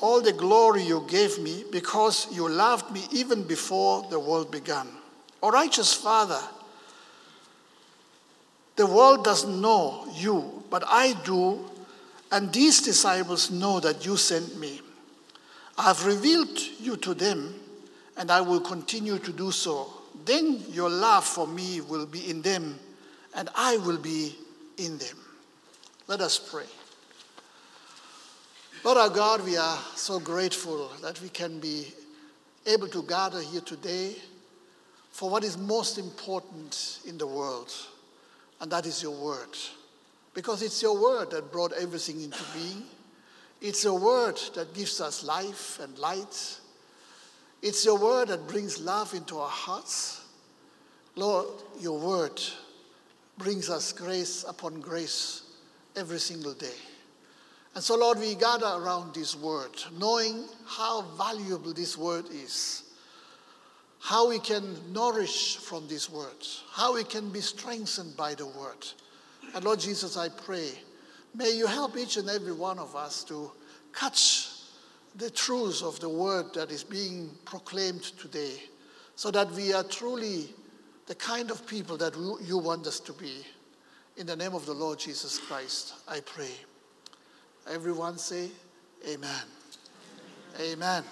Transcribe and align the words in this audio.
all 0.00 0.20
the 0.20 0.32
glory 0.32 0.82
you 0.82 1.04
gave 1.08 1.38
me 1.38 1.64
because 1.70 2.28
you 2.32 2.48
loved 2.48 2.90
me 2.92 3.02
even 3.12 3.42
before 3.42 4.06
the 4.10 4.18
world 4.18 4.50
began. 4.50 4.86
O 5.42 5.50
righteous 5.50 5.94
Father, 5.94 6.40
the 8.76 8.86
world 8.86 9.24
doesn't 9.24 9.60
know 9.60 10.06
you, 10.14 10.62
but 10.70 10.84
I 10.86 11.14
do, 11.24 11.64
and 12.30 12.52
these 12.52 12.80
disciples 12.80 13.50
know 13.50 13.80
that 13.80 14.06
you 14.06 14.16
sent 14.16 14.58
me. 14.58 14.80
I 15.76 15.84
have 15.84 16.06
revealed 16.06 16.58
you 16.80 16.96
to 16.98 17.14
them, 17.14 17.54
and 18.16 18.30
I 18.30 18.40
will 18.40 18.60
continue 18.60 19.18
to 19.18 19.32
do 19.32 19.50
so. 19.50 19.92
Then 20.24 20.62
your 20.70 20.90
love 20.90 21.24
for 21.24 21.46
me 21.46 21.80
will 21.80 22.06
be 22.06 22.30
in 22.30 22.42
them, 22.42 22.78
and 23.34 23.48
I 23.54 23.78
will 23.78 23.98
be 23.98 24.36
in 24.76 24.98
them. 24.98 25.16
Let 26.06 26.20
us 26.20 26.38
pray. 26.38 26.66
Lord 28.84 28.96
our 28.96 29.10
God, 29.10 29.44
we 29.44 29.56
are 29.56 29.76
so 29.96 30.20
grateful 30.20 30.88
that 31.02 31.20
we 31.20 31.28
can 31.28 31.58
be 31.58 31.92
able 32.64 32.86
to 32.88 33.02
gather 33.02 33.40
here 33.40 33.60
today 33.60 34.14
for 35.10 35.28
what 35.28 35.42
is 35.42 35.58
most 35.58 35.98
important 35.98 37.00
in 37.04 37.18
the 37.18 37.26
world, 37.26 37.72
and 38.60 38.70
that 38.70 38.86
is 38.86 39.02
your 39.02 39.16
word. 39.16 39.48
Because 40.32 40.62
it's 40.62 40.80
your 40.80 40.96
word 40.96 41.32
that 41.32 41.50
brought 41.50 41.72
everything 41.72 42.22
into 42.22 42.38
being. 42.54 42.84
It's 43.60 43.82
your 43.82 43.98
word 43.98 44.38
that 44.54 44.72
gives 44.74 45.00
us 45.00 45.24
life 45.24 45.80
and 45.80 45.98
light. 45.98 46.60
It's 47.60 47.84
your 47.84 47.98
word 47.98 48.28
that 48.28 48.46
brings 48.46 48.80
love 48.80 49.12
into 49.12 49.38
our 49.38 49.50
hearts. 49.50 50.24
Lord, 51.16 51.48
your 51.80 51.98
word 51.98 52.40
brings 53.38 53.70
us 53.70 53.92
grace 53.92 54.44
upon 54.46 54.80
grace 54.80 55.42
every 55.96 56.20
single 56.20 56.54
day. 56.54 56.76
And 57.78 57.84
so, 57.84 57.94
Lord, 57.96 58.18
we 58.18 58.34
gather 58.34 58.66
around 58.66 59.14
this 59.14 59.36
word, 59.36 59.70
knowing 60.00 60.46
how 60.66 61.02
valuable 61.16 61.72
this 61.72 61.96
word 61.96 62.24
is, 62.32 62.82
how 64.00 64.30
we 64.30 64.40
can 64.40 64.92
nourish 64.92 65.58
from 65.58 65.86
this 65.86 66.10
word, 66.10 66.44
how 66.72 66.96
we 66.96 67.04
can 67.04 67.30
be 67.30 67.40
strengthened 67.40 68.16
by 68.16 68.34
the 68.34 68.46
word. 68.46 68.84
And 69.54 69.64
Lord 69.64 69.78
Jesus, 69.78 70.16
I 70.16 70.28
pray, 70.28 70.72
may 71.36 71.52
you 71.52 71.68
help 71.68 71.96
each 71.96 72.16
and 72.16 72.28
every 72.28 72.50
one 72.50 72.80
of 72.80 72.96
us 72.96 73.22
to 73.28 73.52
catch 73.94 74.48
the 75.14 75.30
truths 75.30 75.80
of 75.80 76.00
the 76.00 76.08
word 76.08 76.46
that 76.54 76.72
is 76.72 76.82
being 76.82 77.30
proclaimed 77.44 78.02
today, 78.02 78.54
so 79.14 79.30
that 79.30 79.52
we 79.52 79.72
are 79.72 79.84
truly 79.84 80.48
the 81.06 81.14
kind 81.14 81.48
of 81.52 81.64
people 81.64 81.96
that 81.98 82.16
you 82.44 82.58
want 82.58 82.88
us 82.88 82.98
to 82.98 83.12
be. 83.12 83.34
In 84.16 84.26
the 84.26 84.34
name 84.34 84.54
of 84.54 84.66
the 84.66 84.74
Lord 84.74 84.98
Jesus 84.98 85.38
Christ, 85.38 85.94
I 86.08 86.18
pray. 86.18 86.50
Everyone 87.70 88.18
say, 88.18 88.50
Amen. 89.06 89.30
Amen. 90.60 90.72
Amen. 90.72 91.04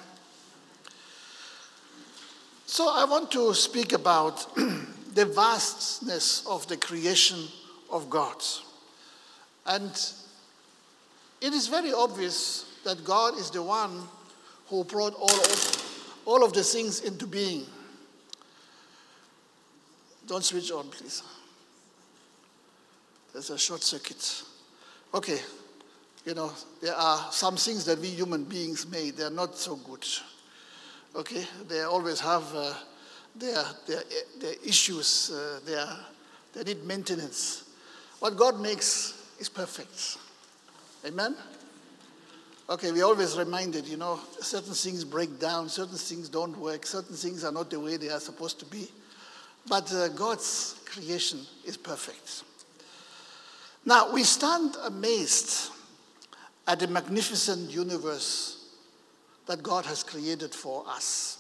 So 2.66 2.90
I 2.92 3.04
want 3.04 3.30
to 3.30 3.54
speak 3.54 3.92
about 3.92 4.54
the 5.14 5.24
vastness 5.24 6.44
of 6.46 6.66
the 6.66 6.76
creation 6.76 7.38
of 7.90 8.10
God. 8.10 8.42
And 9.66 9.90
it 11.40 11.52
is 11.52 11.68
very 11.68 11.92
obvious 11.92 12.66
that 12.84 13.04
God 13.04 13.38
is 13.38 13.50
the 13.50 13.62
one 13.62 14.02
who 14.68 14.84
brought 14.84 15.14
all 15.14 15.30
of, 15.30 16.22
all 16.24 16.44
of 16.44 16.52
the 16.52 16.62
things 16.62 17.00
into 17.00 17.26
being. 17.26 17.66
Don't 20.26 20.44
switch 20.44 20.72
on, 20.72 20.88
please. 20.88 21.22
There's 23.32 23.50
a 23.50 23.58
short 23.58 23.82
circuit. 23.82 24.42
Okay, 25.14 25.38
you 26.27 26.34
know, 26.34 26.52
there 26.82 26.94
are 26.94 27.30
some 27.30 27.56
things 27.56 27.84
that 27.84 28.00
we 28.00 28.08
human 28.08 28.42
beings 28.42 28.86
made, 28.91 29.16
they're 29.16 29.30
not 29.30 29.56
so 29.56 29.77
good. 29.77 30.05
Okay? 31.14 31.44
They 31.69 31.82
always 31.82 32.19
have 32.20 32.42
uh, 32.55 32.74
their, 33.36 33.62
their, 33.86 34.02
their 34.41 34.54
issues, 34.64 35.30
uh, 35.30 35.60
their, 35.64 35.86
they 36.52 36.74
need 36.74 36.84
maintenance. 36.84 37.70
What 38.19 38.37
God 38.37 38.60
makes 38.60 39.31
is 39.38 39.48
perfect. 39.48 40.19
Amen? 41.06 41.37
Okay, 42.69 42.91
we 42.91 43.03
always 43.03 43.38
reminded, 43.38 43.87
you 43.87 43.97
know, 43.97 44.19
certain 44.41 44.75
things 44.75 45.04
break 45.04 45.38
down, 45.38 45.69
certain 45.69 45.97
things 45.97 46.28
don't 46.28 46.58
work, 46.58 46.84
certain 46.84 47.14
things 47.14 47.44
are 47.44 47.53
not 47.53 47.70
the 47.70 47.78
way 47.78 47.97
they 47.97 48.08
are 48.08 48.19
supposed 48.19 48.58
to 48.58 48.66
be. 48.66 48.88
But 49.69 49.93
uh, 49.93 50.08
God's 50.08 50.75
creation 50.87 51.38
is 51.64 51.76
perfect. 51.76 52.43
Now, 53.84 54.12
we 54.12 54.25
stand 54.25 54.76
amazed 54.82 55.70
at 56.66 56.81
the 56.81 56.88
magnificent 56.88 57.71
universe 57.71 58.71
that 59.47 59.62
God 59.62 59.87
has 59.87 60.03
created 60.03 60.54
for 60.54 60.84
us. 60.88 61.38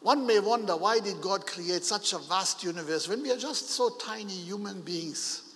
One 0.00 0.26
may 0.26 0.38
wonder 0.38 0.76
why 0.76 1.00
did 1.00 1.20
God 1.20 1.46
create 1.46 1.82
such 1.82 2.12
a 2.12 2.18
vast 2.18 2.62
universe 2.62 3.08
when 3.08 3.22
we 3.22 3.32
are 3.32 3.38
just 3.38 3.70
so 3.70 3.90
tiny 3.98 4.34
human 4.34 4.82
beings 4.82 5.54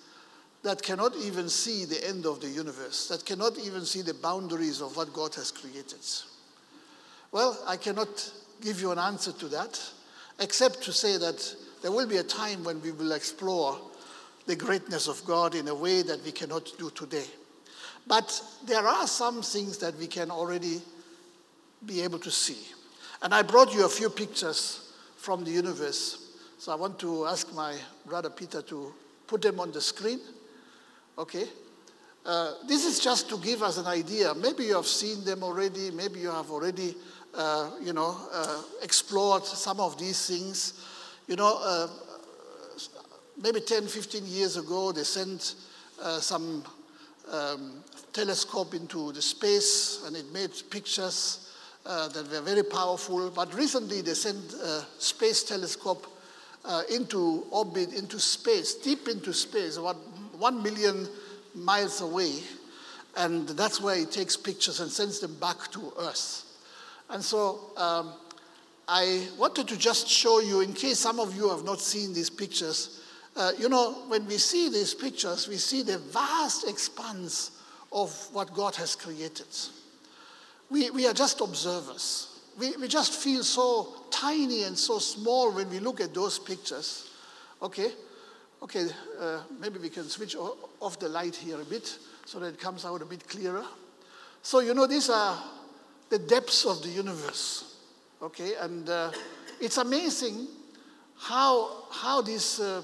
that 0.63 0.83
cannot 0.83 1.15
even 1.17 1.49
see 1.49 1.85
the 1.85 2.09
end 2.09 2.27
of 2.27 2.41
the 2.41 2.49
universe, 2.49 3.09
that 3.09 3.25
cannot 3.25 3.59
even 3.59 3.85
see 3.85 4.03
the 4.03 4.15
boundaries 4.15 4.81
of 4.81 4.97
what 4.97 5.13
God 5.13 5.35
has 5.35 5.51
created. 5.53 6.01
Well, 7.31 7.63
I 7.67 7.77
cannot 7.77 8.33
give 8.61 8.81
you 8.81 8.91
an 8.91 8.99
answer 8.99 9.33
to 9.33 9.49
that, 9.49 9.81
except 10.41 10.83
to 10.83 10.93
say 10.93 11.17
that 11.19 11.55
there 11.83 11.93
will 11.93 12.07
be 12.07 12.17
a 12.17 12.23
time 12.23 12.65
when 12.65 12.83
we 12.83 12.91
will 12.91 13.13
explore 13.13 13.79
the 14.47 14.57
greatness 14.57 15.09
of 15.09 15.25
God 15.25 15.55
in 15.55 15.69
a 15.69 15.75
way 15.75 16.03
that 16.03 16.25
we 16.25 16.33
cannot 16.33 16.73
do 16.79 16.91
today. 16.91 17.27
But 18.09 18.43
there 18.65 18.87
are 18.87 19.07
some 19.07 19.43
things 19.43 19.77
that 19.79 19.95
we 19.97 20.07
can 20.07 20.31
already 20.31 20.81
be 21.85 22.03
able 22.03 22.19
to 22.21 22.31
see. 22.31 22.57
And 23.23 23.35
I 23.35 23.43
brought 23.43 23.75
you 23.75 23.85
a 23.85 23.89
few 23.89 24.09
pictures 24.09 24.93
from 25.17 25.45
the 25.45 25.51
universe. 25.51 26.33
So 26.59 26.73
I 26.73 26.75
want 26.75 26.99
to 27.01 27.27
ask 27.27 27.53
my 27.55 27.77
brother 28.07 28.31
Peter 28.31 28.63
to 28.63 28.95
put 29.27 29.43
them 29.43 29.61
on 29.61 29.73
the 29.73 29.81
screen. 29.83 30.21
Okay? 31.19 31.45
Uh, 32.25 32.55
this 32.67 32.87
is 32.87 32.99
just 32.99 33.29
to 33.29 33.37
give 33.39 33.63
us 33.63 33.77
an 33.77 33.87
idea. 33.87 34.35
Maybe 34.35 34.65
you 34.65 34.77
have 34.77 34.87
seen 34.87 35.23
them 35.25 35.43
already. 35.43 35.91
Maybe 35.91 36.21
you 36.21 36.31
have 36.31 36.51
already, 36.51 36.95
uh, 37.35 37.73
you 37.83 37.93
know, 37.93 38.17
uh, 38.33 38.63
explored 38.83 39.45
some 39.45 39.81
of 39.81 39.99
these 39.99 40.27
things. 40.27 40.85
You 41.27 41.37
know, 41.37 41.61
uh, 41.63 41.89
maybe 43.41 43.61
10, 43.61 43.87
15 43.87 44.25
years 44.27 44.57
ago, 44.57 44.93
they 44.93 45.05
sent 45.05 45.57
uh, 46.03 46.21
some 46.21 46.65
um, 47.33 47.85
telescope 48.19 48.75
into 48.75 49.13
the 49.13 49.23
space 49.23 50.03
and 50.05 50.17
it 50.17 50.33
made 50.33 50.51
pictures 50.71 51.53
uh, 51.87 52.09
that 52.09 52.29
were 52.33 52.41
very 52.41 52.65
powerful. 52.65 53.31
But 53.31 53.55
recently 53.55 54.01
they 54.01 54.15
sent 54.15 54.55
a 54.55 54.85
space 54.99 55.45
telescope 55.45 56.05
uh, 56.65 56.83
into 56.93 57.47
orbit, 57.53 57.95
into 57.95 58.19
space, 58.19 58.75
deep 58.75 59.07
into 59.07 59.33
space, 59.33 59.77
about 59.77 59.99
one 60.37 60.61
million 60.65 61.07
miles 61.55 62.01
away. 62.01 62.41
And 63.17 63.49
that's 63.51 63.81
where 63.81 63.97
it 63.97 64.11
takes 64.11 64.37
pictures 64.37 64.81
and 64.81 64.91
sends 64.91 65.21
them 65.21 65.37
back 65.37 65.71
to 65.71 65.93
Earth. 66.01 66.45
And 67.11 67.23
so 67.23 67.71
um, 67.77 68.15
I 68.89 69.29
wanted 69.39 69.69
to 69.69 69.79
just 69.79 70.09
show 70.09 70.41
you, 70.41 70.61
in 70.61 70.73
case 70.73 70.99
some 70.99 71.21
of 71.21 71.37
you 71.37 71.49
have 71.51 71.65
not 71.65 71.81
seen 71.81 72.13
these 72.13 72.31
pictures, 72.31 73.01
uh, 73.37 73.53
you 73.57 73.69
know, 73.69 73.93
when 74.09 74.27
we 74.27 74.39
see 74.39 74.69
these 74.71 74.93
pictures, 74.93 75.47
we 75.47 75.57
see 75.57 75.83
the 75.83 75.99
vast 75.99 76.69
expanse 76.69 77.53
of 77.93 78.13
what 78.33 78.53
God 78.55 78.75
has 78.77 78.95
created. 78.95 79.47
We, 80.71 80.91
we 80.91 81.07
are 81.07 81.15
just 81.15 81.41
observers. 81.41 82.41
We, 82.59 82.77
we 82.77 82.89
just 82.89 83.13
feel 83.13 83.43
so 83.43 84.05
tiny 84.11 84.65
and 84.65 84.77
so 84.77 84.99
small 84.99 85.53
when 85.53 85.71
we 85.71 85.79
look 85.79 86.01
at 86.01 86.13
those 86.13 86.39
pictures. 86.39 87.11
Okay, 87.63 87.91
okay, 88.63 88.87
uh, 89.21 89.41
maybe 89.61 89.79
we 89.79 89.89
can 89.89 90.05
switch 90.05 90.37
off 90.37 90.99
the 90.99 91.09
light 91.09 91.37
here 91.37 91.61
a 91.61 91.65
bit 91.65 91.99
so 92.25 92.39
that 92.41 92.55
it 92.55 92.61
comes 92.61 92.85
out 92.85 93.01
a 93.01 93.07
bit 93.07 93.27
clearer. 93.29 93.65
So, 94.43 94.61
you 94.61 94.75
know, 94.75 94.87
these 94.87 95.09
are 95.11 95.43
the 96.11 96.19
depths 96.19 96.65
of 96.67 96.83
the 96.83 96.89
universe. 96.89 97.77
Okay, 98.21 98.55
and 98.61 98.89
uh, 98.89 99.13
it's 99.61 99.79
amazing 99.79 100.49
how, 101.17 101.85
how 101.91 102.21
these 102.21 102.61
uh, 102.61 102.83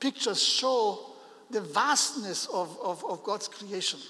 pictures 0.00 0.42
show 0.42 0.98
the 1.50 1.60
vastness 1.60 2.46
of, 2.46 2.76
of, 2.82 3.04
of 3.04 3.22
God's 3.22 3.48
creation. 3.48 4.00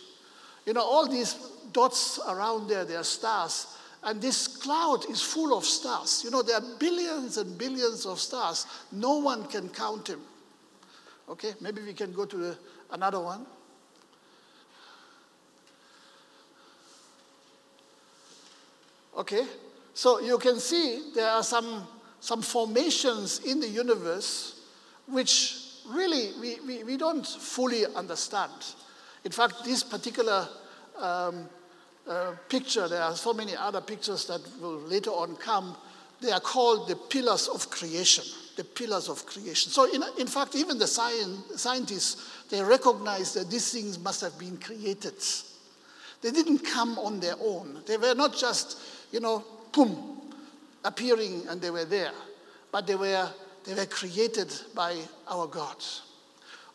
You 0.67 0.73
know, 0.73 0.83
all 0.83 1.09
these 1.09 1.35
dots 1.73 2.19
around 2.27 2.69
there, 2.69 2.85
they 2.85 2.97
are 2.97 3.05
stars. 3.05 3.77
And 4.03 4.21
this 4.21 4.47
cloud 4.47 5.09
is 5.11 5.23
full 5.23 5.57
of 5.57 5.65
stars. 5.65 6.23
You 6.25 6.31
know, 6.31 6.43
there 6.43 6.57
are 6.57 6.79
billions 6.79 7.39
and 7.39 7.57
billions 7.57 8.07
of 8.07 8.21
stars. 8.21 8.67
No 8.93 9.19
one 9.19 9.47
can 9.47 9.69
count 9.69 10.07
them. 10.07 10.21
Okay, 11.29 11.55
maybe 11.61 11.83
we 11.83 11.95
can 11.95 12.13
go 12.13 12.27
to 12.27 12.37
the, 12.37 12.59
another 12.91 13.21
one. 13.21 13.47
Okay, 19.17 19.47
so 19.95 20.21
you 20.21 20.39
can 20.39 20.59
see 20.59 21.13
there 21.15 21.31
are 21.31 21.43
some, 21.43 21.87
some 22.21 22.43
formations 22.43 23.39
in 23.47 23.61
the 23.61 23.69
universe 23.69 24.61
which 25.07 25.57
really 25.89 26.33
we, 26.41 26.59
we, 26.67 26.85
we 26.85 26.97
don't 26.97 27.27
fully 27.27 27.87
understand. 27.95 28.53
In 29.25 29.33
fact, 29.33 29.65
this 29.65 29.83
particular 29.83 30.47
um, 30.99 31.49
uh, 32.07 32.33
picture, 32.49 32.89
there 32.89 33.03
are 33.03 33.17
so 33.17 33.33
many 33.33 33.57
other 33.57 33.81
pictures 33.81 34.27
that 34.27 34.41
will 34.61 34.79
later 34.81 35.11
on 35.11 35.37
come. 35.37 35.77
They 36.21 36.31
are 36.31 36.41
called 36.41 36.89
the 36.89 36.97
pillars 36.97 37.49
of 37.49 37.71
creation. 37.71 38.25
The 38.57 38.65
pillars 38.65 39.09
of 39.09 39.27
creation. 39.27 39.73
So, 39.73 39.93
in, 39.93 40.03
in 40.19 40.27
fact, 40.27 40.55
even 40.55 40.79
the 40.79 40.87
science, 40.87 41.61
scientists 41.61 42.31
they 42.51 42.63
recognize 42.63 43.35
that 43.35 43.51
these 43.51 43.73
things 43.73 43.99
must 43.99 44.21
have 44.21 44.39
been 44.39 44.59
created. 44.59 45.15
They 46.23 46.31
didn't 46.31 46.61
come 46.61 46.99
on 46.99 47.21
their 47.21 47.35
own. 47.41 47.83
They 47.87 47.97
were 47.97 48.15
not 48.15 48.37
just, 48.37 48.79
you 49.11 49.21
know, 49.21 49.45
boom, 49.73 50.21
appearing 50.85 51.43
and 51.49 51.61
they 51.61 51.71
were 51.71 51.85
there, 51.85 52.13
but 52.71 52.87
they 52.87 52.95
were 52.95 53.29
they 53.65 53.75
were 53.75 53.87
created 53.87 54.53
by 54.75 54.97
our 55.29 55.47
God. 55.47 55.77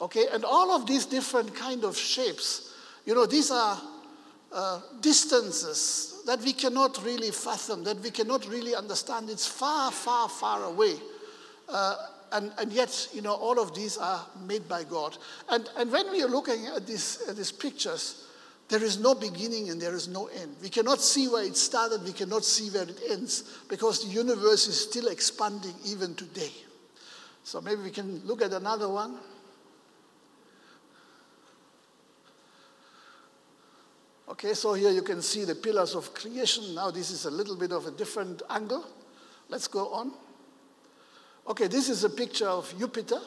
Okay, 0.01 0.25
and 0.31 0.45
all 0.45 0.71
of 0.71 0.85
these 0.85 1.05
different 1.05 1.53
kind 1.53 1.83
of 1.83 1.97
shapes, 1.97 2.73
you 3.05 3.13
know, 3.13 3.25
these 3.25 3.51
are 3.51 3.81
uh, 4.51 4.81
distances 5.01 6.21
that 6.25 6.39
we 6.41 6.53
cannot 6.53 7.03
really 7.03 7.31
fathom, 7.31 7.83
that 7.83 7.99
we 8.01 8.11
cannot 8.11 8.47
really 8.47 8.75
understand. 8.75 9.29
It's 9.29 9.47
far, 9.47 9.91
far, 9.91 10.29
far 10.29 10.63
away. 10.63 10.95
Uh, 11.67 11.95
and, 12.31 12.51
and 12.59 12.71
yet, 12.71 13.09
you 13.13 13.21
know, 13.21 13.33
all 13.33 13.59
of 13.59 13.75
these 13.75 13.97
are 13.97 14.25
made 14.45 14.67
by 14.69 14.83
God. 14.83 15.17
And, 15.49 15.67
and 15.77 15.91
when 15.91 16.11
we 16.11 16.21
are 16.23 16.27
looking 16.27 16.67
at 16.67 16.85
these, 16.85 17.23
at 17.27 17.35
these 17.35 17.51
pictures, 17.51 18.25
there 18.69 18.83
is 18.83 18.99
no 18.99 19.15
beginning 19.15 19.71
and 19.71 19.81
there 19.81 19.95
is 19.95 20.07
no 20.07 20.27
end. 20.27 20.55
We 20.61 20.69
cannot 20.69 21.01
see 21.01 21.27
where 21.27 21.43
it 21.43 21.57
started, 21.57 22.03
we 22.03 22.13
cannot 22.13 22.45
see 22.45 22.69
where 22.69 22.83
it 22.83 22.99
ends, 23.09 23.43
because 23.67 24.05
the 24.05 24.11
universe 24.11 24.67
is 24.67 24.79
still 24.79 25.07
expanding 25.07 25.73
even 25.85 26.13
today. 26.13 26.51
So 27.43 27.61
maybe 27.61 27.81
we 27.81 27.89
can 27.89 28.21
look 28.25 28.43
at 28.43 28.53
another 28.53 28.87
one. 28.87 29.17
Okay, 34.29 34.53
so 34.53 34.73
here 34.73 34.91
you 34.91 35.01
can 35.01 35.23
see 35.23 35.43
the 35.43 35.55
pillars 35.55 35.95
of 35.95 36.13
creation. 36.13 36.75
Now, 36.75 36.91
this 36.91 37.09
is 37.09 37.25
a 37.25 37.31
little 37.31 37.55
bit 37.55 37.71
of 37.71 37.87
a 37.87 37.91
different 37.91 38.43
angle. 38.47 38.85
Let's 39.49 39.67
go 39.67 39.91
on. 39.91 40.11
Okay, 41.47 41.65
this 41.65 41.89
is 41.89 42.03
a 42.03 42.09
picture 42.11 42.47
of 42.47 42.71
Jupiter, 42.77 43.19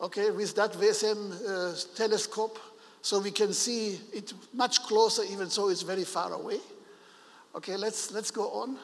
okay, 0.00 0.30
with 0.30 0.54
that 0.54 0.74
same 0.94 1.32
uh, 1.46 1.74
telescope. 1.94 2.58
So 3.02 3.20
we 3.20 3.30
can 3.30 3.52
see 3.52 4.00
it 4.14 4.32
much 4.54 4.82
closer, 4.84 5.22
even 5.30 5.48
though 5.54 5.68
it's 5.68 5.82
very 5.82 6.04
far 6.04 6.32
away. 6.32 6.60
Okay, 7.54 7.76
let's, 7.76 8.10
let's 8.10 8.30
go 8.30 8.50
on. 8.52 8.78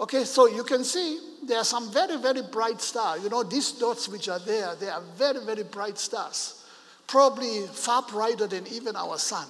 Okay, 0.00 0.24
so 0.24 0.48
you 0.48 0.64
can 0.64 0.82
see 0.82 1.20
there 1.44 1.58
are 1.58 1.64
some 1.64 1.92
very, 1.92 2.16
very 2.16 2.42
bright 2.42 2.80
stars. 2.80 3.22
You 3.22 3.28
know, 3.30 3.44
these 3.44 3.70
dots 3.72 4.08
which 4.08 4.28
are 4.28 4.40
there, 4.40 4.74
they 4.74 4.88
are 4.88 5.02
very, 5.16 5.44
very 5.44 5.62
bright 5.62 5.98
stars. 5.98 6.64
Probably 7.06 7.66
far 7.68 8.02
brighter 8.02 8.48
than 8.48 8.66
even 8.66 8.96
our 8.96 9.16
sun. 9.16 9.46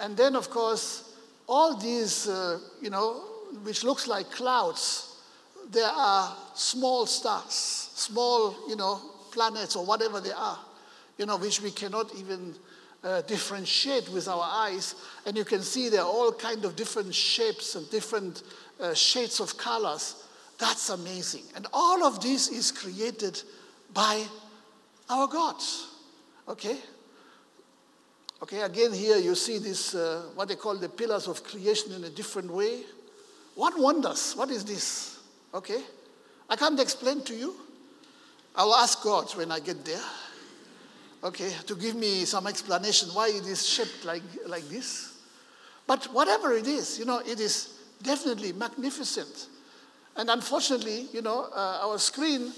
And 0.00 0.16
then, 0.16 0.36
of 0.36 0.50
course, 0.50 1.14
all 1.48 1.76
these, 1.76 2.28
uh, 2.28 2.60
you 2.80 2.90
know, 2.90 3.24
which 3.62 3.84
looks 3.84 4.06
like 4.06 4.30
clouds, 4.30 5.16
there 5.70 5.90
are 5.90 6.36
small 6.54 7.06
stars, 7.06 7.90
small, 7.94 8.54
you 8.68 8.76
know, 8.76 9.00
planets 9.32 9.76
or 9.76 9.84
whatever 9.84 10.20
they 10.20 10.32
are, 10.32 10.58
you 11.18 11.26
know, 11.26 11.36
which 11.36 11.60
we 11.60 11.70
cannot 11.70 12.14
even 12.16 12.54
uh, 13.04 13.22
differentiate 13.22 14.08
with 14.10 14.28
our 14.28 14.42
eyes. 14.42 14.94
And 15.26 15.36
you 15.36 15.44
can 15.44 15.62
see 15.62 15.88
there 15.88 16.02
are 16.02 16.06
all 16.06 16.32
kind 16.32 16.64
of 16.64 16.76
different 16.76 17.14
shapes 17.14 17.74
and 17.74 17.88
different 17.90 18.42
uh, 18.80 18.94
shades 18.94 19.40
of 19.40 19.56
colors. 19.56 20.24
That's 20.58 20.88
amazing. 20.90 21.44
And 21.54 21.66
all 21.72 22.04
of 22.04 22.20
this 22.20 22.48
is 22.48 22.72
created 22.72 23.42
by 23.94 24.24
our 25.08 25.26
God. 25.26 25.56
Okay? 26.48 26.78
Okay, 28.40 28.60
again, 28.60 28.92
here 28.92 29.16
you 29.16 29.34
see 29.34 29.58
this, 29.58 29.96
uh, 29.96 30.22
what 30.36 30.46
they 30.46 30.54
call 30.54 30.76
the 30.76 30.88
pillars 30.88 31.26
of 31.26 31.42
creation 31.42 31.92
in 31.92 32.04
a 32.04 32.10
different 32.10 32.50
way. 32.52 32.82
What 33.56 33.76
wonders? 33.76 34.34
What 34.34 34.50
is 34.50 34.64
this? 34.64 35.18
Okay? 35.52 35.82
I 36.48 36.54
can't 36.54 36.78
explain 36.78 37.22
to 37.22 37.34
you. 37.34 37.56
I'll 38.54 38.74
ask 38.74 39.02
God 39.02 39.34
when 39.36 39.50
I 39.50 39.58
get 39.58 39.84
there, 39.84 40.02
okay, 41.24 41.52
to 41.66 41.74
give 41.74 41.96
me 41.96 42.24
some 42.24 42.46
explanation 42.46 43.08
why 43.12 43.28
it 43.28 43.46
is 43.46 43.66
shaped 43.66 44.04
like, 44.04 44.22
like 44.46 44.68
this. 44.68 45.18
But 45.86 46.04
whatever 46.12 46.52
it 46.52 46.66
is, 46.66 46.98
you 46.98 47.04
know, 47.04 47.18
it 47.18 47.40
is 47.40 47.74
definitely 48.02 48.52
magnificent. 48.52 49.48
And 50.16 50.30
unfortunately, 50.30 51.08
you 51.12 51.22
know, 51.22 51.48
uh, 51.54 51.80
our 51.82 51.98
screen 51.98 52.52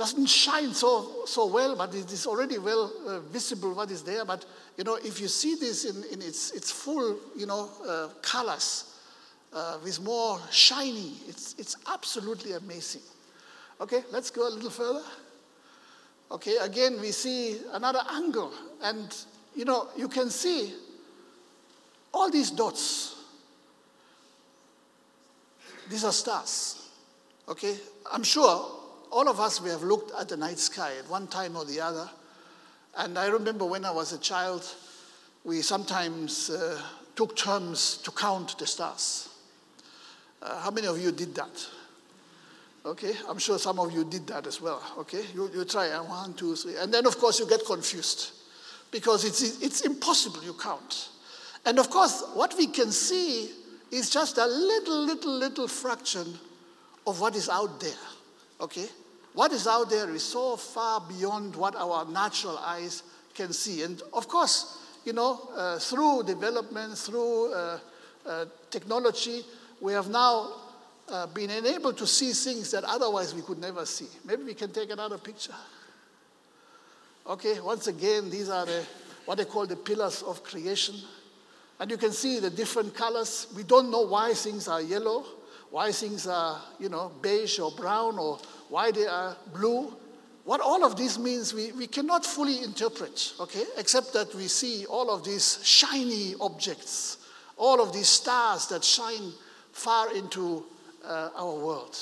doesn't 0.00 0.30
shine 0.30 0.72
so, 0.72 1.26
so 1.26 1.44
well, 1.44 1.76
but 1.76 1.94
it 1.94 2.10
is 2.10 2.26
already 2.26 2.56
well 2.56 2.90
uh, 3.06 3.20
visible 3.20 3.74
what 3.74 3.90
is 3.90 4.02
there. 4.02 4.24
But, 4.24 4.46
you 4.78 4.82
know, 4.82 4.94
if 4.94 5.20
you 5.20 5.28
see 5.28 5.56
this 5.56 5.84
in, 5.84 6.02
in 6.10 6.22
its, 6.22 6.52
its 6.52 6.70
full, 6.70 7.18
you 7.36 7.44
know, 7.44 7.68
uh, 7.86 8.08
colors, 8.22 8.96
uh, 9.52 9.76
with 9.84 10.00
more 10.00 10.40
shiny. 10.50 11.12
It's, 11.28 11.54
it's 11.58 11.76
absolutely 11.86 12.52
amazing. 12.52 13.02
Okay, 13.78 14.02
let's 14.10 14.30
go 14.30 14.48
a 14.48 14.48
little 14.48 14.70
further. 14.70 15.02
Okay, 16.30 16.56
again, 16.62 16.98
we 16.98 17.10
see 17.10 17.58
another 17.72 18.00
angle. 18.10 18.54
And, 18.82 19.14
you 19.54 19.66
know, 19.66 19.88
you 19.98 20.08
can 20.08 20.30
see 20.30 20.72
all 22.14 22.30
these 22.30 22.50
dots. 22.50 23.16
These 25.90 26.04
are 26.04 26.12
stars. 26.12 26.88
Okay, 27.46 27.76
I'm 28.10 28.22
sure 28.22 28.79
all 29.10 29.28
of 29.28 29.40
us, 29.40 29.60
we 29.60 29.70
have 29.70 29.82
looked 29.82 30.12
at 30.18 30.28
the 30.28 30.36
night 30.36 30.58
sky 30.58 30.92
at 30.98 31.08
one 31.08 31.26
time 31.26 31.56
or 31.56 31.64
the 31.64 31.80
other. 31.80 32.08
And 32.96 33.18
I 33.18 33.26
remember 33.26 33.64
when 33.64 33.84
I 33.84 33.90
was 33.90 34.12
a 34.12 34.18
child, 34.18 34.64
we 35.44 35.62
sometimes 35.62 36.50
uh, 36.50 36.80
took 37.16 37.36
turns 37.36 37.96
to 37.98 38.10
count 38.10 38.58
the 38.58 38.66
stars. 38.66 39.28
Uh, 40.42 40.60
how 40.60 40.70
many 40.70 40.86
of 40.86 40.98
you 40.98 41.12
did 41.12 41.34
that? 41.34 41.66
Okay, 42.84 43.12
I'm 43.28 43.38
sure 43.38 43.58
some 43.58 43.78
of 43.78 43.92
you 43.92 44.04
did 44.04 44.26
that 44.28 44.46
as 44.46 44.60
well. 44.60 44.82
Okay, 44.98 45.22
you, 45.34 45.50
you 45.54 45.64
try 45.64 45.90
uh, 45.90 46.02
one, 46.02 46.34
two, 46.34 46.56
three. 46.56 46.76
And 46.76 46.92
then, 46.92 47.06
of 47.06 47.18
course, 47.18 47.38
you 47.38 47.46
get 47.46 47.64
confused 47.66 48.32
because 48.90 49.24
it's, 49.24 49.62
it's 49.62 49.82
impossible 49.82 50.42
you 50.42 50.54
count. 50.54 51.08
And 51.66 51.78
of 51.78 51.90
course, 51.90 52.24
what 52.34 52.54
we 52.56 52.68
can 52.68 52.90
see 52.90 53.50
is 53.90 54.08
just 54.08 54.38
a 54.38 54.46
little, 54.46 55.04
little, 55.04 55.32
little 55.32 55.68
fraction 55.68 56.38
of 57.06 57.20
what 57.20 57.36
is 57.36 57.48
out 57.48 57.80
there. 57.80 57.92
Okay? 58.60 58.86
What 59.32 59.52
is 59.52 59.66
out 59.66 59.88
there 59.88 60.10
is 60.10 60.24
so 60.24 60.56
far 60.56 61.00
beyond 61.00 61.54
what 61.56 61.76
our 61.76 62.04
natural 62.04 62.58
eyes 62.58 63.02
can 63.34 63.52
see. 63.52 63.82
And 63.82 64.02
of 64.12 64.28
course, 64.28 64.78
you 65.04 65.12
know, 65.12 65.48
uh, 65.56 65.78
through 65.78 66.24
development, 66.24 66.98
through 66.98 67.52
uh, 67.52 67.78
uh, 68.26 68.44
technology, 68.70 69.42
we 69.80 69.92
have 69.92 70.08
now 70.08 70.52
uh, 71.08 71.26
been 71.28 71.50
enabled 71.50 71.96
to 71.98 72.06
see 72.06 72.32
things 72.32 72.70
that 72.72 72.84
otherwise 72.84 73.34
we 73.34 73.42
could 73.42 73.58
never 73.58 73.86
see. 73.86 74.08
Maybe 74.24 74.44
we 74.44 74.54
can 74.54 74.72
take 74.72 74.90
another 74.90 75.18
picture. 75.18 75.54
Okay, 77.26 77.60
once 77.60 77.86
again, 77.86 78.30
these 78.30 78.48
are 78.48 78.66
the, 78.66 78.84
what 79.24 79.38
they 79.38 79.44
call 79.44 79.66
the 79.66 79.76
pillars 79.76 80.22
of 80.22 80.42
creation. 80.42 80.96
And 81.78 81.90
you 81.90 81.96
can 81.96 82.12
see 82.12 82.40
the 82.40 82.50
different 82.50 82.94
colors. 82.94 83.46
We 83.56 83.62
don't 83.62 83.90
know 83.90 84.02
why 84.02 84.34
things 84.34 84.68
are 84.68 84.82
yellow, 84.82 85.24
why 85.70 85.92
things 85.92 86.26
are, 86.26 86.60
you 86.78 86.88
know, 86.88 87.12
beige 87.22 87.58
or 87.58 87.70
brown, 87.70 88.18
or 88.18 88.38
why 88.68 88.90
they 88.90 89.06
are 89.06 89.36
blue. 89.52 89.94
What 90.44 90.60
all 90.60 90.84
of 90.84 90.96
this 90.96 91.18
means, 91.18 91.54
we, 91.54 91.72
we 91.72 91.86
cannot 91.86 92.26
fully 92.26 92.62
interpret, 92.62 93.34
okay, 93.38 93.64
except 93.76 94.12
that 94.14 94.34
we 94.34 94.48
see 94.48 94.86
all 94.86 95.10
of 95.10 95.24
these 95.24 95.60
shiny 95.64 96.34
objects, 96.40 97.18
all 97.56 97.80
of 97.80 97.92
these 97.92 98.08
stars 98.08 98.66
that 98.68 98.82
shine 98.82 99.32
far 99.72 100.14
into 100.14 100.64
uh, 101.04 101.30
our 101.36 101.54
world. 101.54 101.96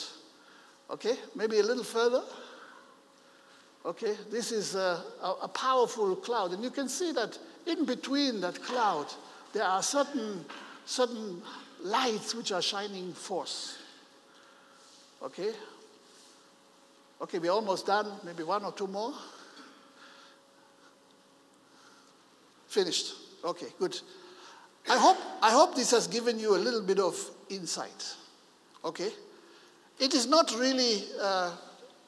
Okay, 0.90 1.16
maybe 1.34 1.58
a 1.58 1.62
little 1.62 1.84
further. 1.84 2.22
Okay, 3.84 4.14
this 4.30 4.52
is 4.52 4.74
a, 4.74 5.02
a, 5.42 5.48
powerful 5.48 6.16
cloud, 6.16 6.52
and 6.52 6.62
you 6.62 6.70
can 6.70 6.88
see 6.88 7.12
that 7.12 7.38
in 7.66 7.84
between 7.84 8.40
that 8.40 8.62
cloud, 8.62 9.06
there 9.52 9.64
are 9.64 9.82
certain, 9.82 10.44
certain 10.84 11.40
lights 11.82 12.34
which 12.34 12.52
are 12.52 12.62
shining 12.62 13.12
forth. 13.12 13.76
Okay? 15.22 15.52
Okay, 17.20 17.38
we're 17.38 17.50
almost 17.50 17.86
done. 17.86 18.06
Maybe 18.24 18.42
one 18.42 18.64
or 18.64 18.72
two 18.72 18.86
more. 18.86 19.12
Finished. 22.68 23.14
Okay, 23.44 23.66
good. 23.78 23.98
I 24.88 24.98
hope, 24.98 25.16
I 25.42 25.50
hope 25.50 25.74
this 25.74 25.90
has 25.90 26.06
given 26.06 26.38
you 26.38 26.54
a 26.54 26.58
little 26.58 26.82
bit 26.82 26.98
of 26.98 27.18
insight. 27.50 28.14
Okay? 28.84 29.10
It 29.98 30.14
is 30.14 30.26
not 30.26 30.54
really, 30.58 31.02
uh, 31.20 31.52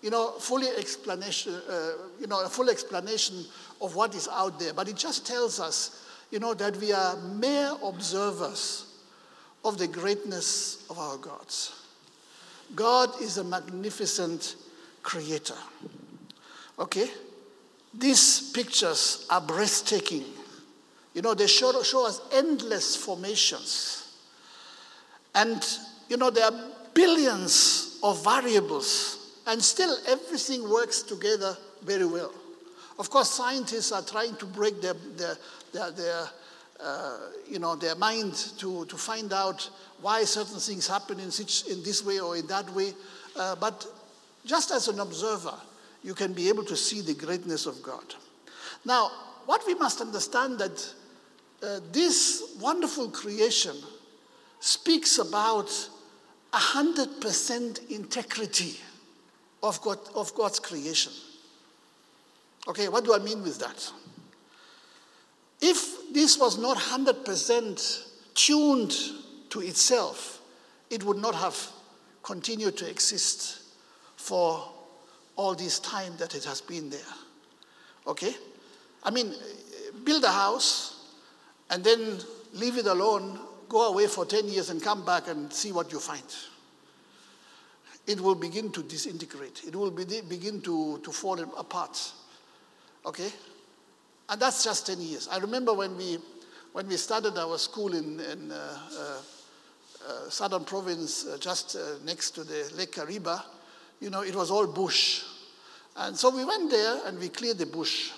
you 0.01 0.11
know, 0.11 0.33
fully 0.39 0.69
explanation, 0.69 1.55
uh, 1.69 1.93
you 2.21 2.27
know, 2.27 2.45
a 2.45 2.49
full 2.49 2.71
explanation 2.71 3.45
of 3.81 3.97
what 3.97 4.15
is 4.15 4.29
out 4.29 4.61
there, 4.61 4.73
but 4.73 4.89
it 4.89 4.97
just 4.97 5.27
tells 5.27 5.59
us, 5.59 6.07
you 6.31 6.39
know, 6.39 6.55
that 6.55 6.77
we 6.77 6.93
are 6.93 7.17
mere 7.17 7.73
observers 7.83 8.90
of 9.65 9.79
the 9.79 9.87
greatness 9.87 10.87
of 10.89 10.99
our 10.99 11.17
gods. 11.17 11.73
God 12.75 13.21
is 13.21 13.39
a 13.39 13.45
magnificent 13.45 14.57
creator. 15.03 15.57
Okay? 16.79 17.09
These 17.93 18.53
pictures 18.53 19.27
are 19.29 19.41
breathtaking. 19.41 20.25
You 21.15 21.23
know, 21.23 21.35
they 21.35 21.47
show, 21.47 21.83
show 21.83 22.07
us 22.07 22.21
endless 22.33 22.97
formations. 22.97 24.17
And, 25.35 25.67
you 26.09 26.17
know, 26.17 26.31
there 26.31 26.45
are 26.45 26.65
billions 26.95 27.99
of 28.03 28.23
variables, 28.25 29.37
and 29.47 29.63
still 29.63 29.97
everything 30.07 30.69
works 30.69 31.03
together 31.03 31.57
very 31.83 32.07
well. 32.07 32.33
Of 32.99 33.11
course, 33.11 33.31
scientists 33.31 33.93
are 33.93 34.03
trying 34.03 34.37
to 34.37 34.47
break 34.47 34.81
their, 34.81 34.95
their, 35.17 35.37
their, 35.73 35.91
their 35.91 36.27
uh, 36.83 37.19
you 37.49 37.59
know, 37.59 37.77
their 37.77 37.95
mind 37.95 38.35
to, 38.59 38.85
to 38.87 38.97
find 38.97 39.33
out 39.33 39.69
why 40.01 40.25
certain 40.25 40.59
things 40.59 40.87
happen 40.87 41.21
in, 41.21 41.31
such, 41.31 41.67
in 41.67 41.83
this 41.83 42.05
way 42.05 42.21
or 42.21 42.37
in 42.37 42.47
that 42.47 42.69
way. 42.71 42.93
Uh, 43.37 43.55
but 43.57 43.87
just 44.45 44.71
as 44.71 44.89
an 44.89 45.01
observer, 45.01 45.55
you 46.03 46.15
can 46.15 46.33
be 46.33 46.49
able 46.49 46.65
to 46.65 46.77
see 46.77 47.01
the 47.01 47.15
greatness 47.15 47.67
of 47.67 47.83
God. 47.83 48.15
Now, 48.85 49.11
what 49.47 49.67
we 49.67 49.75
must 49.75 50.01
understand 50.01 50.59
that 50.59 50.95
uh, 51.63 51.81
this 51.93 52.57
wonderful 52.61 53.11
creation 53.11 53.77
speaks 54.61 55.19
about 55.19 55.69
100% 56.53 57.91
integrity 57.91 58.77
of, 59.63 59.81
God, 59.83 59.99
of 60.15 60.35
God's 60.35 60.59
creation. 60.59 61.13
Okay, 62.69 62.89
what 62.89 63.05
do 63.05 63.15
I 63.15 63.19
mean 63.19 63.43
with 63.43 63.59
that? 63.59 63.91
If 65.61 66.13
this 66.13 66.39
was 66.39 66.59
not 66.59 66.77
100% 66.77 68.07
tuned 68.35 68.95
to 69.51 69.61
itself, 69.61 70.41
it 70.89 71.05
would 71.05 71.19
not 71.19 71.35
have 71.35 71.57
continued 72.23 72.77
to 72.79 72.89
exist 72.89 73.63
for 74.17 74.67
all 75.37 75.55
this 75.55 75.79
time 75.79 76.15
that 76.19 76.35
it 76.35 76.45
has 76.45 76.61
been 76.61 76.91
there. 76.91 77.01
Okay? 78.07 78.35
I 79.03 79.11
mean, 79.11 79.35
build 80.05 80.25
a 80.25 80.31
house 80.31 81.13
and 81.71 81.83
then 81.85 82.19
leave 82.55 82.77
it 82.77 82.87
alone, 82.87 83.39
go 83.69 83.89
away 83.89 84.07
for 84.07 84.27
10 84.27 84.49
years 84.49 84.71
and 84.71 84.83
come 84.83 85.05
back 85.05 85.29
and 85.29 85.53
see 85.53 85.73
what 85.73 85.93
you 85.93 86.01
find. 86.01 86.23
It 88.07 88.21
will 88.21 88.35
begin 88.35 88.73
to 88.73 88.83
disintegrate, 88.83 89.63
it 89.67 89.77
will 89.77 89.91
be, 89.91 90.05
begin 90.23 90.61
to, 90.63 90.99
to 90.99 91.13
fall 91.13 91.41
apart. 91.41 92.13
Okay? 93.07 93.31
And 94.31 94.41
that's 94.41 94.63
just 94.63 94.87
10 94.87 95.01
years. 95.01 95.29
I 95.29 95.39
remember 95.39 95.75
when 95.75 95.97
we, 95.97 96.19
when 96.73 96.87
we 96.87 96.97
started 96.97 97.37
our 97.37 97.59
school 97.59 97.93
in, 97.95 98.21
in 98.21 98.53
uh, 98.53 98.79
uh, 98.97 99.03
uh, 100.09 100.31
southern 100.31 100.65
province, 100.65 101.27
uh, 101.27 101.37
just 101.39 101.75
uh, 101.75 101.97
next 102.05 102.31
to 102.33 102.45
the 102.45 102.73
Lake 102.77 102.93
Kariba, 102.93 103.43
you 104.01 104.09
know, 104.09 104.23
it 104.23 104.35
was 104.35 104.53
all 104.53 104.69
bush. 104.69 105.25
And 105.97 106.17
so 106.17 106.31
we 106.35 106.45
went 106.45 106.71
there 106.71 107.01
and 107.07 107.19
we 107.19 107.29
cleared 107.29 107.59
the 107.59 107.67
bush. 107.67 108.13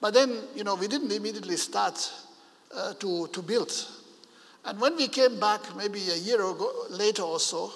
But 0.00 0.14
then, 0.14 0.38
you 0.54 0.62
know, 0.62 0.76
we 0.76 0.86
didn't 0.86 1.10
immediately 1.10 1.56
start 1.56 2.12
uh, 2.72 2.94
to, 2.94 3.26
to 3.26 3.42
build. 3.42 3.72
And 4.64 4.80
when 4.80 4.96
we 4.96 5.08
came 5.08 5.40
back, 5.40 5.60
maybe 5.76 6.10
a 6.10 6.16
year 6.16 6.36
ago, 6.36 6.70
later 6.90 7.22
or 7.22 7.40
so, 7.40 7.72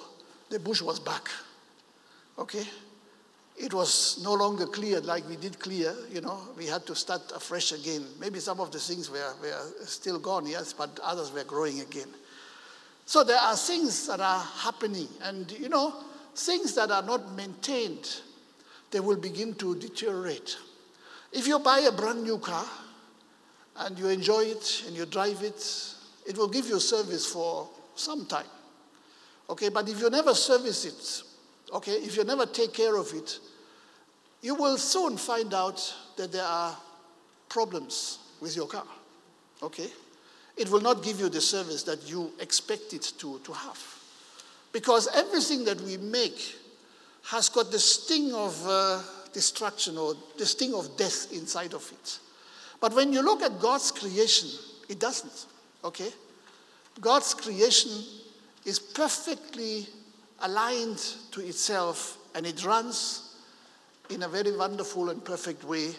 the 0.49 0.61
bush 0.61 0.81
was 0.81 1.01
back. 1.01 1.29
Okay? 2.39 2.65
It 3.59 3.75
was 3.75 4.21
no 4.23 4.35
longer 4.35 4.67
cleared 4.67 5.05
like 5.05 5.29
we 5.29 5.37
did 5.37 5.59
clear, 5.59 5.95
you 6.11 6.21
know, 6.21 6.41
we 6.57 6.67
had 6.67 6.87
to 6.87 6.95
start 6.95 7.33
afresh 7.35 7.73
again. 7.73 8.05
Maybe 8.21 8.39
some 8.39 8.61
of 8.61 8.71
the 8.71 8.79
things 8.79 9.11
were, 9.11 9.33
were 9.43 9.85
still 9.85 10.19
gone, 10.19 10.47
yes, 10.47 10.73
but 10.73 10.99
others 11.03 11.33
were 11.33 11.45
growing 11.45 11.81
again. 11.81 12.09
So 13.05 13.25
there 13.25 13.39
are 13.39 13.57
things 13.57 14.07
that 14.07 14.21
are 14.21 14.45
happening, 14.59 15.09
and 15.23 15.51
you 15.53 15.69
know, 15.69 15.95
things 16.37 16.75
that 16.75 16.91
are 16.91 17.03
not 17.03 17.35
maintained, 17.35 18.21
they 18.91 19.01
will 19.01 19.17
begin 19.17 19.55
to 19.55 19.75
deteriorate. 19.75 20.57
If 21.33 21.47
you 21.47 21.59
buy 21.59 21.81
a 21.81 21.93
brand 21.93 22.23
new 22.23 22.39
car 22.39 22.65
and 23.79 23.99
you 23.99 24.09
enjoy 24.09 24.45
it 24.45 24.85
and 24.87 24.97
you 24.97 25.05
drive 25.05 25.43
it, 25.43 25.95
it 26.27 26.37
will 26.37 26.49
give 26.49 26.67
you 26.67 26.79
service 26.79 27.27
for 27.27 27.69
some 27.97 28.27
time. 28.27 28.47
Okay, 29.51 29.69
but 29.69 29.89
if 29.89 30.01
you 30.01 30.11
never 30.11 30.35
service 30.35 30.85
it, 30.85 31.75
okay, 31.75 31.93
if 31.93 32.17
you 32.17 32.25
never 32.25 32.47
take 32.47 32.73
care 32.73 32.97
of 32.97 33.13
it, 33.15 33.39
you 34.43 34.55
will 34.55 34.79
soon 34.79 35.17
find 35.17 35.53
out 35.53 35.95
that 36.17 36.33
there 36.33 36.45
are 36.45 36.77
problems 37.49 38.19
with 38.41 38.57
your 38.57 38.67
car. 38.67 38.87
Okay? 39.63 39.89
It 40.57 40.69
will 40.71 40.81
not 40.81 41.03
give 41.03 41.21
you 41.21 41.29
the 41.29 41.41
service 41.41 41.83
that 41.85 42.09
you 42.09 42.33
expect 42.41 42.93
it 42.93 43.13
to, 43.19 43.39
to 43.41 43.53
have. 43.53 43.99
Because 44.73 45.09
everything 45.15 45.65
that 45.65 45.81
we 45.81 45.97
make 45.97 46.57
has 47.25 47.49
got 47.49 47.71
the 47.71 47.79
sting 47.79 48.33
of 48.35 48.61
uh, 48.67 49.03
destruction 49.33 49.97
or 49.99 50.15
the 50.37 50.47
sting 50.47 50.75
of 50.75 50.97
death 50.97 51.33
inside 51.33 51.75
of 51.75 51.91
it. 51.93 52.19
But 52.81 52.95
when 52.95 53.13
you 53.13 53.23
look 53.23 53.43
at 53.43 53.59
God's 53.61 53.91
creation, 53.91 54.49
it 54.89 54.99
doesn't. 54.99 55.47
Okay? 55.85 56.11
God's 57.01 57.35
creation 57.35 57.93
is 58.65 58.79
perfectly 58.79 59.87
aligned 60.41 60.99
to 61.33 61.41
itself 61.41 62.19
and 62.35 62.47
it 62.47 62.65
runs 62.65 63.28
in 64.11 64.23
a 64.23 64.29
very 64.29 64.57
wonderful 64.57 65.11
and 65.11 65.25
perfect 65.25 65.65
way 65.65 65.91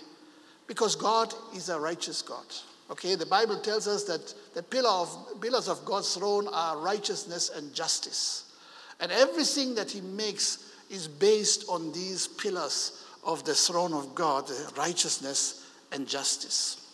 because 0.67 0.95
God 0.95 1.33
is 1.55 1.69
a 1.69 1.79
righteous 1.79 2.21
God. 2.21 2.45
Okay, 2.91 3.15
the 3.15 3.25
Bible 3.25 3.59
tells 3.59 3.87
us 3.87 4.03
that 4.05 4.33
the 4.55 4.63
pillar 4.63 4.89
of, 4.89 5.41
pillars 5.41 5.67
of 5.67 5.85
God's 5.85 6.15
throne 6.15 6.47
are 6.51 6.77
righteousness 6.77 7.51
and 7.55 7.73
justice. 7.73 8.51
And 8.99 9.11
everything 9.11 9.75
that 9.75 9.91
He 9.91 10.01
makes 10.01 10.71
is 10.89 11.07
based 11.07 11.65
on 11.69 11.91
these 11.91 12.27
pillars 12.27 13.05
of 13.23 13.43
the 13.45 13.53
throne 13.53 13.93
of 13.93 14.15
God 14.15 14.49
righteousness 14.75 15.67
and 15.91 16.07
justice. 16.07 16.87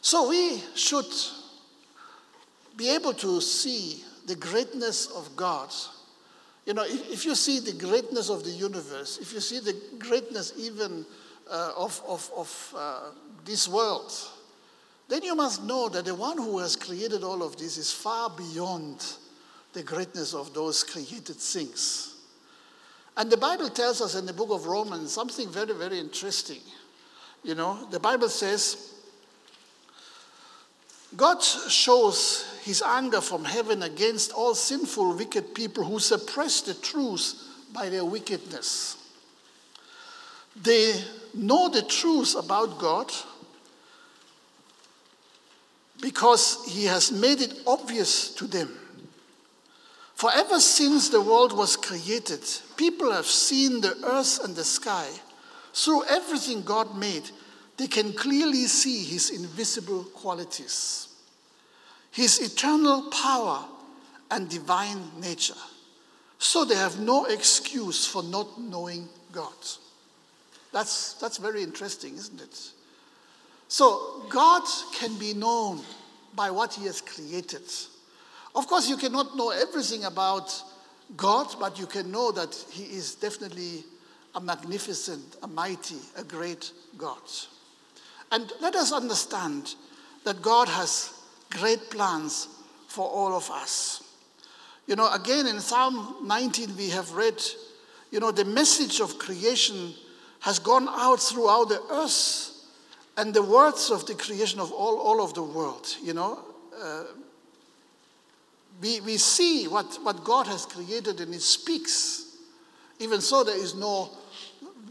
So 0.00 0.28
we 0.28 0.62
should 0.74 1.06
be 2.76 2.90
able 2.94 3.14
to 3.14 3.40
see 3.40 4.02
the 4.26 4.34
greatness 4.34 5.06
of 5.06 5.34
God 5.36 5.72
you 6.66 6.72
know, 6.72 6.84
if, 6.84 7.12
if, 7.12 7.24
you 7.24 7.34
see 7.34 7.60
the 7.60 7.72
greatness 7.72 8.30
of 8.30 8.44
the 8.44 8.50
universe, 8.50 9.18
if 9.20 9.32
you 9.32 9.40
see 9.40 9.60
the 9.60 9.76
greatness 9.98 10.54
even 10.56 11.04
uh, 11.50 11.72
of, 11.76 12.00
of, 12.08 12.30
of 12.36 12.74
uh, 12.76 13.00
this 13.44 13.68
world, 13.68 14.12
then 15.08 15.22
you 15.22 15.36
must 15.36 15.62
know 15.64 15.88
that 15.90 16.06
the 16.06 16.14
one 16.14 16.38
who 16.38 16.58
has 16.58 16.76
created 16.76 17.22
all 17.22 17.42
of 17.42 17.56
this 17.56 17.76
is 17.76 17.92
far 17.92 18.30
beyond 18.30 19.04
the 19.74 19.82
greatness 19.82 20.32
of 20.32 20.54
those 20.54 20.82
created 20.82 21.36
things. 21.36 22.14
And 23.16 23.30
the 23.30 23.36
Bible 23.36 23.68
tells 23.68 24.00
us 24.00 24.14
in 24.14 24.26
the 24.26 24.32
book 24.32 24.50
of 24.50 24.66
Romans 24.66 25.12
something 25.12 25.48
very, 25.50 25.74
very 25.74 25.98
interesting. 25.98 26.60
You 27.42 27.54
know, 27.54 27.86
the 27.90 28.00
Bible 28.00 28.28
says, 28.28 28.94
God 31.14 31.42
shows 31.42 32.53
his 32.64 32.80
anger 32.80 33.20
from 33.20 33.44
heaven 33.44 33.82
against 33.82 34.32
all 34.32 34.54
sinful, 34.54 35.16
wicked 35.16 35.54
people 35.54 35.84
who 35.84 35.98
suppress 35.98 36.62
the 36.62 36.72
truth 36.72 37.34
by 37.74 37.90
their 37.90 38.06
wickedness. 38.06 38.96
They 40.62 40.94
know 41.34 41.68
the 41.68 41.82
truth 41.82 42.34
about 42.34 42.78
God 42.78 43.12
because 46.00 46.64
he 46.66 46.86
has 46.86 47.12
made 47.12 47.42
it 47.42 47.52
obvious 47.66 48.34
to 48.36 48.46
them. 48.46 48.70
For 50.14 50.30
ever 50.32 50.58
since 50.58 51.10
the 51.10 51.20
world 51.20 51.54
was 51.54 51.76
created, 51.76 52.40
people 52.78 53.12
have 53.12 53.26
seen 53.26 53.82
the 53.82 53.94
earth 54.04 54.42
and 54.42 54.56
the 54.56 54.64
sky. 54.64 55.10
Through 55.74 56.04
everything 56.04 56.62
God 56.62 56.96
made, 56.96 57.30
they 57.76 57.88
can 57.88 58.14
clearly 58.14 58.64
see 58.64 59.04
his 59.04 59.28
invisible 59.28 60.04
qualities 60.04 61.08
his 62.14 62.38
eternal 62.38 63.10
power 63.10 63.64
and 64.30 64.48
divine 64.48 65.02
nature. 65.20 65.54
So 66.38 66.64
they 66.64 66.76
have 66.76 67.00
no 67.00 67.24
excuse 67.24 68.06
for 68.06 68.22
not 68.22 68.60
knowing 68.60 69.08
God. 69.32 69.52
That's, 70.72 71.14
that's 71.14 71.38
very 71.38 71.64
interesting, 71.64 72.14
isn't 72.14 72.40
it? 72.40 72.70
So 73.66 74.22
God 74.28 74.62
can 74.94 75.18
be 75.18 75.34
known 75.34 75.80
by 76.36 76.52
what 76.52 76.74
he 76.74 76.86
has 76.86 77.00
created. 77.00 77.62
Of 78.54 78.68
course, 78.68 78.88
you 78.88 78.96
cannot 78.96 79.36
know 79.36 79.50
everything 79.50 80.04
about 80.04 80.62
God, 81.16 81.48
but 81.58 81.80
you 81.80 81.86
can 81.86 82.12
know 82.12 82.30
that 82.30 82.54
he 82.70 82.84
is 82.84 83.16
definitely 83.16 83.82
a 84.36 84.40
magnificent, 84.40 85.36
a 85.42 85.48
mighty, 85.48 85.98
a 86.16 86.22
great 86.22 86.70
God. 86.96 87.18
And 88.30 88.52
let 88.60 88.76
us 88.76 88.92
understand 88.92 89.74
that 90.22 90.42
God 90.42 90.68
has 90.68 91.13
great 91.54 91.90
plans 91.90 92.48
for 92.88 93.08
all 93.08 93.34
of 93.34 93.50
us. 93.50 94.02
You 94.86 94.96
know, 94.96 95.10
again 95.12 95.46
in 95.46 95.60
Psalm 95.60 96.16
19, 96.24 96.76
we 96.76 96.90
have 96.90 97.12
read, 97.12 97.40
you 98.10 98.20
know, 98.20 98.30
the 98.30 98.44
message 98.44 99.00
of 99.00 99.18
creation 99.18 99.94
has 100.40 100.58
gone 100.58 100.88
out 100.90 101.20
throughout 101.20 101.70
the 101.70 101.80
earth 101.90 102.50
and 103.16 103.32
the 103.32 103.42
words 103.42 103.90
of 103.90 104.06
the 104.06 104.14
creation 104.14 104.60
of 104.60 104.72
all, 104.72 104.98
all 104.98 105.22
of 105.24 105.32
the 105.34 105.42
world, 105.42 105.96
you 106.02 106.12
know. 106.12 106.40
Uh, 106.80 107.04
we, 108.82 109.00
we 109.00 109.16
see 109.16 109.66
what, 109.68 109.98
what 110.02 110.22
God 110.24 110.46
has 110.46 110.66
created 110.66 111.20
and 111.20 111.34
it 111.34 111.40
speaks. 111.40 112.36
Even 112.98 113.20
so, 113.20 113.42
there 113.42 113.56
is 113.56 113.74
no 113.74 114.10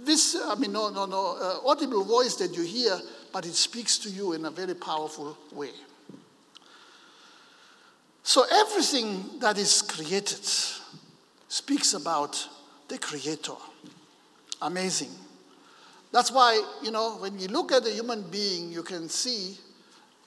this, 0.06 0.36
I 0.46 0.56
mean, 0.56 0.74
no, 0.74 0.90
no, 0.90 1.06
no 1.06 1.38
uh, 1.40 1.68
audible 1.70 2.04
voice 2.04 2.36
that 2.36 2.56
you 2.56 2.64
hear, 2.64 3.00
but 3.32 3.46
it 3.46 3.54
speaks 3.54 3.98
to 4.00 4.10
you 4.10 4.34
in 4.34 4.46
a 4.46 4.52
very 4.52 4.76
powerful 4.76 5.38
way. 5.52 5.72
So 8.24 8.46
everything 8.50 9.40
that 9.40 9.58
is 9.58 9.82
created 9.82 10.40
speaks 11.50 11.94
about 11.94 12.48
the 12.88 12.98
Creator. 12.98 13.54
Amazing. 14.62 15.12
That's 16.12 16.32
why, 16.32 16.62
you 16.82 16.92
know, 16.92 17.18
when 17.18 17.38
you 17.38 17.48
look 17.48 17.72
at 17.72 17.86
a 17.86 17.92
human 17.92 18.22
being, 18.30 18.72
you 18.72 18.82
can 18.82 19.10
see 19.10 19.58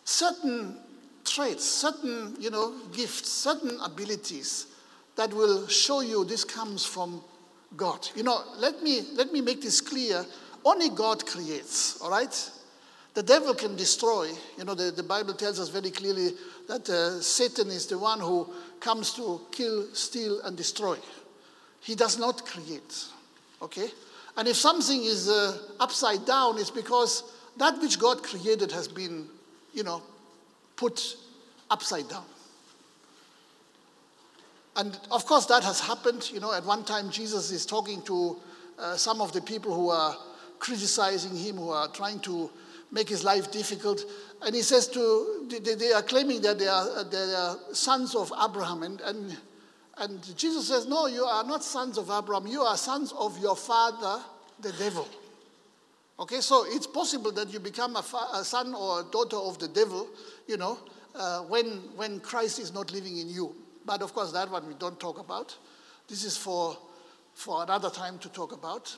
certain 0.05 0.77
traits, 1.25 1.65
certain, 1.65 2.37
you 2.39 2.51
know, 2.51 2.75
gifts, 2.93 3.31
certain 3.31 3.79
abilities 3.83 4.67
that 5.17 5.33
will 5.33 5.67
show 5.67 6.01
you 6.01 6.25
this 6.25 6.45
comes 6.45 6.85
from 6.85 7.23
God. 7.77 8.07
You 8.15 8.23
know, 8.25 8.43
let 8.59 8.83
me 8.83 9.03
let 9.15 9.33
me 9.33 9.41
make 9.41 9.63
this 9.63 9.81
clear. 9.81 10.25
Only 10.65 10.91
God 10.91 11.25
creates, 11.25 12.01
all 12.01 12.11
right? 12.11 12.51
The 13.17 13.23
devil 13.23 13.55
can 13.55 13.77
destroy. 13.77 14.29
You 14.59 14.65
know, 14.65 14.75
the, 14.75 14.91
the 14.91 15.03
Bible 15.03 15.33
tells 15.33 15.59
us 15.59 15.71
very 15.71 15.91
clearly 15.91 16.33
that 16.69 16.87
uh, 16.91 17.19
Satan 17.23 17.69
is 17.69 17.87
the 17.87 17.99
one 17.99 18.21
who 18.21 18.47
comes 18.79 19.15
to 19.15 19.41
kill, 19.51 19.87
steal, 19.95 20.43
and 20.43 20.55
destroy. 20.55 20.99
He 21.81 21.95
does 21.95 22.19
not 22.19 22.45
create. 22.45 23.07
Okay? 23.63 23.89
And 24.37 24.47
if 24.47 24.57
something 24.57 25.03
is 25.03 25.31
uh, 25.31 25.57
upside 25.81 26.27
down, 26.27 26.59
it's 26.59 26.71
because 26.71 27.23
that 27.57 27.81
which 27.81 27.99
God 27.99 28.23
created 28.23 28.71
has 28.73 28.87
been, 28.87 29.29
you 29.73 29.83
know, 29.83 30.03
put 30.77 31.17
upside 31.71 32.11
down. 32.11 32.27
And 34.77 34.95
of 35.11 35.25
course, 35.25 35.47
that 35.47 35.65
has 35.65 35.81
happened. 35.81 36.31
You 36.35 36.41
know, 36.41 36.53
at 36.53 36.67
one 36.67 36.85
time, 36.85 37.09
Jesus 37.09 37.51
is 37.51 37.65
talking 37.65 38.03
to 38.03 38.37
uh, 38.79 38.97
some 38.99 39.23
of 39.23 39.33
the 39.33 39.41
people 39.41 39.75
who 39.75 39.89
are 39.89 40.15
criticizing 40.59 41.35
him, 41.35 41.57
who 41.57 41.71
are 41.71 41.89
trying 41.89 42.21
to 42.21 42.51
make 42.91 43.09
his 43.09 43.25
life 43.25 43.51
difficult. 43.51 44.05
And 44.43 44.55
he 44.55 44.63
says 44.63 44.89
to, 44.89 45.49
they, 45.49 45.93
are 45.93 46.03
claiming 46.03 46.43
that 46.43 46.59
they 46.59 46.69
are, 46.69 47.05
they 47.05 47.35
are 47.35 47.57
sons 47.73 48.15
of 48.15 48.33
Abraham. 48.43 48.83
And, 48.83 49.01
and, 49.01 49.37
and 49.99 50.37
Jesus 50.37 50.69
says, 50.69 50.87
No, 50.87 51.07
you 51.07 51.25
are 51.25 51.45
not 51.45 51.65
sons 51.65 51.99
of 51.99 52.11
Abraham. 52.11 52.47
You 52.47 52.63
are 52.63 52.77
sons 52.77 53.13
of 53.13 53.39
your 53.39 53.57
father, 53.57 54.23
the 54.61 54.73
devil. 54.73 55.09
Okay, 56.19 56.41
so 56.41 56.65
it's 56.67 56.87
possible 56.87 57.31
that 57.33 57.53
you 57.53 57.61
become 57.61 57.97
a, 57.97 58.03
fa- 58.03 58.29
a 58.35 58.45
son 58.45 58.75
or 58.75 59.01
a 59.01 59.05
daughter 59.05 59.37
of 59.37 59.59
the 59.59 59.69
devil, 59.69 60.09
you 60.47 60.57
know, 60.57 60.79
uh, 61.15 61.41
when, 61.41 61.67
when 61.97 62.21
Christ 62.21 62.59
is 62.59 62.73
not 62.73 62.91
living 62.93 63.19
in 63.19 63.29
you. 63.29 63.55
But 63.85 64.03
of 64.03 64.15
course, 64.15 64.33
that 64.33 64.51
one 64.51 64.67
we 64.67 64.75
don't 64.75 64.99
talk 64.99 65.19
about. 65.19 65.57
This 66.09 66.25
is 66.25 66.37
for, 66.37 66.77
for 67.35 67.63
another 67.63 67.91
time 67.91 68.19
to 68.21 68.29
talk 68.31 68.53
about. 68.53 68.97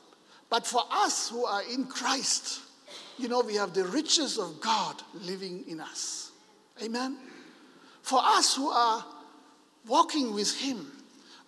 But 0.49 0.65
for 0.65 0.81
us 0.91 1.29
who 1.29 1.45
are 1.45 1.61
in 1.63 1.85
Christ, 1.85 2.61
you 3.19 3.27
know, 3.27 3.41
we 3.41 3.55
have 3.55 3.73
the 3.73 3.83
riches 3.85 4.37
of 4.37 4.61
God 4.61 4.95
living 5.13 5.65
in 5.67 5.81
us. 5.81 6.31
Amen? 6.81 7.17
For 8.01 8.19
us 8.21 8.55
who 8.55 8.69
are 8.69 9.05
walking 9.87 10.33
with 10.33 10.57
Him, 10.57 10.89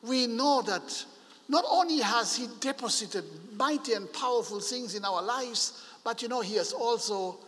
we 0.04 0.28
know 0.28 0.62
that 0.64 1.06
not 1.48 1.64
only 1.70 2.00
has 2.00 2.36
He 2.36 2.48
deposited 2.60 3.24
mighty 3.56 3.94
and 3.94 4.12
powerful 4.12 4.60
things 4.60 4.96
in 4.96 5.06
our 5.06 5.22
lives, 5.22 5.86
but 6.04 6.22
you 6.22 6.28
know, 6.28 6.42
He 6.42 6.56
has 6.58 6.74
also 6.74 7.40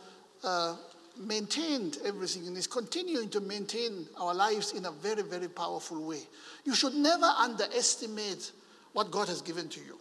uh, 0.44 0.78
maintained 1.18 1.98
everything 2.06 2.48
and 2.48 2.58
is 2.58 2.66
continuing 2.66 3.30
to 3.30 3.42
maintain 3.42 4.08
our 4.18 4.34
lives 4.34 4.72
in 4.72 4.86
a 4.86 4.92
very, 4.92 5.22
very 5.22 5.50
powerful 5.50 6.02
way. 6.02 6.22
You 6.64 6.74
should 6.76 6.96
never 6.96 7.26
underestimate 7.26 8.54
what 8.94 9.12
God 9.12 9.28
has 9.28 9.42
given 9.42 9.68
to 9.70 9.80
you. 9.82 9.98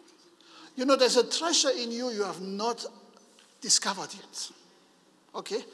You 0.77 0.85
know, 0.85 0.97
there's 0.97 1.17
a 1.17 1.29
treasure 1.29 1.71
in 1.71 1.91
you 1.91 2.11
you 2.11 2.23
have 2.23 2.41
not 2.41 2.87
discovered 3.63 4.13
yet. 4.13 4.51
Okay? 5.35 5.65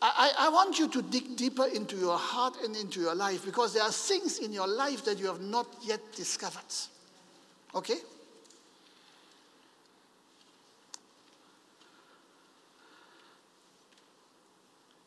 I, 0.00 0.32
I 0.38 0.48
want 0.50 0.78
you 0.78 0.88
to 0.88 1.02
dig 1.02 1.36
deeper 1.36 1.66
into 1.66 1.96
your 1.96 2.16
heart 2.16 2.56
and 2.62 2.76
into 2.76 3.00
your 3.00 3.16
life 3.16 3.44
because 3.44 3.74
there 3.74 3.82
are 3.82 3.90
things 3.90 4.38
in 4.38 4.52
your 4.52 4.68
life 4.68 5.04
that 5.06 5.18
you 5.18 5.26
have 5.26 5.40
not 5.40 5.66
yet 5.82 6.00
discovered. 6.14 6.62
Okay? 7.74 7.96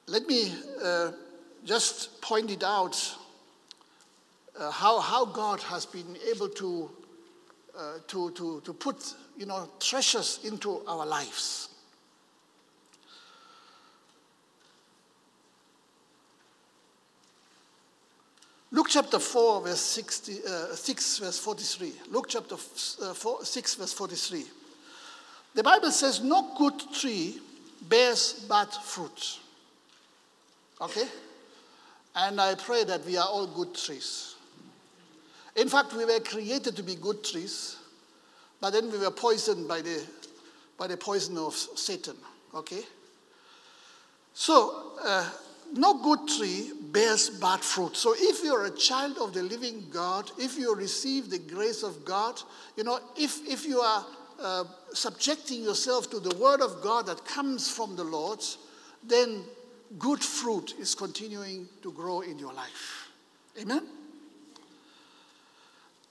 Let 0.08 0.28
me 0.28 0.54
uh, 0.84 1.12
just 1.64 2.22
point 2.22 2.52
it 2.52 2.64
out 2.64 3.16
uh, 4.60 4.70
how, 4.70 5.00
how 5.00 5.24
God 5.24 5.62
has 5.62 5.86
been 5.86 6.18
able 6.30 6.50
to, 6.50 6.92
uh, 7.78 7.94
to, 8.08 8.32
to, 8.32 8.62
to 8.66 8.74
put 8.74 9.14
you 9.38 9.46
know, 9.46 9.70
treasures 9.80 10.42
into 10.44 10.86
our 10.86 11.06
lives. 11.06 11.71
Luke 18.74 18.88
chapter 18.90 19.20
4, 19.20 19.64
verse 19.64 19.82
60, 19.82 20.40
uh, 20.48 20.76
6, 20.76 21.18
verse 21.20 21.40
43. 21.40 21.94
Luke 22.10 22.28
chapter 22.30 22.56
uh, 22.56 23.14
4, 23.14 23.44
6, 23.44 23.76
verse 23.76 23.94
43. 23.94 24.46
The 25.56 25.64
Bible 25.64 25.92
says, 25.92 26.22
No 26.22 26.54
good 26.58 26.82
tree 26.94 27.40
bears 27.82 28.46
bad 28.48 28.70
fruit. 28.72 29.40
Okay? 30.80 31.06
And 32.16 32.40
I 32.40 32.56
pray 32.56 32.86
that 32.86 33.06
we 33.06 33.18
are 33.18 33.28
all 33.28 33.46
good 33.46 33.76
trees. 33.76 34.36
In 35.58 35.68
fact, 35.68 35.94
we 35.94 36.06
were 36.06 36.20
created 36.22 36.78
to 36.78 36.84
be 36.84 36.96
good 36.96 37.26
trees, 37.26 37.76
but 38.62 38.72
then 38.72 38.90
we 38.90 38.98
were 38.98 39.12
poisoned 39.12 39.68
by 39.68 39.82
the, 39.82 40.02
by 40.78 40.88
the 40.88 40.96
poison 40.96 41.38
of 41.38 41.54
Satan. 41.54 42.16
Okay? 42.56 42.84
So, 44.34 44.94
uh, 45.04 45.30
no 45.74 46.02
good 46.02 46.28
tree 46.38 46.72
bears 46.92 47.30
bad 47.30 47.62
fruit. 47.62 47.96
So, 47.96 48.14
if 48.18 48.44
you're 48.44 48.66
a 48.66 48.72
child 48.72 49.18
of 49.20 49.34
the 49.34 49.44
living 49.44 49.88
God, 49.92 50.32
if 50.38 50.58
you 50.58 50.76
receive 50.76 51.30
the 51.30 51.40
grace 51.40 51.84
of 51.84 52.04
God, 52.06 52.42
you 52.76 52.84
know, 52.84 53.00
if, 53.18 53.48
if 53.48 53.66
you 53.66 53.80
are 53.80 54.06
uh, 54.40 54.64
subjecting 54.94 55.64
yourself 55.64 56.10
to 56.12 56.20
the 56.20 56.36
word 56.38 56.62
of 56.62 56.82
God 56.82 57.06
that 57.08 57.24
comes 57.26 57.70
from 57.70 57.96
the 57.96 58.04
Lord, 58.04 58.44
then 59.04 59.44
good 60.00 60.24
fruit 60.24 60.74
is 60.80 60.96
continuing 60.96 61.68
to 61.82 61.92
grow 61.92 62.22
in 62.22 62.40
your 62.40 62.54
life. 62.54 63.10
Amen? 63.62 63.86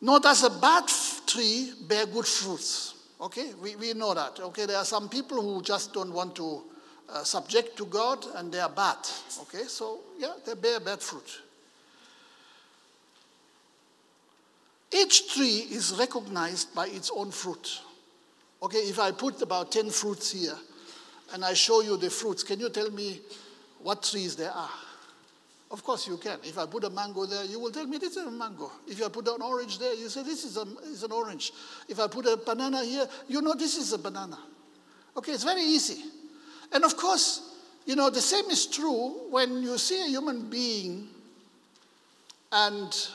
Not 0.00 0.24
as 0.26 0.44
a 0.44 0.50
bad 0.50 0.84
tree 1.26 1.72
bear 1.88 2.06
good 2.06 2.26
fruits. 2.26 2.94
Okay, 3.20 3.52
we, 3.60 3.76
we 3.76 3.92
know 3.92 4.14
that. 4.14 4.40
Okay, 4.40 4.64
there 4.64 4.78
are 4.78 4.84
some 4.84 5.08
people 5.08 5.42
who 5.42 5.62
just 5.62 5.92
don't 5.92 6.12
want 6.12 6.34
to 6.36 6.62
uh, 7.12 7.24
subject 7.24 7.76
to 7.76 7.86
God 7.86 8.24
and 8.36 8.52
they 8.52 8.60
are 8.60 8.68
bad. 8.68 8.98
Okay, 9.42 9.64
so 9.64 10.00
yeah, 10.18 10.32
they 10.46 10.54
bear 10.54 10.80
bad 10.80 11.00
fruit. 11.00 11.40
Each 14.92 15.34
tree 15.34 15.66
is 15.70 15.94
recognized 15.98 16.74
by 16.74 16.88
its 16.88 17.10
own 17.14 17.30
fruit. 17.30 17.80
Okay, 18.62 18.78
if 18.78 18.98
I 18.98 19.12
put 19.12 19.40
about 19.40 19.70
10 19.72 19.90
fruits 19.90 20.32
here 20.32 20.56
and 21.32 21.44
I 21.44 21.54
show 21.54 21.80
you 21.80 21.96
the 21.96 22.10
fruits, 22.10 22.42
can 22.42 22.58
you 22.58 22.68
tell 22.70 22.90
me 22.90 23.20
what 23.82 24.02
trees 24.02 24.36
there 24.36 24.50
are. 24.50 24.70
Of 25.70 25.84
course, 25.84 26.08
you 26.08 26.16
can. 26.16 26.38
If 26.42 26.58
I 26.58 26.66
put 26.66 26.84
a 26.84 26.90
mango 26.90 27.26
there, 27.26 27.44
you 27.44 27.60
will 27.60 27.70
tell 27.70 27.86
me 27.86 27.98
this 27.98 28.16
is 28.16 28.26
a 28.26 28.30
mango. 28.30 28.72
If 28.88 29.02
I 29.04 29.08
put 29.08 29.28
an 29.28 29.40
orange 29.40 29.78
there, 29.78 29.94
you 29.94 30.08
say 30.08 30.22
this 30.24 30.44
is, 30.44 30.56
a, 30.56 30.66
is 30.84 31.04
an 31.04 31.12
orange. 31.12 31.52
If 31.88 32.00
I 32.00 32.08
put 32.08 32.26
a 32.26 32.36
banana 32.36 32.84
here, 32.84 33.06
you 33.28 33.40
know 33.40 33.54
this 33.54 33.76
is 33.76 33.92
a 33.92 33.98
banana. 33.98 34.38
Okay, 35.16 35.32
it's 35.32 35.44
very 35.44 35.62
easy. 35.62 36.02
And 36.72 36.84
of 36.84 36.96
course, 36.96 37.54
you 37.86 37.96
know, 37.96 38.10
the 38.10 38.20
same 38.20 38.46
is 38.50 38.66
true 38.66 39.28
when 39.30 39.62
you 39.62 39.78
see 39.78 40.02
a 40.02 40.06
human 40.06 40.48
being 40.48 41.08
and 42.52 43.08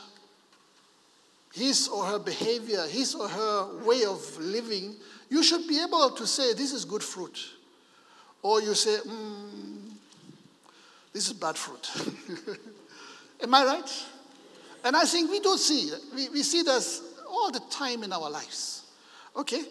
his 1.52 1.88
or 1.88 2.04
her 2.04 2.18
behavior, 2.18 2.82
his 2.86 3.14
or 3.14 3.28
her 3.28 3.84
way 3.84 4.04
of 4.04 4.38
living, 4.38 4.96
you 5.30 5.42
should 5.42 5.66
be 5.66 5.82
able 5.82 6.10
to 6.10 6.26
say, 6.26 6.52
This 6.52 6.72
is 6.72 6.84
good 6.84 7.02
fruit. 7.02 7.38
Or 8.42 8.60
you 8.60 8.74
say, 8.74 8.98
mm, 9.08 9.90
this 11.12 11.26
is 11.26 11.32
bad 11.32 11.56
fruit. 11.56 11.90
Am 13.42 13.52
I 13.52 13.64
right? 13.64 14.04
And 14.84 14.94
I 14.94 15.04
think 15.04 15.32
we 15.32 15.40
do 15.40 15.56
see, 15.56 15.90
we, 16.14 16.28
we 16.28 16.42
see 16.44 16.62
this 16.62 17.02
all 17.28 17.50
the 17.50 17.60
time 17.70 18.04
in 18.04 18.12
our 18.12 18.30
lives. 18.30 18.84
Okay? 19.34 19.62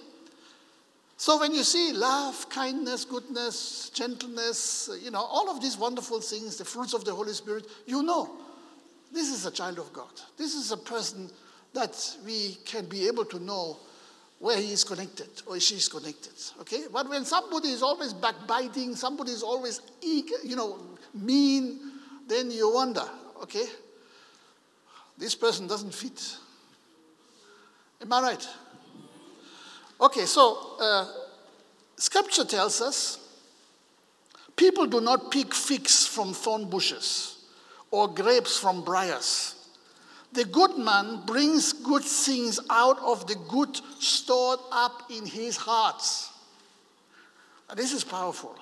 So 1.17 1.39
when 1.39 1.53
you 1.53 1.63
see 1.63 1.93
love, 1.93 2.49
kindness, 2.49 3.05
goodness, 3.05 3.89
gentleness, 3.93 4.89
you 5.01 5.11
know, 5.11 5.21
all 5.21 5.49
of 5.49 5.61
these 5.61 5.77
wonderful 5.77 6.19
things, 6.19 6.57
the 6.57 6.65
fruits 6.65 6.93
of 6.93 7.05
the 7.05 7.13
Holy 7.13 7.33
Spirit, 7.33 7.67
you 7.85 8.03
know, 8.03 8.29
this 9.13 9.31
is 9.31 9.45
a 9.45 9.51
child 9.51 9.79
of 9.79 9.93
God. 9.93 10.11
This 10.37 10.55
is 10.55 10.71
a 10.71 10.77
person 10.77 11.29
that 11.73 12.17
we 12.25 12.57
can 12.65 12.85
be 12.85 13.07
able 13.07 13.25
to 13.25 13.39
know 13.39 13.77
where 14.39 14.57
he 14.57 14.73
is 14.73 14.83
connected 14.83 15.29
or 15.45 15.59
she 15.59 15.75
is 15.75 15.87
connected. 15.87 16.33
Okay? 16.59 16.83
But 16.91 17.09
when 17.09 17.23
somebody 17.23 17.69
is 17.69 17.81
always 17.81 18.13
backbiting, 18.13 18.95
somebody 18.95 19.31
is 19.31 19.41
always 19.41 19.81
eager, 20.01 20.35
you 20.43 20.57
know, 20.57 20.79
mean, 21.13 21.79
then 22.27 22.51
you 22.51 22.73
wonder, 22.73 23.07
okay, 23.41 23.65
this 25.17 25.33
person 25.33 25.67
doesn't 25.67 25.93
fit. 25.93 26.37
Am 28.01 28.11
I 28.11 28.21
right? 28.21 28.47
Okay, 29.99 30.25
so 30.25 30.75
uh, 30.79 31.07
scripture 31.97 32.45
tells 32.45 32.81
us 32.81 33.25
People 34.55 34.87
do 34.87 35.01
not 35.01 35.31
pick 35.31 35.53
figs 35.53 36.07
from 36.07 36.33
thorn 36.33 36.69
bushes 36.69 37.43
or 37.91 38.07
grapes 38.07 38.57
from 38.57 38.83
briars. 38.83 39.55
The 40.31 40.45
good 40.45 40.77
man 40.77 41.23
brings 41.25 41.73
good 41.73 42.03
things 42.03 42.59
out 42.69 42.99
of 42.99 43.27
the 43.27 43.35
good 43.49 43.79
stored 43.99 44.59
up 44.71 45.03
in 45.09 45.25
his 45.25 45.57
hearts. 45.57 46.31
this 47.75 47.93
is 47.93 48.03
powerful. 48.03 48.57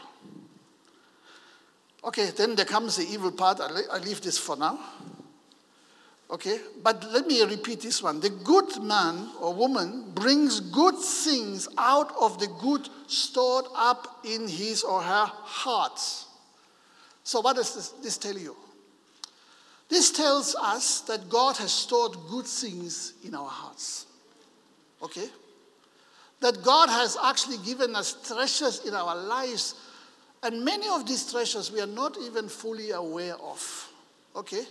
Okay, 2.03 2.31
then 2.31 2.55
there 2.55 2.65
comes 2.65 2.97
the 2.97 3.03
evil 3.03 3.31
part. 3.31 3.59
I 3.59 3.97
leave 3.99 4.21
this 4.21 4.37
for 4.37 4.55
now. 4.55 4.79
Okay, 6.33 6.59
but 6.81 7.11
let 7.11 7.27
me 7.27 7.43
repeat 7.43 7.81
this 7.81 8.01
one. 8.01 8.19
The 8.19 8.31
good 8.31 8.81
man 8.81 9.29
or 9.39 9.53
woman 9.53 10.13
brings 10.15 10.61
good 10.61 10.95
things 10.95 11.67
out 11.77 12.11
of 12.19 12.39
the 12.39 12.47
good 12.59 12.89
stored 13.05 13.65
up 13.75 14.21
in 14.25 14.47
his 14.47 14.81
or 14.81 15.03
her 15.03 15.25
heart. 15.27 16.01
So, 17.23 17.39
what 17.41 17.55
does 17.55 17.75
this, 17.75 17.89
this 18.01 18.17
tell 18.17 18.35
you? 18.35 18.55
This 19.89 20.09
tells 20.09 20.55
us 20.55 21.01
that 21.01 21.29
God 21.29 21.55
has 21.57 21.71
stored 21.71 22.17
good 22.27 22.47
things 22.47 23.13
in 23.23 23.35
our 23.35 23.47
hearts. 23.47 24.07
Okay? 25.03 25.27
That 26.39 26.63
God 26.63 26.89
has 26.89 27.15
actually 27.23 27.57
given 27.59 27.95
us 27.95 28.17
treasures 28.27 28.83
in 28.87 28.95
our 28.95 29.15
lives, 29.15 29.75
and 30.41 30.65
many 30.65 30.89
of 30.89 31.07
these 31.07 31.31
treasures 31.31 31.71
we 31.71 31.79
are 31.79 31.85
not 31.85 32.17
even 32.17 32.49
fully 32.49 32.89
aware 32.89 33.35
of. 33.35 33.91
Okay? 34.35 34.63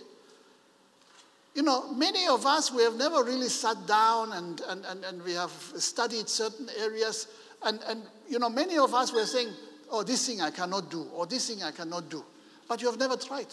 You 1.53 1.61
know, 1.61 1.93
many 1.93 2.27
of 2.27 2.45
us, 2.45 2.71
we 2.71 2.83
have 2.83 2.95
never 2.95 3.23
really 3.23 3.49
sat 3.49 3.85
down 3.85 4.31
and, 4.33 4.61
and, 4.67 4.85
and, 4.85 5.03
and 5.05 5.23
we 5.23 5.33
have 5.33 5.51
studied 5.51 6.27
certain 6.27 6.67
areas. 6.79 7.27
And, 7.63 7.79
and, 7.87 8.03
you 8.27 8.39
know, 8.39 8.49
many 8.49 8.77
of 8.77 8.93
us 8.93 9.13
were 9.13 9.25
saying, 9.25 9.49
oh, 9.91 10.01
this 10.01 10.25
thing 10.27 10.41
I 10.41 10.49
cannot 10.49 10.89
do, 10.89 11.03
or 11.13 11.27
this 11.27 11.49
thing 11.49 11.61
I 11.61 11.71
cannot 11.71 12.09
do. 12.09 12.23
But 12.67 12.81
you 12.81 12.89
have 12.89 12.99
never 12.99 13.15
tried. 13.17 13.47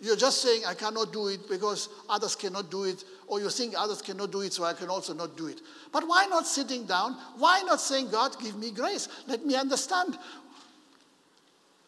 You're 0.00 0.16
just 0.16 0.42
saying, 0.42 0.62
I 0.66 0.74
cannot 0.74 1.12
do 1.12 1.28
it 1.28 1.48
because 1.48 1.88
others 2.08 2.36
cannot 2.36 2.70
do 2.70 2.84
it, 2.84 3.02
or 3.26 3.40
you 3.40 3.48
think 3.48 3.74
others 3.76 4.02
cannot 4.02 4.30
do 4.30 4.42
it, 4.42 4.52
so 4.52 4.64
I 4.64 4.74
can 4.74 4.88
also 4.88 5.14
not 5.14 5.36
do 5.36 5.46
it. 5.46 5.60
But 5.90 6.06
why 6.06 6.26
not 6.26 6.46
sitting 6.46 6.84
down? 6.84 7.14
Why 7.38 7.62
not 7.62 7.80
saying, 7.80 8.10
God, 8.10 8.38
give 8.40 8.56
me 8.56 8.70
grace? 8.70 9.08
Let 9.26 9.44
me 9.44 9.56
understand 9.56 10.18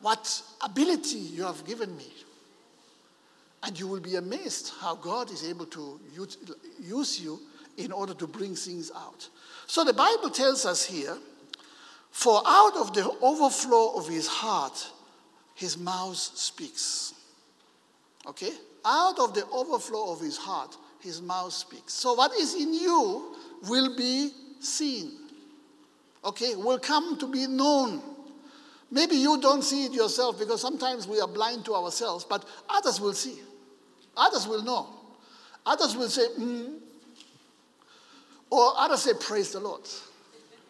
what 0.00 0.42
ability 0.64 1.18
you 1.18 1.44
have 1.44 1.64
given 1.66 1.94
me. 1.96 2.06
And 3.62 3.78
you 3.78 3.86
will 3.86 4.00
be 4.00 4.16
amazed 4.16 4.72
how 4.80 4.94
God 4.94 5.30
is 5.30 5.48
able 5.48 5.66
to 5.66 6.00
use 6.80 7.20
you 7.20 7.40
in 7.76 7.92
order 7.92 8.14
to 8.14 8.26
bring 8.26 8.54
things 8.54 8.90
out. 8.94 9.28
So 9.66 9.84
the 9.84 9.92
Bible 9.92 10.30
tells 10.30 10.64
us 10.64 10.84
here 10.84 11.16
for 12.10 12.42
out 12.44 12.76
of 12.76 12.92
the 12.92 13.10
overflow 13.22 13.94
of 13.96 14.08
his 14.08 14.26
heart, 14.26 14.88
his 15.54 15.78
mouth 15.78 16.16
speaks. 16.16 17.14
Okay? 18.26 18.52
Out 18.84 19.18
of 19.18 19.34
the 19.34 19.46
overflow 19.50 20.12
of 20.12 20.20
his 20.20 20.36
heart, 20.36 20.76
his 21.00 21.22
mouth 21.22 21.52
speaks. 21.52 21.92
So 21.92 22.14
what 22.14 22.32
is 22.34 22.54
in 22.54 22.74
you 22.74 23.36
will 23.68 23.96
be 23.96 24.30
seen. 24.60 25.12
Okay? 26.24 26.54
Will 26.56 26.78
come 26.78 27.18
to 27.18 27.26
be 27.26 27.46
known. 27.46 28.02
Maybe 28.90 29.14
you 29.14 29.40
don't 29.40 29.62
see 29.62 29.84
it 29.84 29.92
yourself 29.92 30.38
because 30.38 30.60
sometimes 30.60 31.06
we 31.06 31.20
are 31.20 31.28
blind 31.28 31.64
to 31.66 31.74
ourselves, 31.74 32.24
but 32.28 32.44
others 32.68 33.00
will 33.00 33.12
see. 33.12 33.38
Others 34.16 34.46
will 34.46 34.62
know. 34.62 34.88
Others 35.66 35.96
will 35.96 36.08
say, 36.08 36.26
mm. 36.38 36.78
Or 38.50 38.72
others 38.76 39.02
say, 39.02 39.12
Praise 39.18 39.52
the 39.52 39.60
Lord. 39.60 39.82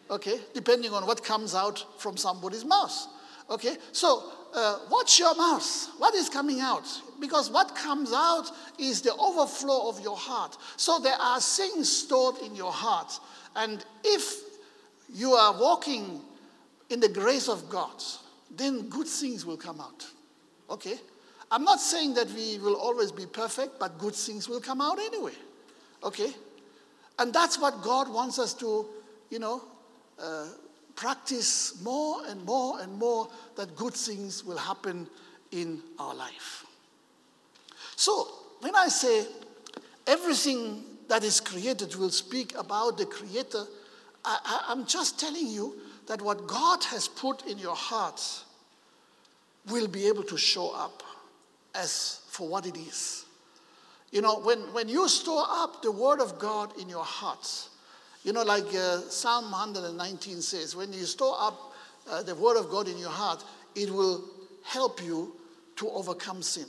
Okay? 0.09 0.39
Depending 0.53 0.93
on 0.93 1.05
what 1.07 1.23
comes 1.23 1.55
out 1.55 1.85
from 1.97 2.17
somebody's 2.17 2.65
mouth. 2.65 3.07
Okay? 3.49 3.77
So, 3.91 4.23
uh, 4.53 4.79
watch 4.89 5.19
your 5.19 5.35
mouth. 5.35 5.89
What 5.97 6.13
is 6.13 6.29
coming 6.29 6.59
out? 6.59 6.85
Because 7.19 7.49
what 7.49 7.75
comes 7.75 8.11
out 8.13 8.51
is 8.77 9.01
the 9.01 9.15
overflow 9.15 9.89
of 9.89 10.01
your 10.01 10.17
heart. 10.17 10.57
So, 10.77 10.99
there 10.99 11.15
are 11.15 11.39
things 11.39 11.91
stored 11.91 12.37
in 12.39 12.55
your 12.55 12.71
heart. 12.71 13.19
And 13.55 13.83
if 14.03 14.41
you 15.13 15.31
are 15.31 15.57
walking 15.59 16.21
in 16.89 16.99
the 16.99 17.09
grace 17.09 17.47
of 17.47 17.69
God, 17.69 18.03
then 18.55 18.89
good 18.89 19.07
things 19.07 19.45
will 19.45 19.57
come 19.57 19.79
out. 19.79 20.05
Okay? 20.69 20.99
I'm 21.51 21.65
not 21.65 21.81
saying 21.81 22.13
that 22.13 22.31
we 22.31 22.57
will 22.59 22.75
always 22.75 23.11
be 23.11 23.25
perfect, 23.25 23.77
but 23.77 23.97
good 23.97 24.15
things 24.15 24.47
will 24.47 24.61
come 24.61 24.79
out 24.79 24.99
anyway. 24.99 25.33
Okay? 26.01 26.31
And 27.19 27.33
that's 27.33 27.59
what 27.59 27.81
God 27.81 28.11
wants 28.11 28.39
us 28.39 28.53
to, 28.55 28.85
you 29.29 29.39
know, 29.39 29.61
uh, 30.17 30.47
practice 30.95 31.81
more 31.83 32.25
and 32.27 32.43
more 32.45 32.79
and 32.79 32.97
more 32.97 33.27
that 33.57 33.75
good 33.75 33.93
things 33.93 34.45
will 34.45 34.57
happen 34.57 35.07
in 35.51 35.81
our 35.99 36.15
life. 36.15 36.65
So, 37.97 38.27
when 38.61 38.75
I 38.75 38.87
say 38.87 39.25
everything 40.07 40.83
that 41.09 41.23
is 41.23 41.41
created 41.41 41.95
will 41.95 42.11
speak 42.11 42.57
about 42.57 42.97
the 42.97 43.05
Creator, 43.05 43.65
I, 44.23 44.67
am 44.69 44.85
just 44.85 45.19
telling 45.19 45.47
you 45.47 45.75
that 46.07 46.21
what 46.21 46.47
God 46.47 46.83
has 46.85 47.07
put 47.07 47.45
in 47.45 47.57
your 47.57 47.75
heart 47.75 48.21
will 49.69 49.87
be 49.87 50.07
able 50.07 50.23
to 50.23 50.37
show 50.37 50.69
up 50.69 51.03
as 51.75 52.21
for 52.27 52.47
what 52.47 52.65
it 52.65 52.77
is. 52.77 53.25
You 54.11 54.21
know, 54.21 54.39
when, 54.39 54.59
when 54.73 54.89
you 54.89 55.07
store 55.07 55.45
up 55.47 55.81
the 55.81 55.91
Word 55.91 56.19
of 56.19 56.37
God 56.37 56.77
in 56.79 56.89
your 56.89 57.03
hearts, 57.03 57.69
you 58.23 58.33
know, 58.33 58.43
like 58.43 58.65
uh, 58.75 58.99
Psalm 59.01 59.51
119 59.51 60.41
says, 60.41 60.75
when 60.75 60.91
you 60.93 61.05
store 61.05 61.35
up 61.39 61.73
uh, 62.09 62.21
the 62.23 62.35
Word 62.35 62.57
of 62.57 62.69
God 62.69 62.87
in 62.87 62.97
your 62.97 63.09
heart, 63.09 63.43
it 63.75 63.89
will 63.89 64.23
help 64.63 65.01
you 65.01 65.33
to 65.77 65.89
overcome 65.89 66.41
sin. 66.41 66.65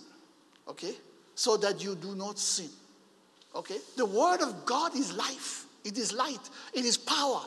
Okay? 0.69 0.95
So 1.35 1.57
that 1.59 1.83
you 1.83 1.95
do 1.97 2.15
not 2.15 2.39
sin. 2.39 2.71
Okay? 3.55 3.79
The 3.97 4.07
Word 4.07 4.41
of 4.41 4.65
God 4.65 4.97
is 4.97 5.13
life, 5.13 5.67
it 5.85 5.99
is 5.99 6.13
light, 6.13 6.49
it 6.73 6.85
is 6.85 6.97
power, 6.97 7.43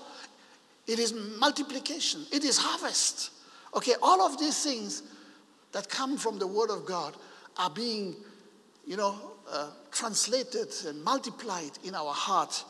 it 0.88 1.00
is 1.00 1.14
multiplication, 1.14 2.26
it 2.32 2.44
is 2.44 2.58
harvest. 2.58 3.32
Okay? 3.76 3.94
All 4.02 4.22
of 4.22 4.38
these 4.40 4.64
things 4.64 5.04
that 5.72 5.90
come 5.90 6.18
from 6.18 6.38
the 6.38 6.48
Word 6.48 6.70
of 6.70 6.86
God 6.86 7.16
are 7.58 7.70
being, 7.70 8.16
you 8.86 8.98
know, 8.98 9.16
uh, 9.52 9.70
translated 9.92 10.68
and 10.88 11.04
multiplied 11.04 11.72
in 11.84 11.96
our 11.96 12.14
heart 12.14 12.64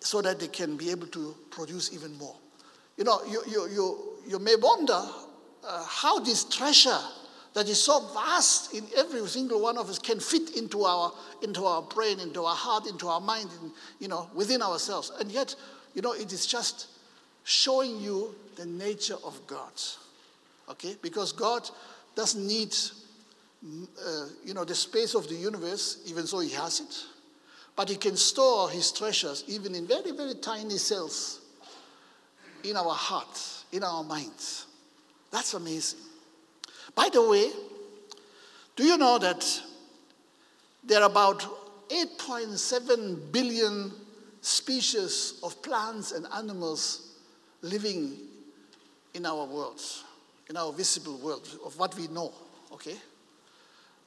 so 0.00 0.20
that 0.22 0.40
they 0.40 0.48
can 0.48 0.76
be 0.76 0.90
able 0.90 1.06
to 1.08 1.34
produce 1.50 1.92
even 1.92 2.16
more. 2.18 2.36
You 2.96 3.04
know, 3.04 3.20
you, 3.24 3.42
you, 3.48 3.68
you, 3.68 3.98
you 4.26 4.38
may 4.38 4.56
wonder 4.56 5.00
uh, 5.64 5.84
how 5.88 6.18
this 6.18 6.44
treasure 6.44 6.98
that 7.54 7.68
is 7.68 7.82
so 7.82 8.00
vast 8.14 8.74
in 8.74 8.84
every 8.96 9.26
single 9.26 9.60
one 9.60 9.76
of 9.76 9.88
us 9.88 9.98
can 9.98 10.18
fit 10.20 10.56
into 10.56 10.84
our, 10.84 11.12
into 11.42 11.64
our 11.64 11.82
brain, 11.82 12.18
into 12.20 12.44
our 12.44 12.56
heart, 12.56 12.86
into 12.86 13.08
our 13.08 13.20
mind, 13.20 13.48
in, 13.62 13.70
you 13.98 14.08
know, 14.08 14.28
within 14.34 14.62
ourselves. 14.62 15.12
And 15.20 15.30
yet, 15.30 15.54
you 15.94 16.02
know, 16.02 16.12
it 16.12 16.32
is 16.32 16.46
just 16.46 16.88
showing 17.44 18.00
you 18.00 18.34
the 18.56 18.64
nature 18.66 19.16
of 19.24 19.38
God. 19.46 19.72
Okay? 20.70 20.96
Because 21.02 21.32
God 21.32 21.68
doesn't 22.14 22.46
need 22.46 22.74
uh, 23.64 24.26
you 24.44 24.54
know, 24.54 24.64
the 24.64 24.74
space 24.74 25.14
of 25.14 25.28
the 25.28 25.34
universe, 25.34 25.98
even 26.06 26.24
though 26.30 26.40
he 26.40 26.50
has 26.50 26.80
it. 26.80 27.04
But 27.76 27.88
he 27.88 27.96
can 27.96 28.16
store 28.16 28.68
his 28.70 28.92
treasures 28.92 29.44
even 29.46 29.74
in 29.74 29.86
very, 29.86 30.10
very 30.12 30.34
tiny 30.34 30.78
cells 30.78 31.40
in 32.64 32.76
our 32.76 32.92
hearts, 32.92 33.64
in 33.72 33.82
our 33.82 34.04
minds. 34.04 34.66
That's 35.30 35.54
amazing. 35.54 36.00
By 36.94 37.08
the 37.12 37.26
way, 37.26 37.50
do 38.76 38.84
you 38.84 38.98
know 38.98 39.18
that 39.18 39.62
there 40.84 41.00
are 41.00 41.10
about 41.10 41.44
8.7 41.88 43.32
billion 43.32 43.92
species 44.40 45.40
of 45.42 45.62
plants 45.62 46.12
and 46.12 46.26
animals 46.34 47.12
living 47.62 48.18
in 49.14 49.24
our 49.24 49.46
world, 49.46 49.80
in 50.50 50.56
our 50.56 50.72
visible 50.72 51.18
world, 51.18 51.48
of 51.64 51.78
what 51.78 51.96
we 51.96 52.08
know, 52.08 52.32
okay? 52.72 52.96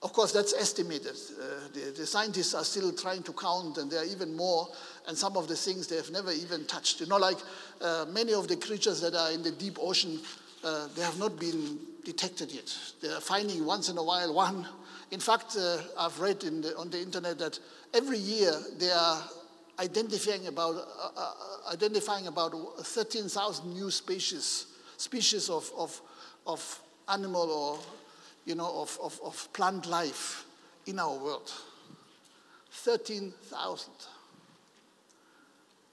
Of 0.01 0.13
course, 0.13 0.31
that's 0.31 0.53
estimated. 0.53 1.15
Uh, 1.15 1.67
the, 1.73 1.91
the, 1.97 2.05
scientists 2.05 2.53
are 2.53 2.63
still 2.63 2.91
trying 2.91 3.23
to 3.23 3.33
count, 3.33 3.77
and 3.77 3.89
there 3.89 4.01
are 4.01 4.05
even 4.05 4.35
more. 4.35 4.67
And 5.07 5.17
some 5.17 5.35
of 5.37 5.47
the 5.47 5.55
things 5.55 5.87
they 5.87 5.95
have 5.95 6.11
never 6.11 6.31
even 6.31 6.65
touched. 6.65 6.99
You 6.99 7.07
know, 7.07 7.17
like 7.17 7.37
uh, 7.81 8.05
many 8.09 8.33
of 8.33 8.47
the 8.47 8.57
creatures 8.57 9.01
that 9.01 9.15
are 9.15 9.31
in 9.31 9.41
the 9.41 9.51
deep 9.51 9.77
ocean, 9.79 10.19
uh, 10.63 10.87
they 10.95 11.01
have 11.01 11.17
not 11.17 11.39
been 11.39 11.79
detected 12.03 12.51
yet. 12.51 12.75
They 13.01 13.07
are 13.09 13.21
finding 13.21 13.65
once 13.65 13.89
in 13.89 13.97
a 13.97 14.03
while 14.03 14.33
one. 14.33 14.67
In 15.11 15.19
fact, 15.19 15.55
uh, 15.57 15.77
I've 15.97 16.19
read 16.19 16.39
the, 16.41 16.77
on 16.77 16.89
the 16.89 17.01
internet 17.01 17.39
that 17.39 17.59
every 17.93 18.17
year 18.17 18.51
they 18.77 18.91
are 18.91 19.23
identifying 19.79 20.47
about 20.47 20.75
uh, 20.75 21.09
uh, 21.17 21.73
identifying 21.73 22.27
about 22.27 22.53
13,000 22.79 23.73
new 23.73 23.91
species 23.91 24.67
species 24.97 25.49
of, 25.49 25.69
of, 25.77 26.01
of 26.47 26.81
animal 27.09 27.49
or 27.49 27.79
you 28.45 28.55
know, 28.55 28.81
of, 28.81 28.97
of, 29.01 29.19
of 29.23 29.49
plant 29.53 29.87
life 29.87 30.45
in 30.85 30.99
our 30.99 31.17
world. 31.17 31.51
13,000. 32.71 33.91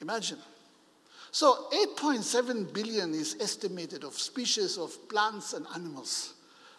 Imagine. 0.01 0.38
So 1.31 1.69
8.7 1.97 2.75
billion 2.75 3.15
is 3.15 3.37
estimated 3.41 4.05
of 4.05 4.15
species 4.15 4.77
of 4.77 5.09
plants 5.09 5.55
and 5.55 5.67
animals. 5.75 6.35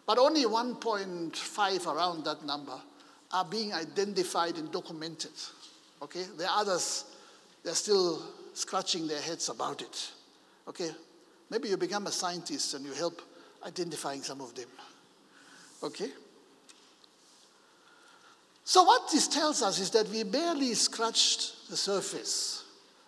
But 0.05 0.19
only 0.19 0.45
1.5 0.45 1.87
around 1.87 2.25
that 2.25 2.45
number 2.45 2.79
are 3.31 3.45
being 3.45 3.73
identified 3.73 4.57
and 4.57 4.71
documented. 4.71 5.31
Okay? 6.01 6.25
The 6.37 6.51
others, 6.51 7.05
they're 7.63 7.73
still 7.73 8.21
scratching 8.53 9.07
their 9.07 9.21
heads 9.21 9.49
about 9.49 9.81
it. 9.81 10.11
Okay? 10.67 10.91
Maybe 11.49 11.69
you 11.69 11.77
become 11.77 12.05
a 12.07 12.11
scientist 12.11 12.73
and 12.75 12.85
you 12.85 12.93
help 12.93 13.21
identifying 13.65 14.21
some 14.21 14.41
of 14.41 14.53
them. 14.53 14.69
Okay? 15.83 16.09
So, 18.63 18.83
what 18.83 19.11
this 19.11 19.27
tells 19.27 19.61
us 19.61 19.79
is 19.79 19.89
that 19.91 20.07
we 20.07 20.23
barely 20.23 20.73
scratched 20.73 21.69
the 21.69 21.75
surface. 21.75 22.63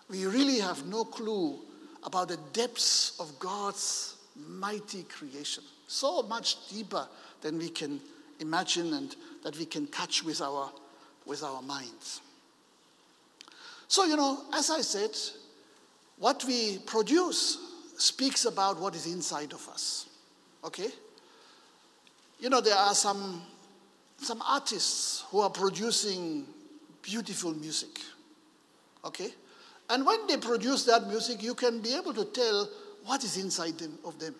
We 0.09 0.25
really 0.25 0.59
have 0.59 0.85
no 0.85 1.05
clue 1.05 1.59
about 2.03 2.27
the 2.27 2.38
depths 2.53 3.19
of 3.19 3.39
God's 3.39 4.15
mighty 4.35 5.03
creation. 5.03 5.63
So 5.88 6.21
much 6.23 6.69
deeper 6.69 7.07
than 7.41 7.57
we 7.57 7.69
can 7.69 8.01
imagine 8.39 8.93
and 8.93 9.15
that 9.43 9.57
we 9.57 9.65
can 9.65 9.88
catch 9.88 10.23
with 10.23 10.41
our, 10.41 10.71
with 11.25 11.41
our 11.41 11.61
minds. 11.61 12.21
So, 13.88 14.03
you 14.03 14.17
know, 14.17 14.43
as 14.53 14.69
I 14.69 14.81
said, 14.81 15.11
what 16.17 16.43
we 16.43 16.79
produce 16.79 17.57
speaks 17.97 18.45
about 18.45 18.79
what 18.79 18.95
is 18.95 19.05
inside 19.05 19.53
of 19.53 19.67
us. 19.69 20.07
Okay? 20.63 20.89
You 22.39 22.49
know, 22.49 22.61
there 22.61 22.75
are 22.75 22.93
some, 22.93 23.41
some 24.17 24.41
artists 24.47 25.23
who 25.29 25.39
are 25.39 25.49
producing 25.49 26.45
beautiful 27.01 27.53
music. 27.53 27.99
Okay? 29.03 29.29
And 29.89 30.05
when 30.05 30.27
they 30.27 30.37
produce 30.37 30.83
that 30.85 31.07
music, 31.07 31.43
you 31.43 31.53
can 31.53 31.79
be 31.79 31.93
able 31.95 32.13
to 32.13 32.25
tell 32.25 32.69
what 33.05 33.23
is 33.23 33.37
inside 33.37 33.77
them, 33.77 33.97
of 34.03 34.19
them. 34.19 34.35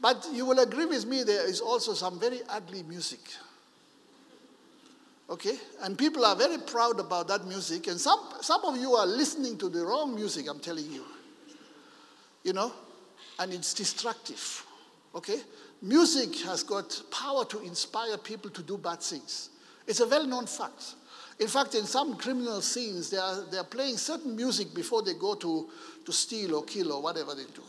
But 0.00 0.26
you 0.32 0.46
will 0.46 0.58
agree 0.60 0.86
with 0.86 1.06
me, 1.06 1.22
there 1.22 1.46
is 1.48 1.60
also 1.60 1.92
some 1.92 2.18
very 2.18 2.40
ugly 2.48 2.82
music. 2.84 3.20
Okay? 5.28 5.56
And 5.82 5.98
people 5.98 6.24
are 6.24 6.36
very 6.36 6.58
proud 6.58 6.98
about 6.98 7.28
that 7.28 7.46
music. 7.46 7.88
And 7.88 8.00
some, 8.00 8.20
some 8.40 8.64
of 8.64 8.76
you 8.78 8.92
are 8.94 9.06
listening 9.06 9.58
to 9.58 9.68
the 9.68 9.84
wrong 9.84 10.14
music, 10.14 10.46
I'm 10.48 10.60
telling 10.60 10.90
you. 10.90 11.04
You 12.44 12.54
know? 12.54 12.72
And 13.38 13.52
it's 13.52 13.74
destructive. 13.74 14.64
Okay? 15.14 15.40
Music 15.82 16.40
has 16.40 16.62
got 16.62 17.02
power 17.10 17.44
to 17.44 17.60
inspire 17.60 18.16
people 18.16 18.50
to 18.50 18.62
do 18.62 18.76
bad 18.76 19.00
things. 19.00 19.50
It's 19.86 20.00
a 20.00 20.08
well 20.08 20.26
known 20.26 20.46
fact. 20.46 20.94
In 21.38 21.46
fact, 21.46 21.74
in 21.76 21.84
some 21.84 22.16
criminal 22.16 22.60
scenes, 22.60 23.10
they 23.10 23.16
are, 23.16 23.44
they 23.50 23.58
are 23.58 23.64
playing 23.64 23.96
certain 23.96 24.34
music 24.34 24.74
before 24.74 25.02
they 25.02 25.14
go 25.14 25.34
to, 25.36 25.68
to 26.04 26.12
steal 26.12 26.56
or 26.56 26.64
kill 26.64 26.92
or 26.92 27.00
whatever 27.00 27.34
they 27.34 27.44
do. 27.44 27.62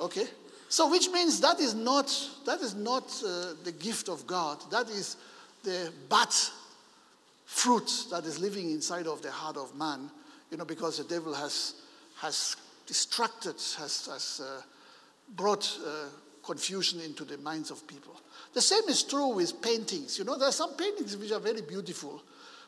Okay? 0.00 0.26
So, 0.68 0.90
which 0.90 1.08
means 1.08 1.40
that 1.40 1.60
is 1.60 1.74
not, 1.74 2.12
that 2.44 2.60
is 2.60 2.74
not 2.74 3.04
uh, 3.26 3.54
the 3.64 3.72
gift 3.72 4.08
of 4.08 4.26
God. 4.26 4.58
That 4.70 4.90
is 4.90 5.16
the 5.62 5.90
bad 6.10 6.28
fruit 7.46 8.06
that 8.10 8.24
is 8.24 8.38
living 8.38 8.70
inside 8.70 9.06
of 9.06 9.22
the 9.22 9.30
heart 9.30 9.56
of 9.56 9.74
man, 9.76 10.10
you 10.50 10.58
know, 10.58 10.64
because 10.64 10.98
the 10.98 11.04
devil 11.04 11.32
has, 11.32 11.74
has 12.16 12.56
distracted, 12.86 13.54
has, 13.78 14.06
has 14.10 14.42
uh, 14.44 14.60
brought 15.36 15.78
uh, 15.86 16.08
confusion 16.44 17.00
into 17.00 17.24
the 17.24 17.38
minds 17.38 17.70
of 17.70 17.86
people. 17.86 18.20
The 18.52 18.60
same 18.60 18.88
is 18.88 19.02
true 19.02 19.28
with 19.28 19.60
paintings. 19.60 20.18
You 20.18 20.24
know, 20.24 20.38
there 20.38 20.48
are 20.48 20.52
some 20.52 20.74
paintings 20.74 21.16
which 21.16 21.32
are 21.32 21.40
very 21.40 21.62
beautiful, 21.62 22.22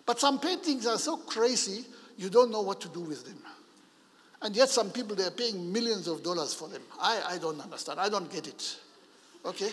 but 0.04 0.18
some 0.18 0.40
paintings 0.40 0.86
are 0.86 0.98
so 0.98 1.16
crazy, 1.16 1.84
you 2.16 2.30
don't 2.30 2.50
know 2.50 2.62
what 2.62 2.80
to 2.80 2.88
do 2.88 3.00
with 3.00 3.24
them. 3.24 3.38
And 4.42 4.54
yet, 4.54 4.68
some 4.68 4.90
people, 4.90 5.16
they're 5.16 5.30
paying 5.30 5.72
millions 5.72 6.08
of 6.08 6.22
dollars 6.22 6.52
for 6.54 6.68
them. 6.68 6.82
I, 7.00 7.22
I 7.30 7.38
don't 7.38 7.60
understand. 7.60 7.98
I 7.98 8.08
don't 8.08 8.30
get 8.30 8.46
it. 8.46 8.76
Okay? 9.44 9.70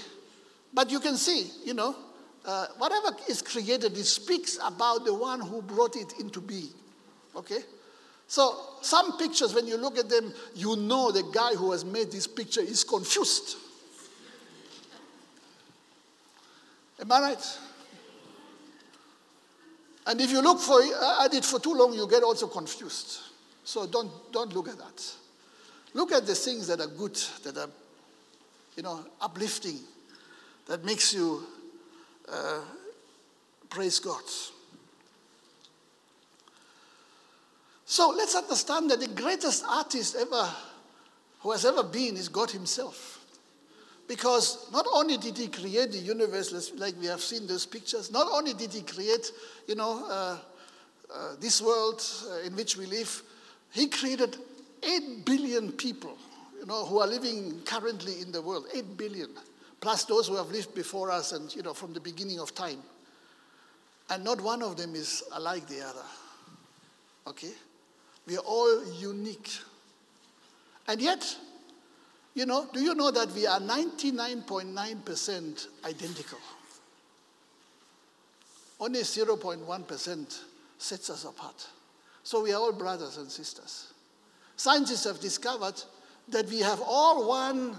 But 0.74 0.90
you 0.90 1.00
can 1.00 1.18
see, 1.18 1.48
you 1.66 1.74
know, 1.74 1.96
uh, 2.46 2.68
whatever 2.78 3.16
is 3.30 3.42
created, 3.42 3.98
it 3.98 4.06
speaks 4.06 4.58
about 4.64 5.06
the 5.06 5.14
one 5.14 5.42
who 5.42 5.62
brought 5.62 5.96
it 5.96 6.14
into 6.20 6.42
being. 6.42 6.70
Okay? 7.36 7.60
So, 8.28 8.58
some 8.82 9.18
pictures, 9.18 9.54
when 9.54 9.68
you 9.68 9.78
look 9.78 9.98
at 9.98 10.10
them, 10.10 10.34
you 10.56 10.76
know 10.76 11.12
the 11.12 11.24
guy 11.34 11.56
who 11.56 11.72
has 11.72 11.84
made 11.84 12.12
this 12.12 12.26
picture 12.26 12.62
is 12.62 12.84
confused. 12.84 13.58
Am 17.00 17.12
I 17.12 17.22
right? 17.22 17.60
And 20.06 20.20
if 20.20 20.32
you 20.32 20.42
look 20.42 20.60
for 20.60 20.82
at 21.22 21.34
it 21.34 21.46
for 21.46 21.60
too 21.60 21.74
long, 21.74 21.94
you 21.94 22.08
get 22.08 22.24
also 22.24 22.48
confused. 22.48 23.20
So 23.64 23.88
don't, 23.88 24.12
don't 24.32 24.54
look 24.54 24.68
at 24.68 24.78
that. 24.78 25.14
Look 25.94 26.12
at 26.12 26.26
the 26.26 26.36
things 26.36 26.68
that 26.68 26.82
are 26.82 26.88
good, 26.88 27.16
that 27.44 27.58
are, 27.58 27.70
you 28.76 28.84
know, 28.84 29.06
uplifting, 29.22 29.80
that 30.68 30.84
makes 30.84 31.14
you 31.14 31.44
uh, 32.32 32.62
praise 33.70 34.00
God. 34.00 34.24
So 37.86 38.10
let's 38.10 38.36
understand 38.36 38.90
that 38.90 39.00
the 39.00 39.08
greatest 39.08 39.64
artist 39.70 40.16
ever 40.16 40.50
who 41.42 41.52
has 41.52 41.64
ever 41.66 41.84
been 41.84 42.18
is 42.18 42.28
God 42.28 42.50
Himself. 42.50 43.13
Because 44.14 44.68
not 44.72 44.86
only 44.94 45.18
did 45.18 45.36
He 45.36 45.48
create 45.48 45.92
the 45.92 45.98
universe, 45.98 46.72
like 46.78 46.94
we 47.00 47.08
have 47.08 47.20
seen 47.20 47.48
those 47.48 47.66
pictures, 47.66 48.12
not 48.12 48.28
only 48.32 48.54
did 48.54 48.72
He 48.72 48.84
create, 48.84 49.32
you 49.68 49.74
know, 49.74 50.06
uh, 50.08 50.38
uh, 51.12 51.36
this 51.40 51.60
world 51.64 52.00
uh, 52.30 52.46
in 52.46 52.56
which 52.56 52.78
we 52.78 52.86
live, 52.86 53.24
He 53.72 53.88
created 53.88 54.38
8 54.84 55.26
billion 55.26 55.72
people, 55.72 56.16
you 56.60 56.68
know, 56.68 56.86
who 56.86 57.00
are 57.00 57.08
living 57.08 57.60
currently 57.66 58.22
in 58.22 58.32
the 58.32 58.40
world. 58.40 58.68
8 58.72 58.98
billion 58.98 59.30
plus 59.82 60.06
those 60.06 60.28
who 60.28 60.36
have 60.36 60.52
lived 60.52 60.76
before 60.76 61.10
us 61.10 61.32
and, 61.32 61.54
you 61.56 61.64
know, 61.64 61.74
from 61.74 61.92
the 61.92 62.00
beginning 62.00 62.40
of 62.40 62.54
time. 62.54 62.84
And 64.12 64.24
not 64.24 64.40
one 64.42 64.62
of 64.62 64.78
them 64.78 64.94
is 64.94 65.24
alike 65.34 65.68
the 65.68 65.82
other. 65.82 66.06
Okay? 67.26 67.52
We 68.28 68.38
are 68.38 68.46
all 68.46 68.94
unique. 68.94 69.50
And 70.88 71.02
yet, 71.02 71.36
you 72.36 72.46
know, 72.46 72.68
do 72.74 72.82
you 72.82 72.96
know 72.96 73.12
that 73.12 73.32
we 73.34 73.48
are 73.48 73.60
99.9% 73.60 75.68
identical? 75.86 76.40
Only 78.80 79.02
0.1% 79.02 80.40
sets 80.78 81.10
us 81.10 81.26
apart. 81.26 81.68
So 82.24 82.44
we 82.44 82.54
are 82.54 82.60
all 82.60 82.74
brothers 82.74 83.18
and 83.18 83.30
sisters. 83.30 83.92
Scientists 84.56 85.04
have 85.06 85.20
discovered 85.20 85.82
that 86.30 86.48
we 86.48 86.60
have 86.60 86.80
all 86.82 87.28
one 87.28 87.76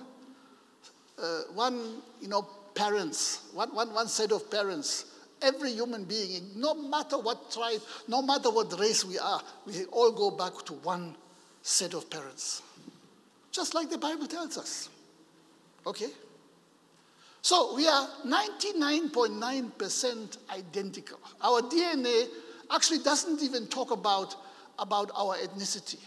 uh, 1.19 1.43
one, 1.55 2.03
you 2.21 2.29
know, 2.29 2.47
parents, 2.75 3.43
one, 3.53 3.75
one, 3.75 3.93
one 3.93 4.09
set 4.09 4.33
of 4.33 4.51
parents. 4.51 5.07
Every 5.43 5.73
human 5.73 6.05
being, 6.05 6.51
no 6.57 6.75
matter 6.75 7.19
what 7.19 7.51
tribe, 7.51 7.81
no 8.09 8.23
matter 8.23 8.51
what 8.51 8.79
race 8.79 9.05
we 9.05 9.19
are, 9.19 9.43
we 9.67 9.85
all 9.87 10.11
go 10.11 10.31
back 10.31 10.65
to 10.67 10.75
one 10.75 11.15
set 11.63 11.95
of 11.95 12.09
parents. 12.09 12.63
Just 13.55 13.73
like 13.73 13.89
the 13.89 13.99
Bible 13.99 14.27
tells 14.27 14.59
us. 14.59 14.89
Okay? 15.87 16.11
So 17.41 17.77
we 17.77 17.87
are 17.87 18.09
99.9% 18.27 20.39
identical. 20.51 21.21
Our 21.41 21.63
DNA 21.63 22.27
actually 22.73 22.99
doesn't 22.99 23.45
even 23.45 23.69
talk 23.69 23.93
about, 23.93 24.35
about 24.77 25.13
our 25.15 25.37
ethnicity. 25.37 26.01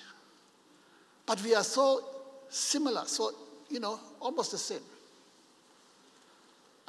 But 1.25 1.41
we 1.41 1.55
are 1.55 1.63
so 1.63 2.01
similar, 2.49 3.05
so, 3.05 3.31
you 3.69 3.79
know, 3.79 3.97
almost 4.19 4.51
the 4.51 4.57
same. 4.57 4.81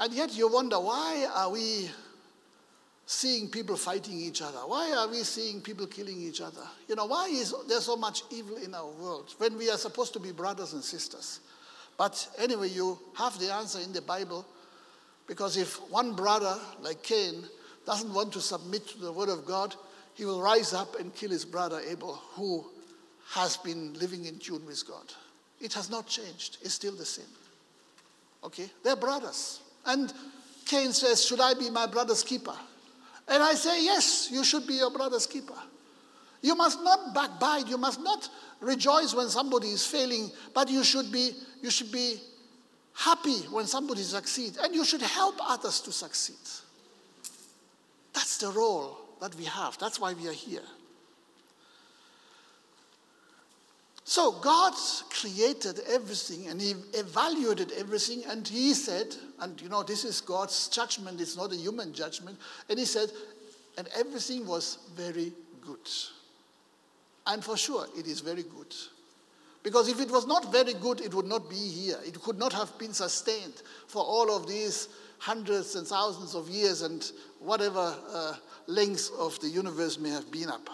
And 0.01 0.13
yet 0.13 0.37
you 0.37 0.49
wonder 0.49 0.81
why 0.81 1.25
are 1.33 1.51
we 1.51 1.89
seeing 3.11 3.49
people 3.49 3.75
fighting 3.75 4.21
each 4.21 4.43
other? 4.43 4.59
Why 4.59 4.93
are 4.93 5.09
we 5.09 5.23
seeing 5.23 5.63
people 5.63 5.87
killing 5.87 6.21
each 6.21 6.43
other? 6.43 6.61
You 6.89 6.95
know, 6.95 7.07
why 7.07 7.29
is 7.29 7.55
there 7.67 7.81
so 7.81 7.97
much 7.97 8.23
evil 8.31 8.59
in 8.59 8.75
our 8.75 8.87
world 8.87 9.35
when 9.39 9.57
we 9.57 9.71
are 9.71 9.79
supposed 9.79 10.13
to 10.13 10.21
be 10.21 10.31
brothers 10.31 10.75
and 10.75 10.85
sisters? 10.85 11.41
But 11.97 12.29
anyway, 12.39 12.69
you 12.69 12.99
have 13.17 13.39
the 13.39 13.51
answer 13.51 13.81
in 13.81 13.95
the 13.95 14.03
Bible 14.03 14.45
because 15.27 15.57
if 15.57 15.77
one 15.91 16.15
brother, 16.15 16.55
like 16.83 17.03
Cain, 17.03 17.45
doesn't 17.87 18.13
want 18.13 18.31
to 18.35 18.43
submit 18.43 18.87
to 18.89 18.99
the 18.99 19.11
word 19.11 19.31
of 19.31 19.47
God, 19.47 19.75
he 20.13 20.27
will 20.27 20.43
rise 20.43 20.75
up 20.75 21.01
and 21.01 21.15
kill 21.15 21.31
his 21.31 21.47
brother 21.47 21.81
Abel, 21.89 22.13
who 22.35 22.63
has 23.31 23.57
been 23.57 23.95
living 23.95 24.27
in 24.27 24.39
tune 24.39 24.67
with 24.67 24.87
God. 24.87 25.15
It 25.63 25.73
has 25.73 25.89
not 25.89 26.07
changed, 26.07 26.59
it's 26.61 26.75
still 26.75 26.95
the 26.95 27.07
same. 27.07 27.25
Okay? 28.45 28.69
They're 28.85 28.97
brothers. 28.97 29.63
And 29.87 30.13
Cain 30.67 30.93
says, 30.93 31.25
Should 31.25 31.41
I 31.41 31.55
be 31.55 31.71
my 31.71 31.87
brother's 31.87 32.23
keeper? 32.23 32.55
And 33.31 33.43
I 33.43 33.55
say, 33.55 33.85
Yes, 33.85 34.29
you 34.31 34.45
should 34.45 34.67
be 34.67 34.75
your 34.75 34.91
brother's 34.91 35.27
keeper. 35.27 35.55
You 36.41 36.55
must 36.55 36.83
not 36.83 37.15
backbite, 37.15 37.69
you 37.69 37.79
must 37.79 38.01
not 38.01 38.29
rejoice 38.61 39.15
when 39.15 39.29
somebody 39.29 39.69
is 39.69 39.87
failing, 39.87 40.31
but 40.55 40.69
you 40.71 40.85
should 40.85 41.11
be, 41.11 41.33
you 41.63 41.71
should 41.71 41.91
be 41.91 42.17
happy 42.95 43.39
when 43.51 43.67
somebody 43.67 44.03
succeeds, 44.03 44.57
and 44.57 44.75
you 44.75 44.85
should 44.85 45.03
help 45.03 45.37
others 45.41 45.81
to 45.81 45.93
succeed. 45.93 46.37
That's 48.13 48.39
the 48.39 48.51
role 48.51 48.99
that 49.21 49.35
we 49.35 49.45
have. 49.45 49.79
That's 49.79 50.01
why 50.01 50.13
we 50.15 50.29
are 50.29 50.33
here. 50.33 50.63
So 54.09 54.33
God 54.41 54.73
created 55.11 55.81
everything 55.87 56.49
and 56.49 56.59
He 56.59 56.71
evaluated 56.95 57.73
everything, 57.73 58.23
and 58.27 58.49
He 58.49 58.73
said, 58.73 59.15
and 59.39 59.61
you 59.61 59.69
know, 59.69 59.83
this 59.83 60.03
is 60.03 60.23
God's 60.23 60.69
judgment, 60.69 61.21
it's 61.21 61.37
not 61.37 61.53
a 61.53 61.57
human 61.57 61.93
judgment. 61.93 62.39
And 62.71 62.79
He 62.79 62.87
said, 62.87 63.11
and 63.77 63.87
everything 63.95 64.47
was 64.47 64.79
very 64.97 65.31
good. 65.61 65.87
And 67.27 67.45
for 67.45 67.59
sure, 67.59 67.85
it 67.99 68.07
is 68.07 68.21
very 68.21 68.45
good. 68.45 68.75
Because 69.63 69.89
if 69.89 70.01
it 70.01 70.11
was 70.11 70.27
not 70.27 70.51
very 70.51 70.73
good, 70.73 71.03
it 71.03 71.13
would 71.13 71.27
not 71.27 71.51
be 71.51 71.57
here. 71.57 71.99
It 72.03 72.19
could 72.23 72.39
not 72.39 72.55
have 72.55 72.79
been 72.79 72.95
sustained 72.95 73.63
for 73.89 74.03
all 74.03 74.35
of 74.35 74.49
these 74.49 74.89
hundreds 75.19 75.75
and 75.75 75.87
thousands 75.87 76.35
of 76.35 76.49
years 76.49 76.81
and 76.81 77.13
whatever 77.41 77.95
uh, 78.11 78.37
length 78.69 79.11
of 79.19 79.39
the 79.41 79.49
universe 79.49 79.99
may 79.99 80.09
have 80.09 80.33
been 80.33 80.49
up. 80.49 80.67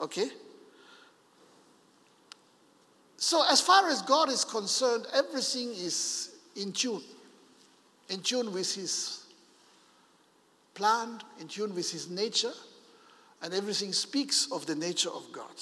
Okay? 0.00 0.30
So, 3.22 3.44
as 3.48 3.60
far 3.60 3.88
as 3.88 4.02
God 4.02 4.30
is 4.30 4.44
concerned, 4.44 5.06
everything 5.14 5.68
is 5.68 6.30
in 6.56 6.72
tune, 6.72 7.04
in 8.08 8.18
tune 8.20 8.52
with 8.52 8.74
His 8.74 9.26
plan, 10.74 11.20
in 11.38 11.46
tune 11.46 11.72
with 11.72 11.88
His 11.88 12.10
nature, 12.10 12.50
and 13.40 13.54
everything 13.54 13.92
speaks 13.92 14.50
of 14.50 14.66
the 14.66 14.74
nature 14.74 15.08
of 15.08 15.30
God. 15.30 15.54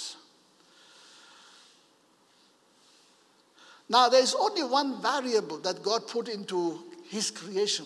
Now, 3.90 4.08
there 4.08 4.22
is 4.22 4.34
only 4.34 4.64
one 4.64 5.02
variable 5.02 5.58
that 5.58 5.82
God 5.82 6.08
put 6.08 6.30
into 6.30 6.78
His 7.10 7.30
creation 7.30 7.84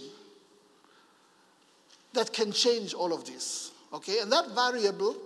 that 2.12 2.32
can 2.32 2.52
change 2.52 2.94
all 2.94 3.12
of 3.12 3.24
this. 3.24 3.72
Okay? 3.92 4.20
And 4.20 4.30
that 4.30 4.54
variable 4.54 5.16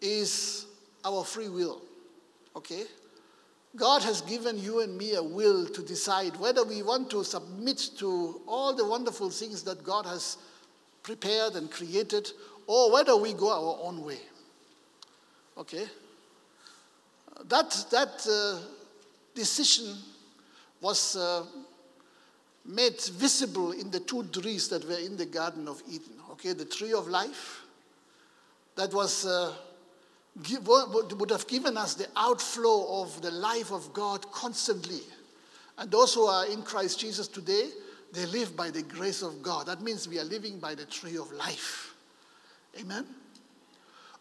is 0.00 0.66
our 1.04 1.24
free 1.24 1.48
will. 1.48 1.82
Okay? 2.54 2.84
God 3.76 4.02
has 4.02 4.20
given 4.20 4.58
you 4.58 4.80
and 4.80 4.96
me 4.96 5.14
a 5.14 5.22
will 5.22 5.66
to 5.66 5.82
decide 5.82 6.36
whether 6.36 6.64
we 6.64 6.82
want 6.82 7.10
to 7.10 7.24
submit 7.24 7.90
to 7.98 8.40
all 8.46 8.74
the 8.74 8.86
wonderful 8.86 9.30
things 9.30 9.62
that 9.64 9.82
God 9.82 10.06
has 10.06 10.38
prepared 11.02 11.54
and 11.54 11.70
created 11.70 12.30
or 12.66 12.92
whether 12.92 13.16
we 13.16 13.32
go 13.32 13.50
our 13.50 13.78
own 13.86 14.04
way. 14.04 14.18
Okay? 15.58 15.86
That, 17.48 17.70
that 17.90 18.26
uh, 18.30 18.60
decision 19.34 19.96
was 20.80 21.16
uh, 21.16 21.44
made 22.64 23.00
visible 23.00 23.72
in 23.72 23.90
the 23.90 24.00
two 24.00 24.24
trees 24.24 24.68
that 24.68 24.86
were 24.88 24.98
in 24.98 25.16
the 25.16 25.26
Garden 25.26 25.68
of 25.68 25.82
Eden. 25.88 26.12
Okay, 26.32 26.52
the 26.52 26.64
tree 26.64 26.92
of 26.92 27.08
life 27.08 27.62
that 28.76 28.92
was 28.92 29.26
uh, 29.26 29.52
would 30.36 31.30
have 31.30 31.46
given 31.46 31.76
us 31.76 31.94
the 31.94 32.08
outflow 32.16 33.02
of 33.02 33.22
the 33.22 33.30
life 33.30 33.70
of 33.70 33.92
God 33.92 34.30
constantly. 34.32 35.00
And 35.78 35.90
those 35.90 36.14
who 36.14 36.24
are 36.24 36.46
in 36.46 36.62
Christ 36.62 37.00
Jesus 37.00 37.28
today, 37.28 37.68
they 38.12 38.26
live 38.26 38.56
by 38.56 38.70
the 38.70 38.82
grace 38.82 39.22
of 39.22 39.42
God. 39.42 39.66
That 39.66 39.80
means 39.80 40.08
we 40.08 40.18
are 40.18 40.24
living 40.24 40.58
by 40.58 40.74
the 40.74 40.86
tree 40.86 41.16
of 41.16 41.30
life. 41.32 41.94
Amen. 42.80 43.06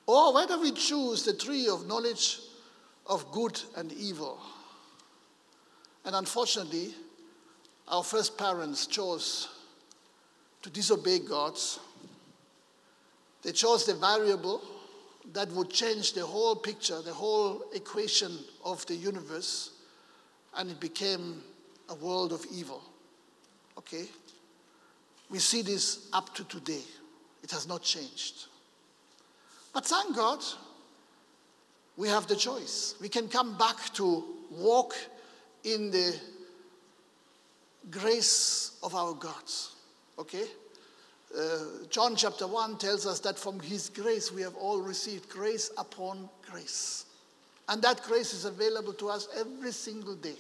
Or 0.06 0.34
whether 0.34 0.60
we 0.60 0.72
choose 0.72 1.24
the 1.24 1.34
tree 1.34 1.68
of 1.68 1.88
knowledge 1.88 2.40
of 3.08 3.32
good 3.32 3.60
and 3.76 3.92
evil. 3.94 4.40
And 6.06 6.16
unfortunately, 6.16 6.94
our 7.88 8.04
first 8.04 8.38
parents 8.38 8.86
chose 8.88 9.50
to 10.62 10.70
disobey 10.70 11.20
God. 11.20 11.58
They 13.42 13.52
chose 13.52 13.86
the 13.86 13.96
variable 13.96 14.62
that 15.32 15.50
would 15.52 15.70
change 15.70 16.14
the 16.14 16.26
whole 16.26 16.56
picture, 16.56 17.02
the 17.02 17.14
whole 17.14 17.64
equation 17.74 18.38
of 18.64 18.86
the 18.88 18.96
universe, 18.96 19.72
and 20.58 20.70
it 20.70 20.80
became 20.80 21.42
a 21.90 21.96
world 21.96 22.34
of 22.34 22.46
evil. 22.54 22.82
Okay? 23.78 24.06
We 25.30 25.40
see 25.40 25.62
this 25.62 26.10
up 26.14 26.36
to 26.36 26.44
today. 26.44 26.82
It 27.42 27.52
has 27.52 27.68
not 27.68 27.82
changed. 27.82 28.48
But 29.74 29.86
thank 29.86 30.16
God, 30.16 30.44
we 31.98 32.08
have 32.10 32.28
the 32.28 32.36
choice. 32.36 32.96
We 33.02 33.10
can 33.10 33.28
come 33.28 33.58
back 33.58 33.94
to 33.96 34.24
walk 34.52 34.96
in 35.64 35.90
the 35.90 36.16
grace 37.90 38.78
of 38.84 38.94
our 38.96 39.14
God. 39.14 39.44
Okay? 40.20 40.46
Uh, 41.38 41.86
John 41.90 42.16
chapter 42.16 42.46
1 42.46 42.78
tells 42.78 43.08
us 43.08 43.20
that 43.22 43.40
from 43.40 43.60
his 43.60 43.90
grace 43.90 44.32
we 44.32 44.44
have 44.44 44.56
all 44.56 44.82
received 44.82 45.30
grace 45.30 45.72
upon 45.78 46.30
grace. 46.50 47.06
And 47.70 47.82
that 47.82 48.04
grace 48.04 48.34
is 48.34 48.46
available 48.46 48.94
to 48.94 49.10
us 49.10 49.28
every 49.40 49.72
single 49.72 50.16
day. 50.16 50.36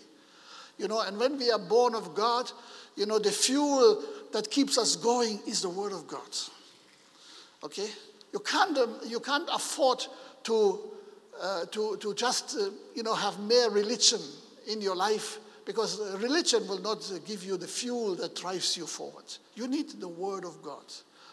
You 0.78 0.88
know, 0.88 1.02
and 1.02 1.18
when 1.18 1.38
we 1.38 1.52
are 1.52 1.60
born 1.60 1.96
of 1.96 2.14
God, 2.14 2.52
you 2.96 3.06
know, 3.06 3.18
the 3.18 3.32
fuel 3.32 4.04
that 4.34 4.52
keeps 4.52 4.78
us 4.78 4.96
going 4.96 5.40
is 5.48 5.62
the 5.62 5.70
Word 5.70 5.94
of 5.94 6.08
God. 6.08 6.30
Okay? 7.64 7.88
You 8.32 8.40
can't, 8.40 8.78
um, 8.78 9.00
you 9.06 9.20
can't 9.20 9.48
afford 9.54 10.06
to, 10.44 10.80
uh, 11.42 11.66
to, 11.66 11.98
to 11.98 12.14
just, 12.14 12.56
uh, 12.56 12.70
you 12.96 13.04
know, 13.04 13.14
have 13.14 13.40
mere 13.40 13.70
religion 13.70 14.20
in 14.68 14.82
your 14.82 14.96
life 14.96 15.40
because 15.66 16.00
religion 16.22 16.68
will 16.68 16.80
not 16.80 17.10
give 17.26 17.44
you 17.44 17.58
the 17.58 17.68
fuel 17.68 18.16
that 18.16 18.36
drives 18.36 18.76
you 18.76 18.86
forward. 18.86 19.26
You 19.56 19.68
need 19.68 19.90
the 20.00 20.08
Word 20.08 20.46
of 20.46 20.62
God 20.62 20.84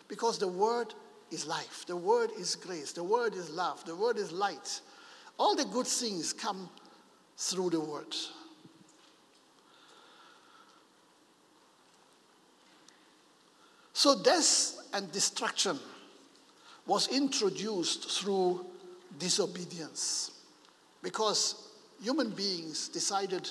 because 0.09 0.39
the 0.39 0.49
Word 0.49 0.95
is 1.31 1.47
life, 1.47 1.85
the 1.87 1.97
Word 1.97 2.31
is 2.39 2.55
grace, 2.57 2.93
the 2.93 3.05
Word 3.05 3.35
is 3.35 3.51
love, 3.51 3.85
the 3.85 3.97
Word 3.97 4.19
is 4.19 4.33
light. 4.33 4.81
All 5.39 5.57
the 5.57 5.65
good 5.65 5.87
things 5.87 6.33
come 6.33 6.69
through 7.37 7.71
the 7.71 7.81
Word. 7.81 8.15
So, 13.93 14.23
death 14.23 14.77
and 14.95 15.11
destruction 15.13 15.79
was 16.87 17.09
introduced 17.09 18.11
through 18.11 18.65
disobedience 19.19 20.31
because 21.03 21.69
human 22.03 22.31
beings 22.31 22.89
decided 22.89 23.51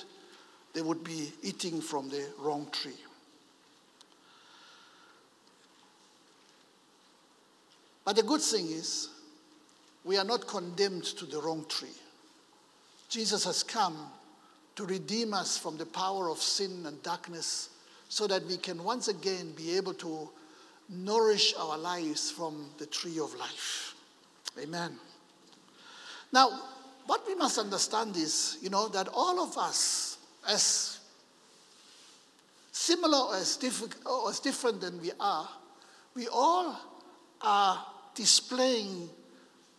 they 0.72 0.82
would 0.82 1.02
be 1.02 1.32
eating 1.42 1.80
from 1.80 2.08
the 2.08 2.24
wrong 2.38 2.68
tree. 2.70 2.96
But 8.04 8.16
the 8.16 8.22
good 8.22 8.40
thing 8.40 8.66
is, 8.66 9.08
we 10.04 10.16
are 10.16 10.24
not 10.24 10.46
condemned 10.46 11.04
to 11.04 11.26
the 11.26 11.40
wrong 11.40 11.64
tree. 11.68 11.88
Jesus 13.08 13.44
has 13.44 13.62
come 13.62 14.10
to 14.76 14.86
redeem 14.86 15.34
us 15.34 15.58
from 15.58 15.76
the 15.76 15.86
power 15.86 16.30
of 16.30 16.38
sin 16.38 16.84
and 16.86 17.02
darkness 17.02 17.70
so 18.08 18.26
that 18.26 18.44
we 18.46 18.56
can 18.56 18.82
once 18.82 19.08
again 19.08 19.52
be 19.56 19.76
able 19.76 19.94
to 19.94 20.28
nourish 20.88 21.54
our 21.58 21.78
lives 21.78 22.30
from 22.30 22.66
the 22.78 22.86
tree 22.86 23.18
of 23.20 23.34
life. 23.34 23.94
Amen. 24.60 24.96
Now, 26.32 26.48
what 27.06 27.26
we 27.26 27.34
must 27.34 27.58
understand 27.58 28.16
is, 28.16 28.58
you 28.62 28.70
know, 28.70 28.88
that 28.88 29.08
all 29.12 29.40
of 29.40 29.56
us, 29.58 30.09
as 30.48 30.98
similar 32.72 33.18
or 33.18 33.36
as, 33.36 33.58
or 34.06 34.30
as 34.30 34.40
different 34.40 34.80
than 34.80 35.00
we 35.00 35.10
are, 35.20 35.48
we 36.14 36.28
all 36.28 36.78
are 37.42 37.86
displaying 38.14 39.08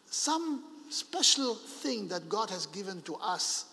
some 0.09 0.63
special 0.89 1.55
thing 1.55 2.07
that 2.09 2.27
God 2.29 2.49
has 2.49 2.65
given 2.67 3.01
to 3.03 3.15
us 3.15 3.65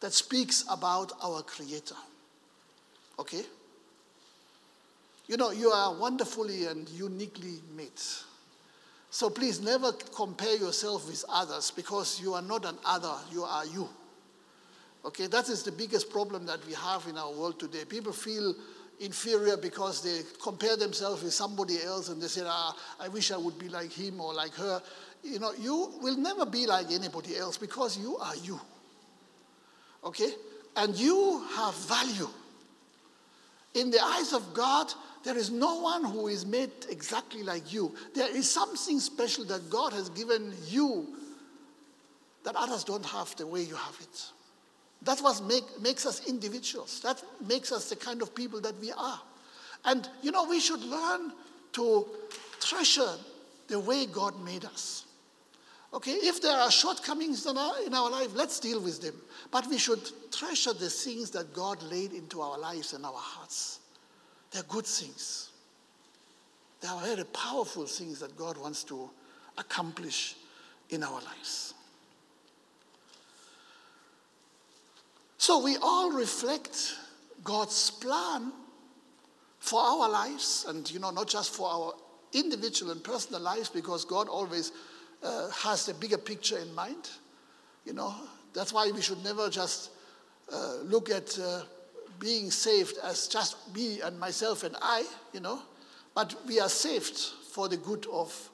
that 0.00 0.12
speaks 0.12 0.64
about 0.70 1.12
our 1.22 1.42
Creator. 1.42 1.94
Okay? 3.18 3.42
You 5.28 5.36
know, 5.36 5.50
you 5.50 5.68
are 5.70 5.94
wonderfully 5.94 6.66
and 6.66 6.88
uniquely 6.88 7.60
made. 7.76 7.90
So 9.10 9.30
please 9.30 9.60
never 9.60 9.92
compare 9.92 10.56
yourself 10.56 11.06
with 11.06 11.24
others 11.28 11.70
because 11.70 12.20
you 12.20 12.34
are 12.34 12.42
not 12.42 12.64
an 12.64 12.76
other, 12.84 13.14
you 13.30 13.44
are 13.44 13.66
you. 13.66 13.88
Okay, 15.04 15.26
that 15.26 15.48
is 15.48 15.62
the 15.62 15.72
biggest 15.72 16.10
problem 16.10 16.46
that 16.46 16.64
we 16.66 16.74
have 16.74 17.06
in 17.08 17.18
our 17.18 17.32
world 17.32 17.58
today. 17.58 17.84
People 17.84 18.12
feel 18.12 18.54
inferior 19.00 19.56
because 19.56 20.02
they 20.02 20.20
compare 20.40 20.76
themselves 20.76 21.22
with 21.22 21.32
somebody 21.32 21.82
else 21.82 22.08
and 22.08 22.22
they 22.22 22.28
say, 22.28 22.42
ah, 22.44 22.76
I 23.00 23.08
wish 23.08 23.32
I 23.32 23.36
would 23.36 23.58
be 23.58 23.68
like 23.68 23.92
him 23.92 24.20
or 24.20 24.32
like 24.32 24.54
her. 24.54 24.80
You 25.24 25.40
know, 25.40 25.52
you 25.58 25.92
will 26.00 26.16
never 26.16 26.46
be 26.46 26.66
like 26.66 26.90
anybody 26.92 27.36
else 27.36 27.58
because 27.58 27.98
you 27.98 28.16
are 28.18 28.36
you. 28.36 28.60
Okay? 30.04 30.30
And 30.76 30.96
you 30.96 31.44
have 31.56 31.74
value. 31.74 32.28
In 33.74 33.90
the 33.90 34.00
eyes 34.00 34.32
of 34.32 34.54
God, 34.54 34.92
there 35.24 35.36
is 35.36 35.50
no 35.50 35.80
one 35.80 36.04
who 36.04 36.28
is 36.28 36.46
made 36.46 36.70
exactly 36.88 37.42
like 37.42 37.72
you. 37.72 37.94
There 38.14 38.34
is 38.34 38.50
something 38.50 39.00
special 39.00 39.44
that 39.46 39.68
God 39.68 39.92
has 39.92 40.10
given 40.10 40.52
you 40.68 41.08
that 42.44 42.54
others 42.56 42.84
don't 42.84 43.06
have 43.06 43.34
the 43.36 43.46
way 43.46 43.62
you 43.62 43.74
have 43.74 43.96
it. 44.00 44.24
That's 45.04 45.22
what 45.22 45.42
make, 45.44 45.64
makes 45.80 46.06
us 46.06 46.26
individuals. 46.26 47.00
That 47.00 47.22
makes 47.46 47.72
us 47.72 47.88
the 47.88 47.96
kind 47.96 48.22
of 48.22 48.34
people 48.34 48.60
that 48.60 48.78
we 48.80 48.92
are. 48.92 49.20
And, 49.84 50.08
you 50.22 50.30
know, 50.30 50.44
we 50.44 50.60
should 50.60 50.82
learn 50.82 51.32
to 51.72 52.06
treasure 52.60 53.14
the 53.68 53.80
way 53.80 54.06
God 54.06 54.40
made 54.44 54.64
us. 54.64 55.04
Okay, 55.94 56.12
if 56.12 56.40
there 56.40 56.56
are 56.56 56.70
shortcomings 56.70 57.44
in 57.46 57.58
our, 57.58 57.74
in 57.84 57.92
our 57.92 58.10
life, 58.10 58.30
let's 58.34 58.58
deal 58.60 58.80
with 58.80 59.02
them. 59.02 59.14
But 59.50 59.66
we 59.68 59.76
should 59.76 60.00
treasure 60.32 60.72
the 60.72 60.88
things 60.88 61.30
that 61.32 61.52
God 61.52 61.82
laid 61.82 62.12
into 62.12 62.40
our 62.40 62.58
lives 62.58 62.94
and 62.94 63.04
our 63.04 63.12
hearts. 63.12 63.80
They're 64.52 64.62
good 64.62 64.86
things. 64.86 65.50
They 66.80 66.88
are 66.88 67.00
very 67.02 67.24
powerful 67.24 67.86
things 67.86 68.20
that 68.20 68.36
God 68.36 68.56
wants 68.56 68.84
to 68.84 69.10
accomplish 69.58 70.36
in 70.90 71.02
our 71.02 71.20
lives. 71.20 71.74
So 75.42 75.58
we 75.58 75.76
all 75.82 76.12
reflect 76.12 76.94
God's 77.42 77.90
plan 77.90 78.52
for 79.58 79.80
our 79.80 80.08
lives, 80.08 80.66
and 80.68 80.88
you 80.88 81.00
know, 81.00 81.10
not 81.10 81.26
just 81.26 81.52
for 81.52 81.68
our 81.68 81.94
individual 82.32 82.92
and 82.92 83.02
personal 83.02 83.40
lives, 83.40 83.68
because 83.68 84.04
God 84.04 84.28
always 84.28 84.70
uh, 85.20 85.50
has 85.50 85.84
the 85.84 85.94
bigger 85.94 86.16
picture 86.16 86.58
in 86.58 86.72
mind. 86.76 87.10
You 87.84 87.92
know, 87.92 88.14
that's 88.54 88.72
why 88.72 88.92
we 88.92 89.02
should 89.02 89.24
never 89.24 89.50
just 89.50 89.90
uh, 90.52 90.76
look 90.84 91.10
at 91.10 91.36
uh, 91.40 91.62
being 92.20 92.52
saved 92.52 92.98
as 93.02 93.26
just 93.26 93.74
me 93.74 94.00
and 94.00 94.20
myself 94.20 94.62
and 94.62 94.76
I, 94.80 95.04
you 95.32 95.40
know, 95.40 95.60
but 96.14 96.36
we 96.46 96.60
are 96.60 96.68
saved 96.68 97.18
for 97.50 97.68
the 97.68 97.78
good 97.78 98.06
of 98.12 98.48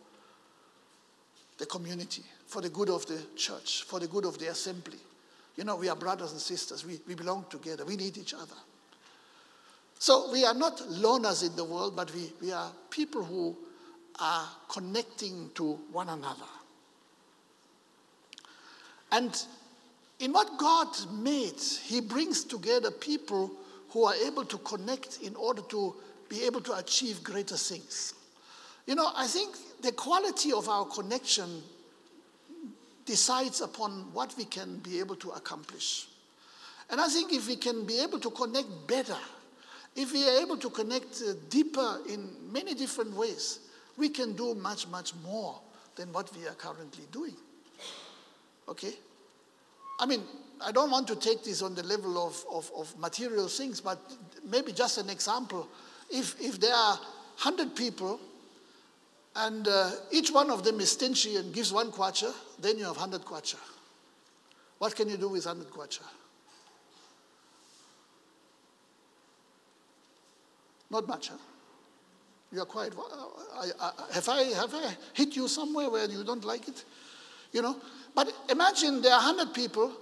the 1.59 1.67
community, 1.67 2.23
for 2.47 2.63
the 2.63 2.71
good 2.71 2.89
of 2.89 3.05
the 3.05 3.21
church, 3.37 3.83
for 3.83 4.01
the 4.01 4.07
good 4.07 4.25
of 4.25 4.39
the 4.39 4.49
assembly. 4.49 5.01
You 5.59 5.65
know, 5.65 5.75
we 5.75 5.89
are 5.89 5.97
brothers 5.97 6.31
and 6.31 6.41
sisters. 6.41 6.87
We, 6.87 7.01
we 7.09 7.17
belong 7.17 7.45
together. 7.51 7.85
We 7.85 7.97
need 7.97 8.17
each 8.17 8.33
other. 8.33 8.55
So 9.99 10.31
we 10.31 10.45
are 10.45 10.55
not 10.55 10.79
loners 10.79 11.45
in 11.45 11.57
the 11.57 11.65
world, 11.65 11.97
but 11.97 12.15
we, 12.15 12.33
we 12.41 12.53
are 12.53 12.71
people 12.91 13.25
who 13.25 13.57
are 14.21 14.49
connecting 14.69 15.51
to 15.57 15.73
one 15.91 16.11
another. 16.11 16.47
And 19.11 19.37
in 20.21 20.33
what 20.33 20.59
God 20.59 20.87
made, 21.11 21.61
He 21.83 22.01
brings 22.03 22.45
together 22.45 22.93
people 22.93 23.51
who 23.91 24.05
are 24.05 24.15
able 24.15 24.45
to 24.45 24.59
connect 24.59 25.19
in 25.23 25.35
order 25.35 25.63
to 25.71 25.97
be 26.29 26.45
able 26.45 26.61
to 26.61 26.75
achieve 26.75 27.25
greater 27.25 27.57
things. 27.57 28.15
You 28.87 28.95
know, 28.95 29.11
I 29.17 29.27
think 29.27 29.57
the 29.83 29.91
quality 29.91 30.53
of 30.53 30.69
our 30.69 30.85
connection 30.85 31.65
decides 33.09 33.63
upon 33.63 34.13
what 34.13 34.35
we 34.37 34.45
can 34.45 34.77
be 34.81 35.01
able 35.01 35.17
to 35.17 35.31
accomplish. 35.31 36.07
And 36.91 37.01
I 37.01 37.09
think 37.09 37.33
if 37.33 37.49
we 37.49 37.57
can 37.57 37.87
be 37.87 38.01
able 38.01 38.21
to 38.21 38.31
connect 38.31 38.69
better, 38.87 39.17
if 39.97 40.13
we 40.13 40.29
are 40.29 40.43
able 40.43 40.59
to 40.59 40.69
connect 40.69 41.23
uh, 41.27 41.33
deeper 41.49 42.01
in 42.07 42.29
many 42.53 42.75
different 42.75 43.15
ways, 43.15 43.61
we 43.97 44.11
can 44.11 44.35
do 44.35 44.55
much, 44.55 44.87
much 44.89 45.15
more 45.25 45.59
than 45.97 46.13
what 46.13 46.31
we 46.37 46.47
are 46.47 46.55
currently 46.55 47.05
doing. 47.11 47.35
Okay? 48.69 48.93
I 49.99 50.05
mean, 50.05 50.23
I 50.61 50.71
don't 50.71 50.91
want 50.91 51.09
to 51.09 51.17
take 51.17 51.43
this 51.43 51.63
on 51.63 51.75
the 51.75 51.83
level 51.83 52.27
of, 52.27 52.45
of, 52.53 52.71
of 52.77 52.99
material 52.99 53.49
things, 53.49 53.81
but 53.81 53.99
maybe 54.45 54.73
just 54.73 54.99
an 54.99 55.09
example. 55.09 55.67
If, 56.11 56.39
if 56.41 56.61
there 56.61 56.75
are 56.75 56.97
100 57.43 57.75
people 57.75 58.21
and 59.39 59.69
uh, 59.69 59.91
each 60.11 60.33
one 60.33 60.51
of 60.51 60.65
them 60.65 60.81
is 60.81 60.91
stingy 60.93 61.37
and 61.37 61.55
gives 61.55 61.73
one 61.73 61.93
kwacha, 61.93 62.33
then 62.59 62.77
you 62.77 62.85
have 62.85 62.97
100 62.97 63.25
kwacha. 63.25 63.57
What 64.79 64.97
can 64.97 65.09
you 65.09 65.17
do 65.17 65.29
with 65.29 65.47
100 65.47 65.73
kwacha? 65.73 66.03
Not 70.91 71.07
much, 71.07 71.29
huh? 71.29 71.37
You 72.51 72.63
are 72.63 72.67
quiet. 72.67 72.95
I, 73.61 73.67
have, 74.15 74.29
I, 74.29 74.43
have 74.43 74.75
I 74.75 74.97
hit 75.13 75.37
you 75.37 75.47
somewhere 75.47 75.91
where 75.91 76.09
you 76.09 76.25
don't 76.25 76.45
like 76.45 76.67
it? 76.67 76.85
You 77.53 77.63
know? 77.63 77.77
But 78.15 78.33
imagine 78.51 79.03
there 79.03 79.13
are 79.13 79.23
100 79.23 79.55
people 79.55 79.93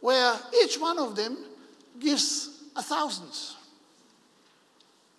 where 0.00 0.34
each 0.64 0.80
one 0.80 0.98
of 0.98 1.14
them 1.14 1.36
gives 2.00 2.62
a 2.74 2.82
thousand. 2.82 3.30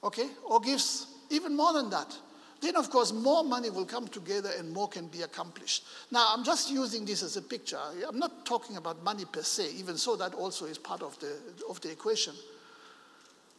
Okay? 0.04 0.28
Or 0.44 0.60
gives 0.60 1.06
even 1.30 1.56
more 1.56 1.72
than 1.72 1.90
that. 1.92 2.14
Then, 2.62 2.76
of 2.76 2.92
course, 2.92 3.12
more 3.12 3.44
money 3.44 3.72
will 3.72 3.86
come 3.86 4.08
together 4.08 4.52
and 4.58 4.72
more 4.72 4.88
can 4.88 5.08
be 5.08 5.24
accomplished. 5.24 5.84
Now, 6.12 6.28
I'm 6.30 6.44
just 6.44 6.70
using 6.70 7.06
this 7.06 7.24
as 7.24 7.36
a 7.36 7.42
picture. 7.42 7.80
I'm 8.08 8.20
not 8.20 8.46
talking 8.46 8.78
about 8.78 9.04
money 9.04 9.26
per 9.26 9.42
se, 9.42 9.72
even 9.78 9.98
so, 9.98 10.16
that 10.18 10.36
also 10.36 10.66
is 10.66 10.78
part 10.78 11.02
of 11.02 11.20
the, 11.20 11.36
of 11.68 11.82
the 11.82 11.92
equation. 11.92 12.34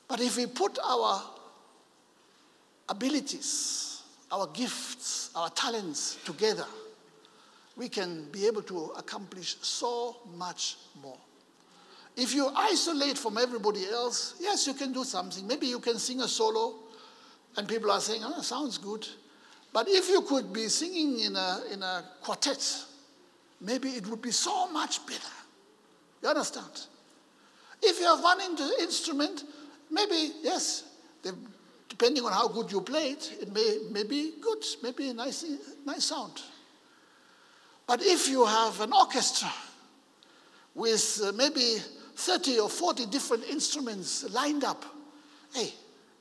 But 0.06 0.20
if 0.20 0.36
we 0.36 0.46
put 0.46 0.78
our 0.84 1.20
abilities, 2.88 4.02
our 4.30 4.46
gifts, 4.46 5.30
our 5.34 5.50
talents 5.50 6.18
together, 6.24 6.66
we 7.76 7.88
can 7.88 8.30
be 8.30 8.46
able 8.46 8.62
to 8.62 8.92
accomplish 8.96 9.56
so 9.62 10.16
much 10.36 10.76
more. 11.02 11.18
If 12.16 12.34
you 12.34 12.48
isolate 12.54 13.18
from 13.18 13.38
everybody 13.38 13.86
else, 13.86 14.34
yes, 14.38 14.66
you 14.66 14.74
can 14.74 14.92
do 14.92 15.02
something. 15.02 15.46
Maybe 15.46 15.66
you 15.66 15.80
can 15.80 15.98
sing 15.98 16.20
a 16.20 16.28
solo, 16.28 16.74
and 17.56 17.68
people 17.68 17.90
are 17.90 18.00
saying, 18.00 18.22
oh, 18.24 18.40
sounds 18.42 18.78
good. 18.78 19.06
But 19.72 19.88
if 19.88 20.08
you 20.08 20.22
could 20.22 20.52
be 20.52 20.68
singing 20.68 21.20
in 21.20 21.36
a, 21.36 21.60
in 21.72 21.82
a 21.82 22.04
quartet, 22.20 22.84
maybe 23.60 23.90
it 23.90 24.06
would 24.06 24.22
be 24.22 24.30
so 24.30 24.70
much 24.70 25.04
better. 25.06 25.20
You 26.22 26.28
understand? 26.28 26.86
If 27.82 27.98
you 27.98 28.06
have 28.06 28.22
one 28.22 28.40
instrument, 28.80 29.44
maybe, 29.90 30.32
yes, 30.42 30.84
depending 31.88 32.24
on 32.24 32.32
how 32.32 32.48
good 32.48 32.70
you 32.70 32.80
play 32.80 33.10
it, 33.10 33.32
it 33.40 33.52
may, 33.52 33.78
may 33.90 34.04
be 34.04 34.34
good, 34.40 34.64
maybe 34.82 35.08
a 35.08 35.14
nice, 35.14 35.44
nice 35.84 36.04
sound. 36.04 36.42
But 37.86 38.00
if 38.02 38.28
you 38.28 38.46
have 38.46 38.80
an 38.80 38.92
orchestra 38.92 39.52
with 40.74 41.20
uh, 41.24 41.32
maybe 41.32 41.78
30 42.16 42.60
or 42.60 42.70
40 42.70 43.06
different 43.06 43.44
instruments 43.44 44.30
lined 44.32 44.64
up, 44.64 44.84
hey, 45.54 45.72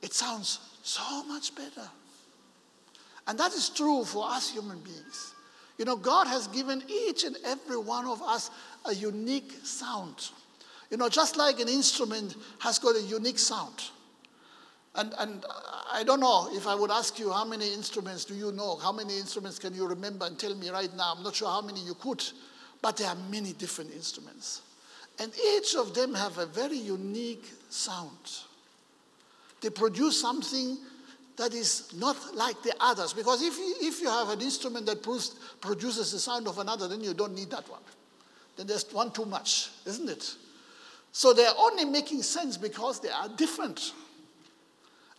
it 0.02 0.12
sounds 0.12 0.71
so 0.82 1.24
much 1.24 1.54
better. 1.54 1.88
And 3.26 3.38
that 3.38 3.52
is 3.52 3.68
true 3.68 4.04
for 4.04 4.28
us 4.28 4.50
human 4.50 4.78
beings. 4.80 5.34
You 5.78 5.84
know, 5.84 5.96
God 5.96 6.26
has 6.26 6.48
given 6.48 6.82
each 6.88 7.24
and 7.24 7.36
every 7.44 7.78
one 7.78 8.06
of 8.06 8.22
us 8.22 8.50
a 8.84 8.94
unique 8.94 9.52
sound. 9.64 10.30
You 10.90 10.96
know, 10.96 11.08
just 11.08 11.36
like 11.36 11.60
an 11.60 11.68
instrument 11.68 12.36
has 12.58 12.78
got 12.78 12.96
a 12.96 13.02
unique 13.02 13.38
sound. 13.38 13.90
And, 14.94 15.14
and 15.18 15.44
I 15.90 16.04
don't 16.04 16.20
know 16.20 16.48
if 16.52 16.66
I 16.66 16.74
would 16.74 16.90
ask 16.90 17.18
you 17.18 17.32
how 17.32 17.46
many 17.46 17.72
instruments 17.72 18.26
do 18.26 18.34
you 18.34 18.52
know? 18.52 18.76
How 18.76 18.92
many 18.92 19.18
instruments 19.18 19.58
can 19.58 19.74
you 19.74 19.86
remember 19.86 20.26
and 20.26 20.38
tell 20.38 20.54
me 20.54 20.68
right 20.68 20.94
now? 20.94 21.14
I'm 21.16 21.22
not 21.22 21.34
sure 21.34 21.48
how 21.48 21.62
many 21.62 21.80
you 21.80 21.94
could, 21.94 22.22
but 22.82 22.98
there 22.98 23.08
are 23.08 23.16
many 23.30 23.54
different 23.54 23.92
instruments. 23.92 24.60
And 25.18 25.32
each 25.56 25.74
of 25.76 25.94
them 25.94 26.14
have 26.14 26.36
a 26.38 26.46
very 26.46 26.76
unique 26.76 27.50
sound. 27.70 28.18
They 29.62 29.70
produce 29.70 30.20
something 30.20 30.76
that 31.36 31.54
is 31.54 31.92
not 31.94 32.16
like 32.34 32.62
the 32.62 32.74
others. 32.80 33.12
Because 33.12 33.42
if 33.42 33.56
you, 33.56 33.74
if 33.80 34.00
you 34.00 34.08
have 34.08 34.28
an 34.28 34.40
instrument 34.40 34.86
that 34.86 35.02
produces 35.60 36.12
the 36.12 36.18
sound 36.18 36.46
of 36.46 36.58
another, 36.58 36.88
then 36.88 37.02
you 37.02 37.14
don't 37.14 37.34
need 37.34 37.50
that 37.50 37.68
one. 37.68 37.80
Then 38.56 38.66
there's 38.66 38.92
one 38.92 39.10
too 39.12 39.24
much, 39.24 39.70
isn't 39.86 40.10
it? 40.10 40.34
So 41.12 41.32
they're 41.32 41.56
only 41.58 41.84
making 41.84 42.22
sense 42.22 42.56
because 42.56 43.00
they 43.00 43.08
are 43.08 43.28
different. 43.28 43.92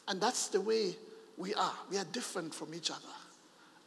And 0.07 0.19
that's 0.19 0.47
the 0.47 0.61
way 0.61 0.95
we 1.37 1.53
are. 1.53 1.73
We 1.89 1.97
are 1.97 2.05
different 2.05 2.53
from 2.53 2.73
each 2.73 2.91
other. 2.91 2.99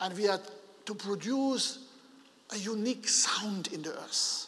And 0.01 0.17
we 0.17 0.29
are 0.29 0.41
to 0.87 0.95
produce 0.95 1.87
a 2.51 2.59
unique 2.59 3.09
sound 3.09 3.69
in 3.73 3.83
the 3.83 3.91
earth. 3.91 4.47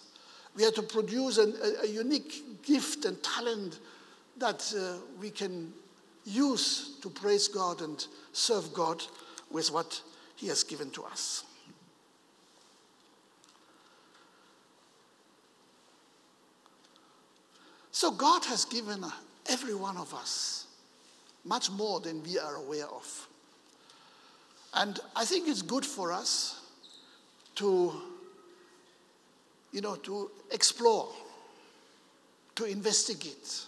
We 0.57 0.65
are 0.65 0.71
to 0.73 0.83
produce 0.83 1.39
an, 1.39 1.55
a, 1.63 1.85
a, 1.85 1.87
unique 1.87 2.63
gift 2.63 3.05
and 3.05 3.21
talent 3.23 3.81
that 4.39 4.73
uh, 4.77 4.99
we 5.21 5.31
can 5.31 5.73
use 6.29 6.97
to 7.03 7.11
praise 7.11 7.49
God 7.49 7.81
and 7.81 8.07
serve 8.33 8.73
God 8.73 9.03
with 9.51 9.73
what 9.73 10.01
He 10.37 10.49
has 10.49 10.63
given 10.63 10.91
to 10.91 11.05
us. 11.05 11.45
So, 17.91 18.13
God 18.13 18.45
has 18.45 18.65
given 18.65 19.05
every 19.49 19.75
one 19.75 19.97
of 19.97 20.15
us 20.15 20.67
much 21.45 21.71
more 21.71 21.99
than 21.99 22.23
we 22.23 22.39
are 22.39 22.57
aware 22.57 22.87
of. 22.87 23.29
And 24.75 25.01
I 25.17 25.25
think 25.25 25.49
it's 25.49 25.63
good 25.63 25.85
for 25.85 26.13
us 26.13 26.61
to, 27.57 27.93
you 29.73 29.81
know, 29.81 29.97
to 29.97 30.31
explore, 30.53 31.09
to 32.55 32.67
investigate. 32.67 33.65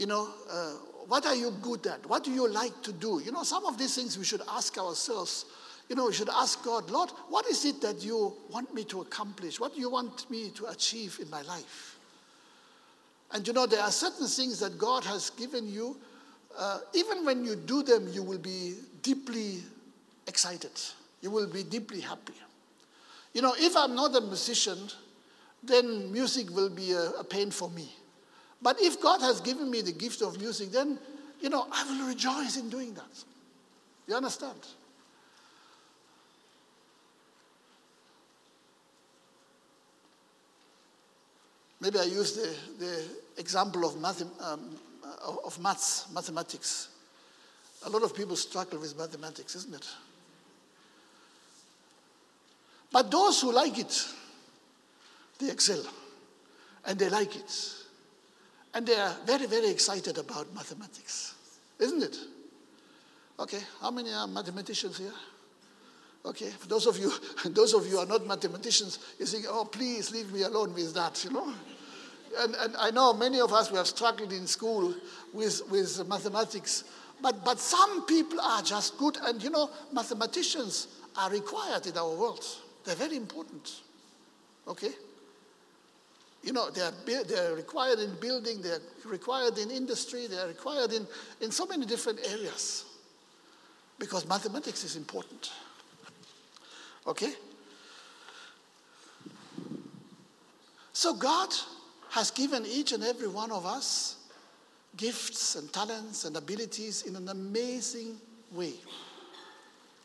You 0.00 0.06
know, 0.06 0.28
uh, 0.50 0.72
what 1.06 1.26
are 1.26 1.34
you 1.34 1.52
good 1.62 1.86
at? 1.86 2.04
What 2.06 2.24
do 2.24 2.32
you 2.32 2.48
like 2.48 2.82
to 2.82 2.92
do? 2.92 3.20
You 3.24 3.32
know, 3.32 3.42
some 3.42 3.66
of 3.66 3.76
these 3.76 3.94
things 3.94 4.16
we 4.16 4.24
should 4.24 4.42
ask 4.48 4.76
ourselves. 4.78 5.44
You 5.88 5.96
know, 5.96 6.06
we 6.06 6.12
should 6.12 6.30
ask 6.30 6.64
God, 6.64 6.90
Lord, 6.90 7.10
what 7.28 7.46
is 7.46 7.64
it 7.64 7.80
that 7.82 8.02
you 8.02 8.34
want 8.48 8.72
me 8.74 8.84
to 8.84 9.02
accomplish? 9.02 9.60
What 9.60 9.74
do 9.74 9.80
you 9.80 9.90
want 9.90 10.30
me 10.30 10.50
to 10.50 10.66
achieve 10.66 11.18
in 11.20 11.28
my 11.28 11.42
life? 11.42 11.98
And 13.32 13.46
you 13.46 13.52
know, 13.52 13.66
there 13.66 13.82
are 13.82 13.90
certain 13.90 14.26
things 14.26 14.58
that 14.60 14.78
God 14.78 15.04
has 15.04 15.30
given 15.30 15.68
you 15.68 15.96
uh, 16.58 16.78
even 16.94 17.24
when 17.24 17.44
you 17.44 17.56
do 17.56 17.82
them, 17.82 18.08
you 18.12 18.22
will 18.22 18.38
be 18.38 18.74
deeply 19.02 19.58
excited. 20.26 20.72
You 21.20 21.30
will 21.30 21.46
be 21.46 21.62
deeply 21.62 22.00
happy. 22.00 22.34
You 23.32 23.42
know, 23.42 23.54
if 23.56 23.76
I'm 23.76 23.94
not 23.94 24.16
a 24.16 24.20
musician, 24.20 24.78
then 25.62 26.10
music 26.12 26.50
will 26.50 26.70
be 26.70 26.92
a, 26.92 27.10
a 27.10 27.24
pain 27.24 27.50
for 27.50 27.70
me. 27.70 27.94
But 28.62 28.76
if 28.80 29.00
God 29.00 29.20
has 29.20 29.40
given 29.40 29.70
me 29.70 29.80
the 29.80 29.92
gift 29.92 30.20
of 30.22 30.38
music, 30.38 30.70
then, 30.70 30.98
you 31.40 31.48
know, 31.48 31.66
I 31.72 31.84
will 31.84 32.08
rejoice 32.08 32.56
in 32.56 32.68
doing 32.68 32.94
that. 32.94 33.24
You 34.06 34.16
understand? 34.16 34.58
Maybe 41.80 41.98
I 41.98 42.04
use 42.04 42.32
the, 42.36 42.84
the 42.84 43.04
example 43.38 43.86
of, 43.86 43.98
math, 43.98 44.22
um, 44.42 44.76
of 45.44 45.58
maths, 45.58 46.06
mathematics. 46.12 46.88
A 47.86 47.88
lot 47.88 48.02
of 48.02 48.14
people 48.14 48.36
struggle 48.36 48.78
with 48.78 48.98
mathematics, 48.98 49.54
isn't 49.56 49.74
it? 49.74 49.86
But 52.92 53.10
those 53.10 53.40
who 53.40 53.52
like 53.52 53.78
it, 53.78 54.06
they 55.38 55.50
excel 55.50 55.82
and 56.84 56.98
they 56.98 57.08
like 57.08 57.34
it. 57.36 57.74
And 58.74 58.86
they 58.86 58.94
are 58.94 59.16
very, 59.26 59.46
very 59.46 59.68
excited 59.68 60.18
about 60.18 60.52
mathematics, 60.54 61.34
isn't 61.78 62.02
it? 62.02 62.16
Okay, 63.38 63.60
how 63.80 63.90
many 63.90 64.12
are 64.12 64.26
mathematicians 64.26 64.98
here? 64.98 65.12
Okay, 66.24 66.50
for 66.50 66.68
those 66.68 66.86
of 66.86 66.98
you, 66.98 67.12
those 67.46 67.72
of 67.74 67.86
you 67.86 67.98
are 67.98 68.06
not 68.06 68.26
mathematicians, 68.26 68.98
you 69.18 69.26
think, 69.26 69.46
oh, 69.48 69.64
please 69.64 70.12
leave 70.12 70.32
me 70.32 70.42
alone 70.42 70.74
with 70.74 70.94
that, 70.94 71.24
you 71.24 71.30
know? 71.30 71.52
And, 72.38 72.54
and 72.54 72.76
I 72.76 72.90
know 72.90 73.12
many 73.12 73.40
of 73.40 73.52
us, 73.52 73.70
we 73.70 73.78
have 73.78 73.86
struggled 73.86 74.32
in 74.32 74.46
school 74.46 74.94
with, 75.32 75.62
with 75.70 76.06
mathematics, 76.06 76.84
but, 77.22 77.44
but 77.44 77.58
some 77.58 78.06
people 78.06 78.40
are 78.40 78.62
just 78.62 78.96
good. 78.98 79.18
And 79.22 79.42
you 79.42 79.50
know, 79.50 79.70
mathematicians 79.92 80.88
are 81.16 81.30
required 81.30 81.86
in 81.86 81.96
our 81.98 82.14
world. 82.14 82.44
They're 82.84 82.94
very 82.94 83.16
important. 83.16 83.80
Okay? 84.68 84.92
You 86.42 86.52
know, 86.52 86.70
they 86.70 86.80
are, 86.80 86.92
they 87.04 87.38
are 87.38 87.54
required 87.54 87.98
in 87.98 88.14
building, 88.18 88.62
they 88.62 88.70
are 88.70 88.80
required 89.04 89.58
in 89.58 89.70
industry, 89.70 90.26
they 90.26 90.38
are 90.38 90.48
required 90.48 90.92
in, 90.92 91.06
in 91.40 91.50
so 91.50 91.66
many 91.66 91.84
different 91.84 92.20
areas. 92.30 92.86
Because 93.98 94.26
mathematics 94.26 94.82
is 94.82 94.96
important. 94.96 95.52
Okay? 97.06 97.32
So 100.94 101.14
God 101.14 101.50
has 102.10 102.30
given 102.30 102.64
each 102.66 102.92
and 102.92 103.04
every 103.04 103.28
one 103.28 103.52
of 103.52 103.66
us 103.66 104.16
gifts 104.96 105.56
and 105.56 105.72
talents 105.72 106.24
and 106.24 106.36
abilities 106.36 107.02
in 107.02 107.16
an 107.16 107.28
amazing 107.28 108.16
way. 108.52 108.74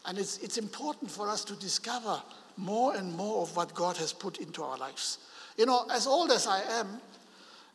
And 0.06 0.18
it's, 0.18 0.38
it's 0.38 0.58
important 0.58 1.10
for 1.10 1.28
us 1.30 1.44
to 1.46 1.56
discover 1.56 2.22
more 2.58 2.96
and 2.96 3.12
more 3.14 3.42
of 3.42 3.56
what 3.56 3.74
God 3.74 3.98
has 3.98 4.14
put 4.14 4.38
into 4.38 4.64
our 4.64 4.78
lives. 4.78 5.18
You 5.58 5.66
know, 5.66 5.86
as 5.92 6.06
old 6.08 6.32
as 6.32 6.48
I 6.48 6.62
am, 6.80 7.00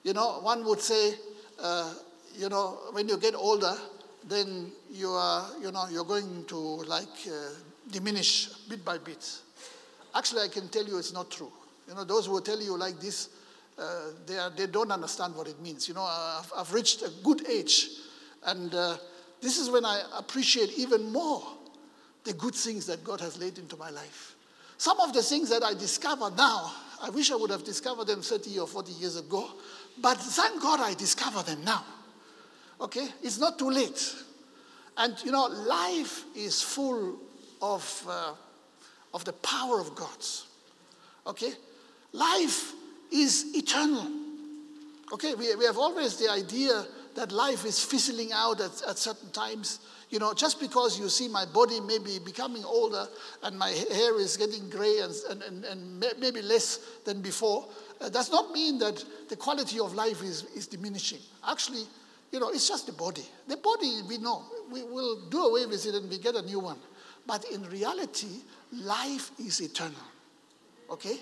you 0.02 0.12
know, 0.12 0.40
one 0.40 0.64
would 0.64 0.80
say, 0.80 1.14
uh, 1.62 1.94
you 2.36 2.48
know, 2.48 2.78
when 2.92 3.08
you 3.08 3.16
get 3.16 3.34
older, 3.34 3.74
then 4.28 4.70
you 4.90 5.08
are, 5.10 5.48
you 5.62 5.72
know, 5.72 5.86
you're 5.90 6.04
going 6.04 6.44
to 6.46 6.56
like 6.56 7.08
uh, 7.26 7.50
diminish 7.90 8.48
bit 8.68 8.84
by 8.84 8.98
bit. 8.98 9.26
Actually, 10.14 10.42
I 10.42 10.48
can 10.48 10.68
tell 10.68 10.84
you 10.84 10.98
it's 10.98 11.12
not 11.12 11.30
true. 11.30 11.50
You 11.88 11.94
know, 11.94 12.04
those 12.04 12.26
who 12.26 12.40
tell 12.40 12.60
you 12.60 12.76
like 12.76 13.00
this, 13.00 13.30
uh, 13.78 14.10
they, 14.26 14.36
are, 14.36 14.50
they 14.50 14.66
don't 14.66 14.90
understand 14.90 15.34
what 15.34 15.48
it 15.48 15.60
means. 15.60 15.88
You 15.88 15.94
know, 15.94 16.02
I've, 16.02 16.52
I've 16.56 16.72
reached 16.72 17.02
a 17.02 17.10
good 17.22 17.48
age, 17.48 17.88
and 18.44 18.74
uh, 18.74 18.96
this 19.40 19.58
is 19.58 19.70
when 19.70 19.84
I 19.84 20.02
appreciate 20.18 20.78
even 20.78 21.10
more 21.12 21.42
the 22.24 22.34
good 22.34 22.54
things 22.54 22.86
that 22.86 23.02
God 23.02 23.20
has 23.20 23.38
laid 23.38 23.58
into 23.58 23.76
my 23.76 23.90
life. 23.90 24.36
Some 24.76 25.00
of 25.00 25.12
the 25.12 25.22
things 25.22 25.48
that 25.50 25.62
I 25.62 25.74
discover 25.74 26.30
now, 26.30 26.72
I 27.02 27.10
wish 27.10 27.30
I 27.30 27.36
would 27.36 27.50
have 27.50 27.64
discovered 27.64 28.06
them 28.06 28.20
30 28.20 28.58
or 28.58 28.66
40 28.66 28.92
years 28.92 29.16
ago, 29.16 29.48
but 30.00 30.18
thank 30.18 30.60
God 30.60 30.80
I 30.80 30.94
discover 30.94 31.42
them 31.42 31.64
now. 31.64 31.84
Okay? 32.80 33.08
It's 33.22 33.38
not 33.38 33.58
too 33.58 33.70
late. 33.70 34.14
And 34.96 35.16
you 35.24 35.32
know, 35.32 35.46
life 35.46 36.24
is 36.36 36.60
full 36.62 37.18
of, 37.62 38.06
uh, 38.08 38.32
of 39.14 39.24
the 39.24 39.32
power 39.32 39.80
of 39.80 39.94
God. 39.94 40.18
Okay? 41.26 41.52
Life 42.12 42.72
is 43.10 43.54
eternal. 43.54 44.06
Okay, 45.12 45.34
we, 45.34 45.54
we 45.56 45.64
have 45.64 45.78
always 45.78 46.16
the 46.16 46.30
idea 46.30 46.86
that 47.14 47.32
life 47.32 47.64
is 47.64 47.82
fizzling 47.82 48.32
out 48.32 48.60
at, 48.60 48.82
at 48.88 48.98
certain 48.98 49.30
times. 49.30 49.80
You 50.10 50.18
know, 50.18 50.34
just 50.34 50.58
because 50.58 50.98
you 50.98 51.08
see 51.08 51.28
my 51.28 51.44
body 51.46 51.80
maybe 51.80 52.18
becoming 52.18 52.64
older 52.64 53.06
and 53.44 53.58
my 53.58 53.70
hair 53.70 54.18
is 54.18 54.36
getting 54.36 54.68
gray 54.68 54.98
and, 55.00 55.14
and, 55.30 55.42
and, 55.42 55.64
and 55.64 56.04
maybe 56.18 56.42
less 56.42 56.78
than 57.04 57.22
before, 57.22 57.68
uh, 58.00 58.08
does 58.08 58.30
not 58.30 58.50
mean 58.52 58.78
that 58.78 59.04
the 59.28 59.36
quality 59.36 59.78
of 59.78 59.94
life 59.94 60.22
is, 60.22 60.44
is 60.56 60.66
diminishing. 60.66 61.20
Actually, 61.48 61.84
you 62.32 62.40
know, 62.40 62.50
it's 62.50 62.68
just 62.68 62.86
the 62.86 62.92
body. 62.92 63.24
The 63.46 63.56
body, 63.56 64.00
we 64.08 64.18
know, 64.18 64.44
we 64.70 64.82
will 64.82 65.28
do 65.28 65.44
away 65.46 65.66
with 65.66 65.86
it 65.86 65.94
and 65.94 66.08
we 66.10 66.18
get 66.18 66.34
a 66.34 66.42
new 66.42 66.60
one. 66.60 66.78
But 67.26 67.44
in 67.52 67.62
reality, 67.68 68.42
life 68.72 69.30
is 69.38 69.60
eternal. 69.60 69.94
Okay? 70.90 71.18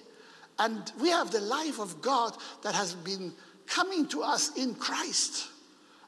And 0.58 0.90
we 1.00 1.10
have 1.10 1.30
the 1.30 1.40
life 1.40 1.78
of 1.78 2.00
God 2.00 2.36
that 2.62 2.74
has 2.74 2.94
been 2.94 3.32
coming 3.66 4.06
to 4.08 4.22
us 4.22 4.56
in 4.56 4.74
Christ. 4.74 5.48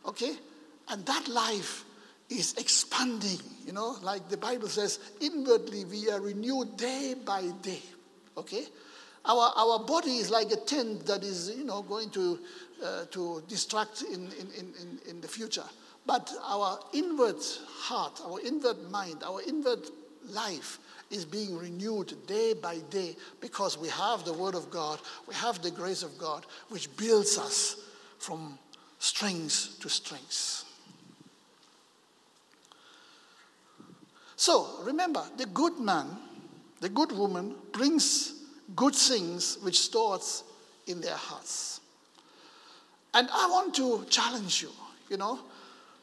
Okay? 0.06 0.32
And 0.88 1.04
that 1.06 1.28
life 1.28 1.84
is 2.28 2.54
expanding, 2.54 3.40
you 3.66 3.72
know, 3.72 3.96
like 4.02 4.28
the 4.28 4.36
Bible 4.36 4.68
says, 4.68 5.00
inwardly 5.20 5.84
we 5.84 6.10
are 6.10 6.20
renewed 6.20 6.76
day 6.76 7.14
by 7.24 7.42
day. 7.62 7.82
Okay? 8.36 8.64
Our, 9.24 9.52
our 9.56 9.80
body 9.80 10.16
is 10.16 10.30
like 10.30 10.50
a 10.50 10.56
tent 10.56 11.06
that 11.06 11.22
is, 11.22 11.50
you 11.50 11.64
know, 11.64 11.82
going 11.82 12.10
to, 12.10 12.38
uh, 12.82 13.04
to 13.10 13.42
distract 13.48 14.02
in, 14.02 14.14
in, 14.14 14.48
in, 14.58 14.98
in 15.08 15.20
the 15.20 15.28
future. 15.28 15.64
But 16.06 16.32
our 16.42 16.80
inward 16.94 17.36
heart, 17.66 18.20
our 18.24 18.40
inward 18.40 18.90
mind, 18.90 19.22
our 19.24 19.42
inward 19.42 19.80
life 20.30 20.78
is 21.10 21.24
being 21.24 21.58
renewed 21.58 22.14
day 22.26 22.54
by 22.54 22.78
day 22.90 23.16
because 23.40 23.76
we 23.76 23.88
have 23.88 24.24
the 24.24 24.32
Word 24.32 24.54
of 24.54 24.70
God, 24.70 25.00
we 25.26 25.34
have 25.34 25.60
the 25.60 25.70
grace 25.70 26.02
of 26.02 26.16
God, 26.16 26.46
which 26.68 26.94
builds 26.96 27.36
us 27.36 27.76
from 28.18 28.58
strength 29.00 29.80
to 29.80 29.88
strength. 29.88 30.64
So 34.36 34.68
remember, 34.84 35.24
the 35.36 35.46
good 35.46 35.80
man, 35.80 36.16
the 36.80 36.88
good 36.88 37.10
woman 37.10 37.56
brings 37.72 38.34
good 38.76 38.94
things 38.94 39.58
which 39.62 39.80
stores 39.80 40.44
in 40.86 41.00
their 41.00 41.16
hearts. 41.16 41.80
And 43.12 43.28
I 43.32 43.48
want 43.50 43.74
to 43.74 44.06
challenge 44.08 44.62
you, 44.62 44.70
you 45.08 45.16
know, 45.16 45.40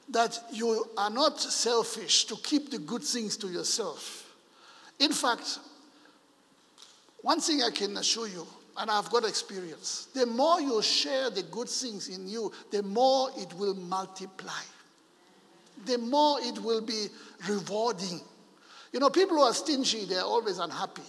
that 0.09 0.37
you 0.51 0.89
are 0.97 1.09
not 1.09 1.39
selfish 1.39 2.25
to 2.25 2.35
keep 2.35 2.69
the 2.69 2.79
good 2.79 3.01
things 3.03 3.37
to 3.37 3.47
yourself 3.47 4.27
in 4.99 5.11
fact, 5.11 5.59
one 7.21 7.39
thing 7.39 7.61
I 7.61 7.69
can 7.69 7.97
assure 7.97 8.27
you, 8.27 8.47
and 8.77 8.91
I've 8.91 9.09
got 9.09 9.25
experience, 9.25 10.07
the 10.13 10.25
more 10.25 10.61
you 10.61 10.81
share 10.81 11.29
the 11.29 11.43
good 11.43 11.69
things 11.69 12.09
in 12.09 12.27
you, 12.27 12.51
the 12.71 12.83
more 12.83 13.29
it 13.37 13.53
will 13.53 13.73
multiply. 13.73 14.61
The 15.85 15.97
more 15.97 16.39
it 16.41 16.59
will 16.59 16.81
be 16.81 17.07
rewarding. 17.47 18.21
You 18.93 18.99
know, 18.99 19.09
people 19.09 19.37
who 19.37 19.43
are 19.43 19.53
stingy, 19.53 20.05
they're 20.05 20.21
always 20.21 20.59
unhappy. 20.59 21.03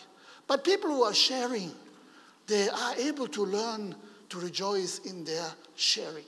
But 0.47 0.65
people 0.65 0.91
who 0.91 1.03
are 1.05 1.15
sharing, 1.15 1.73
they 2.47 2.69
are 2.69 2.95
able 2.97 3.29
to 3.29 3.45
learn 3.45 3.95
to 4.31 4.39
rejoice 4.39 5.01
in 5.01 5.25
their 5.25 5.47
sharing. 5.77 6.25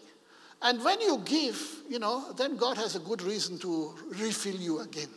And 0.63 0.83
when 0.85 1.01
you 1.01 1.23
give, 1.25 1.61
you 1.89 1.99
know, 1.99 2.33
then 2.33 2.57
God 2.57 2.77
has 2.77 2.97
a 2.97 3.01
good 3.01 3.23
reason 3.23 3.59
to 3.61 3.95
refill 4.11 4.57
you 4.57 4.81
again. 4.81 5.09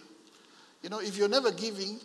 You 0.81 0.89
know, 0.89 0.99
if 0.99 1.17
you're 1.17 1.29
never 1.29 1.51
giving, 1.51 1.99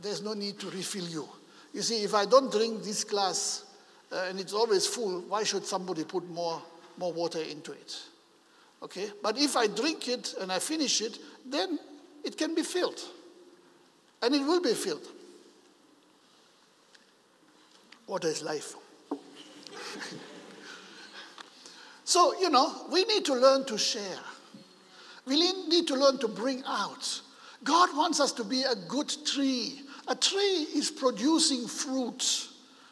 there's 0.00 0.22
no 0.22 0.34
need 0.34 0.58
to 0.60 0.70
refill 0.70 1.06
you. 1.06 1.28
You 1.74 1.82
see, 1.82 2.04
if 2.04 2.14
I 2.14 2.24
don't 2.24 2.50
drink 2.50 2.82
this 2.82 3.04
glass 3.04 3.64
uh, 4.12 4.26
and 4.28 4.40
it's 4.40 4.52
always 4.52 4.86
full, 4.86 5.22
why 5.22 5.42
should 5.42 5.66
somebody 5.66 6.04
put 6.04 6.26
more, 6.30 6.62
more 6.96 7.12
water 7.12 7.40
into 7.40 7.72
it? 7.72 8.00
Okay? 8.82 9.10
But 9.22 9.36
if 9.36 9.56
I 9.56 9.66
drink 9.66 10.08
it 10.08 10.34
and 10.40 10.50
I 10.52 10.60
finish 10.60 11.02
it, 11.02 11.18
then 11.44 11.78
it 12.22 12.38
can 12.38 12.54
be 12.54 12.62
filled. 12.62 13.00
And 14.22 14.34
it 14.34 14.46
will 14.46 14.62
be 14.62 14.72
filled. 14.72 15.06
Water 18.06 18.28
is 18.28 18.42
life. 18.42 18.76
so, 22.04 22.38
you 22.40 22.50
know, 22.50 22.86
we 22.92 23.04
need 23.04 23.24
to 23.24 23.34
learn 23.34 23.64
to 23.66 23.76
share. 23.76 24.20
We 25.26 25.52
need 25.68 25.88
to 25.88 25.94
learn 25.96 26.18
to 26.18 26.28
bring 26.28 26.62
out 26.66 27.20
God 27.64 27.96
wants 27.96 28.20
us 28.20 28.30
to 28.32 28.44
be 28.44 28.62
a 28.62 28.74
good 28.74 29.10
tree. 29.24 29.80
A 30.08 30.14
tree 30.14 30.66
is 30.74 30.90
producing 30.90 31.66
fruit. 31.66 32.48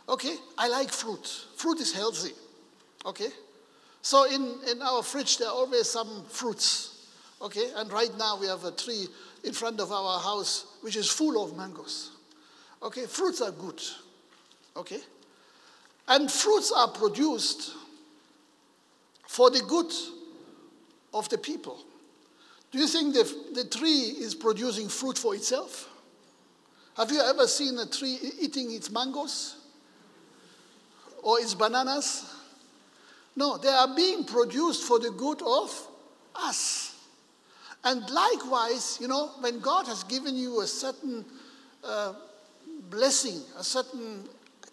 Okay? 0.09 0.37
I 0.59 0.69
like 0.69 0.91
fruit. 0.91 1.27
Fruit 1.57 1.81
is 1.81 1.93
healthy. 1.93 2.33
Okay? 3.05 3.29
So 4.01 4.25
in, 4.25 4.59
in 4.71 4.83
our 4.83 5.03
fridge, 5.03 5.39
there 5.39 5.49
are 5.49 5.55
always 5.55 5.89
some 5.89 6.25
fruits. 6.29 7.09
Okay? 7.41 7.71
And 7.77 7.93
right 7.93 8.11
now 8.19 8.39
we 8.41 8.47
have 8.47 8.65
a 8.65 8.73
tree 8.73 9.07
in 9.45 9.53
front 9.53 9.81
of 9.81 9.93
our 9.93 10.21
house 10.21 10.67
which 10.81 10.97
is 10.97 11.09
full 11.09 11.43
of 11.43 11.57
mangoes. 11.57 12.11
Okay, 12.83 13.07
fruits 13.07 13.41
are 13.41 13.53
good. 13.53 13.81
Okay? 14.77 15.01
And 16.09 16.31
fruits 16.31 16.73
are 16.73 16.89
produced 16.89 17.73
for 19.29 19.51
the 19.51 19.61
good 19.61 19.93
of 21.15 21.29
the 21.29 21.39
people. 21.39 21.79
Do 22.71 22.79
you 22.79 22.87
think 22.87 23.15
the, 23.15 23.33
the 23.55 23.65
tree 23.65 24.17
is 24.19 24.35
producing 24.35 24.89
fruit 24.89 25.17
for 25.17 25.35
itself? 25.35 25.89
Have 26.97 27.11
you 27.11 27.21
ever 27.21 27.47
seen 27.47 27.79
a 27.79 27.87
tree 27.87 28.19
eating 28.41 28.73
its 28.73 28.91
mangoes 28.91 29.57
or 31.23 31.41
its 31.41 31.55
bananas? 31.55 32.31
No, 33.35 33.57
they 33.57 33.69
are 33.69 33.95
being 33.95 34.25
produced 34.25 34.85
for 34.85 34.99
the 34.99 35.11
good 35.11 35.41
of 35.43 35.89
us. 36.35 36.97
And 37.85 38.09
likewise, 38.11 38.99
you 39.01 39.09
know, 39.09 39.31
when 39.41 39.59
God 39.61 39.87
has 39.87 40.05
given 40.05 40.37
you 40.37 40.61
a 40.61 40.67
certain 40.67 41.25
uh, 41.83 42.13
blessing, 42.91 43.41
a 43.59 43.65
certain 43.65 44.29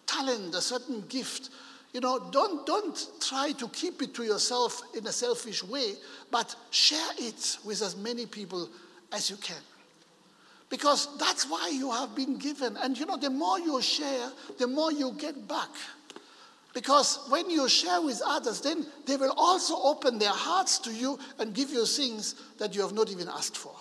talent, 0.05 0.53
a 0.55 0.61
certain 0.61 1.01
gift, 1.07 1.49
you 1.93 2.01
know, 2.01 2.29
don't, 2.31 2.65
don't 2.67 3.07
try 3.19 3.51
to 3.53 3.67
keep 3.69 4.01
it 4.01 4.13
to 4.15 4.23
yourself 4.23 4.81
in 4.95 5.07
a 5.07 5.11
selfish 5.11 5.63
way, 5.63 5.93
but 6.29 6.55
share 6.69 7.11
it 7.17 7.57
with 7.65 7.81
as 7.81 7.95
many 7.95 8.25
people 8.25 8.69
as 9.11 9.29
you 9.29 9.37
can. 9.37 9.57
Because 10.69 11.17
that's 11.17 11.49
why 11.49 11.71
you 11.73 11.91
have 11.91 12.15
been 12.15 12.37
given. 12.37 12.77
And 12.77 12.97
you 12.97 13.05
know, 13.05 13.17
the 13.17 13.29
more 13.29 13.59
you 13.59 13.81
share, 13.81 14.29
the 14.57 14.67
more 14.67 14.91
you 14.91 15.13
get 15.17 15.47
back. 15.47 15.69
Because 16.73 17.19
when 17.29 17.49
you 17.49 17.67
share 17.67 18.01
with 18.01 18.21
others, 18.25 18.61
then 18.61 18.85
they 19.07 19.17
will 19.17 19.33
also 19.35 19.75
open 19.81 20.19
their 20.19 20.29
hearts 20.29 20.77
to 20.79 20.93
you 20.93 21.17
and 21.39 21.53
give 21.53 21.71
you 21.71 21.85
things 21.85 22.35
that 22.59 22.75
you 22.75 22.81
have 22.81 22.93
not 22.93 23.09
even 23.09 23.27
asked 23.27 23.57
for. 23.57 23.73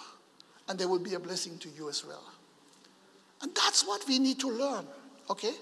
And 0.68 0.78
they 0.78 0.86
will 0.86 0.98
be 0.98 1.14
a 1.14 1.20
blessing 1.20 1.58
to 1.58 1.68
you 1.68 1.90
as 1.90 2.04
well. 2.06 2.24
And 3.42 3.54
that's 3.54 3.86
what 3.86 4.06
we 4.08 4.18
need 4.18 4.40
to 4.40 4.48
learn, 4.48 4.86
okay? 5.30 5.52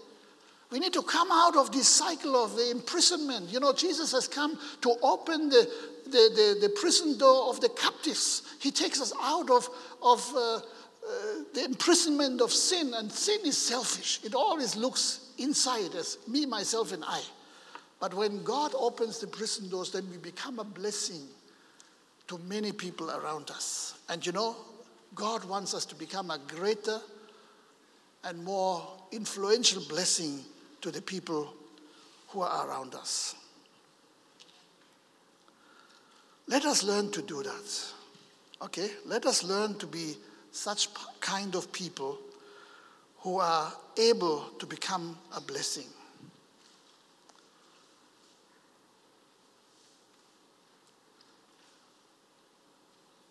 We 0.70 0.78
need 0.78 0.92
to 0.94 1.02
come 1.02 1.28
out 1.30 1.56
of 1.56 1.72
this 1.72 1.88
cycle 1.88 2.42
of 2.42 2.56
the 2.56 2.70
imprisonment. 2.70 3.52
You 3.52 3.60
know, 3.60 3.72
Jesus 3.72 4.12
has 4.12 4.26
come 4.26 4.58
to 4.82 4.94
open 5.02 5.48
the, 5.48 5.68
the, 6.06 6.10
the, 6.10 6.58
the 6.68 6.68
prison 6.80 7.18
door 7.18 7.50
of 7.50 7.60
the 7.60 7.68
captives. 7.68 8.42
He 8.60 8.70
takes 8.70 9.00
us 9.00 9.12
out 9.20 9.50
of, 9.50 9.68
of 10.02 10.32
uh, 10.36 10.60
the 11.54 11.64
imprisonment 11.64 12.40
of 12.40 12.50
sin, 12.52 12.92
and 12.94 13.10
sin 13.10 13.40
is 13.44 13.58
selfish. 13.58 14.20
It 14.24 14.34
always 14.34 14.76
looks 14.76 15.20
inside 15.38 15.94
as 15.94 16.18
me, 16.26 16.46
myself, 16.46 16.92
and 16.92 17.04
I. 17.04 17.20
But 18.00 18.14
when 18.14 18.42
God 18.44 18.72
opens 18.76 19.18
the 19.18 19.26
prison 19.26 19.68
doors, 19.68 19.90
then 19.90 20.08
we 20.10 20.18
become 20.18 20.58
a 20.58 20.64
blessing 20.64 21.22
to 22.28 22.38
many 22.38 22.72
people 22.72 23.10
around 23.10 23.50
us. 23.50 23.98
And 24.08 24.24
you 24.24 24.32
know, 24.32 24.56
God 25.14 25.44
wants 25.44 25.74
us 25.74 25.84
to 25.86 25.94
become 25.94 26.30
a 26.30 26.38
greater 26.38 27.00
and 28.24 28.44
more 28.44 28.86
influential 29.12 29.82
blessing 29.88 30.40
to 30.80 30.90
the 30.90 31.00
people 31.00 31.54
who 32.28 32.40
are 32.42 32.68
around 32.68 32.94
us. 32.94 33.34
Let 36.48 36.64
us 36.64 36.82
learn 36.82 37.10
to 37.12 37.22
do 37.22 37.42
that. 37.42 37.84
Okay? 38.62 38.90
Let 39.04 39.26
us 39.26 39.42
learn 39.42 39.78
to 39.78 39.86
be 39.86 40.16
such 40.56 40.88
kind 41.20 41.54
of 41.54 41.70
people 41.70 42.18
who 43.18 43.38
are 43.38 43.72
able 43.98 44.40
to 44.58 44.66
become 44.66 45.16
a 45.36 45.40
blessing. 45.40 45.84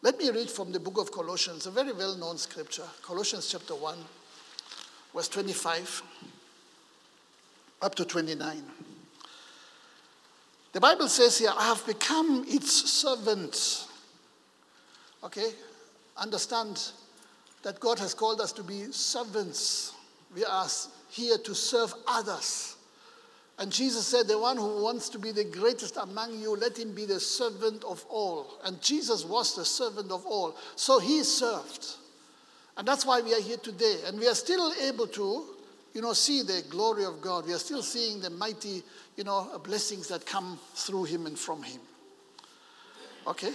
Let 0.03 0.19
me 0.19 0.29
read 0.29 0.51
from 0.51 0.71
the 0.71 0.79
book 0.79 0.99
of 0.99 1.11
Colossians, 1.11 1.65
a 1.65 1.71
very 1.71 1.91
well 1.93 2.15
known 2.15 2.37
scripture, 2.37 2.85
Colossians 3.01 3.49
chapter 3.51 3.73
1, 3.73 3.97
verse 5.15 5.27
25 5.29 6.03
up 7.81 7.95
to 7.95 8.05
29. 8.05 8.63
The 10.73 10.79
Bible 10.79 11.07
says 11.07 11.39
here, 11.39 11.51
I 11.57 11.69
have 11.69 11.83
become 11.87 12.45
its 12.47 12.91
servant. 12.91 13.87
Okay? 15.23 15.49
Understand 16.17 16.91
that 17.65 17.79
God 17.79 17.97
has 17.97 18.13
called 18.13 18.39
us 18.41 18.51
to 18.51 18.63
be 18.63 18.91
servants. 18.91 19.93
We 20.35 20.45
are 20.45 20.67
here 21.09 21.39
to 21.39 21.55
serve 21.55 21.95
others. 22.07 22.75
And 23.57 23.71
Jesus 23.71 24.05
said, 24.05 24.27
The 24.27 24.37
one 24.37 24.55
who 24.55 24.83
wants 24.83 25.09
to 25.09 25.17
be 25.17 25.31
the 25.31 25.45
greatest 25.45 25.97
among 25.97 26.39
you, 26.39 26.55
let 26.55 26.77
him 26.77 26.93
be 26.93 27.05
the 27.05 27.19
servant 27.19 27.83
of 27.83 28.05
all. 28.07 28.59
And 28.65 28.79
Jesus 28.83 29.25
was 29.25 29.55
the 29.55 29.65
servant 29.65 30.11
of 30.11 30.27
all. 30.27 30.55
So 30.75 30.99
he 30.99 31.23
served. 31.23 31.87
And 32.77 32.87
that's 32.87 33.03
why 33.03 33.21
we 33.21 33.33
are 33.33 33.41
here 33.41 33.57
today. 33.57 33.97
And 34.05 34.19
we 34.19 34.27
are 34.27 34.35
still 34.35 34.71
able 34.83 35.07
to 35.07 35.45
you 35.95 36.01
know, 36.01 36.13
see 36.13 36.43
the 36.43 36.61
glory 36.69 37.03
of 37.03 37.19
God. 37.19 37.47
We 37.47 37.53
are 37.53 37.57
still 37.57 37.81
seeing 37.81 38.21
the 38.21 38.29
mighty, 38.29 38.83
you 39.15 39.23
know, 39.23 39.59
blessings 39.63 40.07
that 40.09 40.27
come 40.27 40.59
through 40.75 41.05
him 41.05 41.25
and 41.25 41.39
from 41.39 41.63
him. 41.63 41.81
Okay? 43.25 43.53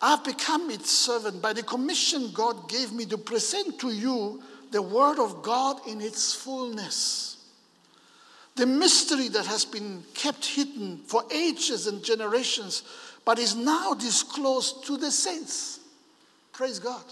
I've 0.00 0.24
become 0.24 0.70
its 0.70 0.90
servant 0.90 1.40
by 1.40 1.52
the 1.52 1.62
commission 1.62 2.30
God 2.32 2.68
gave 2.68 2.92
me 2.92 3.06
to 3.06 3.18
present 3.18 3.78
to 3.80 3.90
you 3.90 4.42
the 4.70 4.82
word 4.82 5.18
of 5.18 5.42
God 5.42 5.86
in 5.86 6.00
its 6.00 6.34
fullness. 6.34 7.30
The 8.56 8.66
mystery 8.66 9.28
that 9.28 9.46
has 9.46 9.64
been 9.64 10.04
kept 10.14 10.44
hidden 10.44 10.98
for 11.06 11.24
ages 11.32 11.86
and 11.86 12.04
generations, 12.04 12.82
but 13.24 13.38
is 13.38 13.56
now 13.56 13.94
disclosed 13.94 14.84
to 14.86 14.96
the 14.96 15.10
saints. 15.10 15.80
Praise 16.52 16.78
God. 16.78 17.04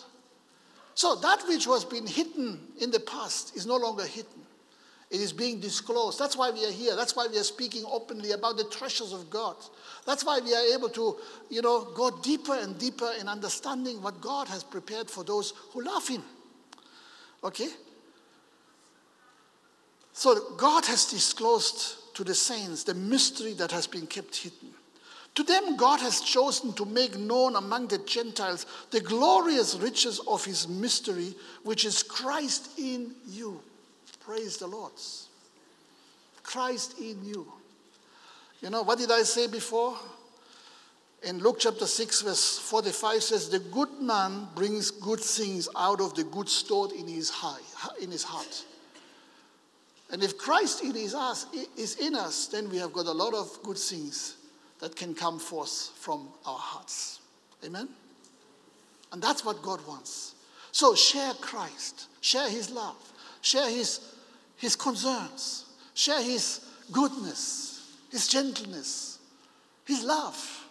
So 0.94 1.16
that 1.16 1.42
which 1.48 1.66
was 1.66 1.84
being 1.84 2.06
hidden 2.06 2.60
in 2.80 2.90
the 2.90 3.00
past 3.00 3.56
is 3.56 3.66
no 3.66 3.76
longer 3.76 4.04
hidden. 4.04 4.42
It 5.10 5.20
is 5.20 5.32
being 5.32 5.60
disclosed. 5.60 6.18
That's 6.18 6.36
why 6.36 6.50
we 6.50 6.64
are 6.64 6.70
here. 6.70 6.96
That's 6.96 7.14
why 7.14 7.26
we 7.26 7.38
are 7.38 7.44
speaking 7.44 7.84
openly 7.90 8.32
about 8.32 8.56
the 8.56 8.64
treasures 8.64 9.12
of 9.12 9.28
God. 9.28 9.56
That's 10.04 10.24
why 10.24 10.40
we 10.40 10.52
are 10.54 10.74
able 10.74 10.88
to, 10.90 11.16
you 11.48 11.62
know, 11.62 11.84
go 11.94 12.10
deeper 12.22 12.54
and 12.54 12.78
deeper 12.78 13.10
in 13.20 13.28
understanding 13.28 14.02
what 14.02 14.20
God 14.20 14.48
has 14.48 14.64
prepared 14.64 15.08
for 15.08 15.22
those 15.22 15.54
who 15.72 15.82
love 15.82 16.08
Him. 16.08 16.22
Okay? 17.44 17.68
So 20.12 20.54
God 20.56 20.84
has 20.86 21.06
disclosed 21.06 22.14
to 22.14 22.24
the 22.24 22.34
saints 22.34 22.84
the 22.84 22.94
mystery 22.94 23.54
that 23.54 23.70
has 23.70 23.86
been 23.86 24.06
kept 24.06 24.36
hidden. 24.36 24.74
To 25.36 25.42
them, 25.42 25.76
God 25.76 26.00
has 26.00 26.20
chosen 26.20 26.74
to 26.74 26.84
make 26.84 27.16
known 27.16 27.56
among 27.56 27.88
the 27.88 27.98
Gentiles 27.98 28.66
the 28.90 29.00
glorious 29.00 29.76
riches 29.76 30.20
of 30.28 30.44
his 30.44 30.68
mystery, 30.68 31.34
which 31.62 31.86
is 31.86 32.02
Christ 32.02 32.78
in 32.78 33.14
you. 33.26 33.60
Praise 34.20 34.58
the 34.58 34.66
Lord. 34.66 34.92
Christ 36.42 36.98
in 36.98 37.24
you. 37.24 37.50
You 38.62 38.70
know, 38.70 38.82
what 38.82 38.98
did 38.98 39.10
I 39.10 39.22
say 39.22 39.48
before? 39.48 39.96
In 41.24 41.38
Luke 41.38 41.56
chapter 41.58 41.86
6, 41.86 42.22
verse 42.22 42.58
45 42.58 43.22
says, 43.22 43.48
The 43.48 43.58
good 43.58 44.00
man 44.00 44.48
brings 44.54 44.90
good 44.90 45.20
things 45.20 45.68
out 45.76 46.00
of 46.00 46.14
the 46.14 46.24
good 46.24 46.48
stored 46.48 46.92
in 46.92 47.08
his, 47.08 47.28
heart, 47.28 47.62
in 48.00 48.10
his 48.10 48.22
heart. 48.22 48.64
And 50.10 50.22
if 50.22 50.38
Christ 50.38 50.82
in 50.84 50.94
his 50.94 51.14
us, 51.14 51.46
is 51.76 51.96
in 51.96 52.14
us, 52.14 52.46
then 52.46 52.68
we 52.70 52.76
have 52.78 52.92
got 52.92 53.06
a 53.06 53.12
lot 53.12 53.34
of 53.34 53.62
good 53.62 53.78
things 53.78 54.36
that 54.78 54.94
can 54.94 55.14
come 55.14 55.38
forth 55.38 55.90
from 55.96 56.28
our 56.44 56.58
hearts. 56.58 57.20
Amen? 57.64 57.88
And 59.12 59.22
that's 59.22 59.44
what 59.44 59.62
God 59.62 59.80
wants. 59.86 60.34
So 60.70 60.94
share 60.94 61.32
Christ, 61.34 62.08
share 62.20 62.48
his 62.48 62.70
love, 62.70 62.96
share 63.42 63.68
his, 63.68 64.00
his 64.56 64.76
concerns, 64.76 65.66
share 65.94 66.22
his 66.22 66.60
goodness, 66.90 67.71
his 68.12 68.28
gentleness, 68.28 69.18
his 69.86 70.04
love. 70.04 70.68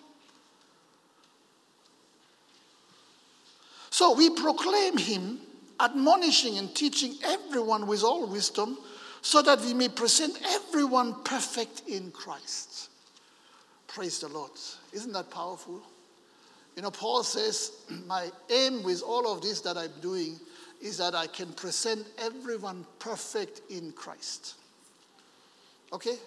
So 3.89 4.13
we 4.13 4.29
proclaim 4.29 4.97
him, 4.97 5.39
admonishing 5.79 6.59
and 6.59 6.73
teaching 6.73 7.15
everyone 7.25 7.87
with 7.87 8.03
all 8.03 8.27
wisdom, 8.27 8.77
so 9.23 9.41
that 9.41 9.59
we 9.61 9.73
may 9.73 9.89
present 9.89 10.39
everyone 10.45 11.23
perfect 11.23 11.81
in 11.87 12.11
Christ. 12.11 12.89
Praise 13.87 14.19
the 14.19 14.29
Lord. 14.29 14.51
Isn't 14.93 15.11
that 15.13 15.31
powerful? 15.31 15.81
You 16.75 16.83
know, 16.83 16.91
Paul 16.91 17.23
says, 17.23 17.71
My 18.07 18.29
aim 18.51 18.83
with 18.83 19.01
all 19.01 19.31
of 19.31 19.41
this 19.41 19.61
that 19.61 19.77
I'm 19.77 19.99
doing 19.99 20.39
is 20.79 20.97
that 20.97 21.15
I 21.15 21.27
can 21.27 21.51
present 21.53 22.05
everyone 22.19 22.85
perfect 22.99 23.61
in 23.69 23.91
Christ. 23.93 24.55
Okay? 25.91 26.17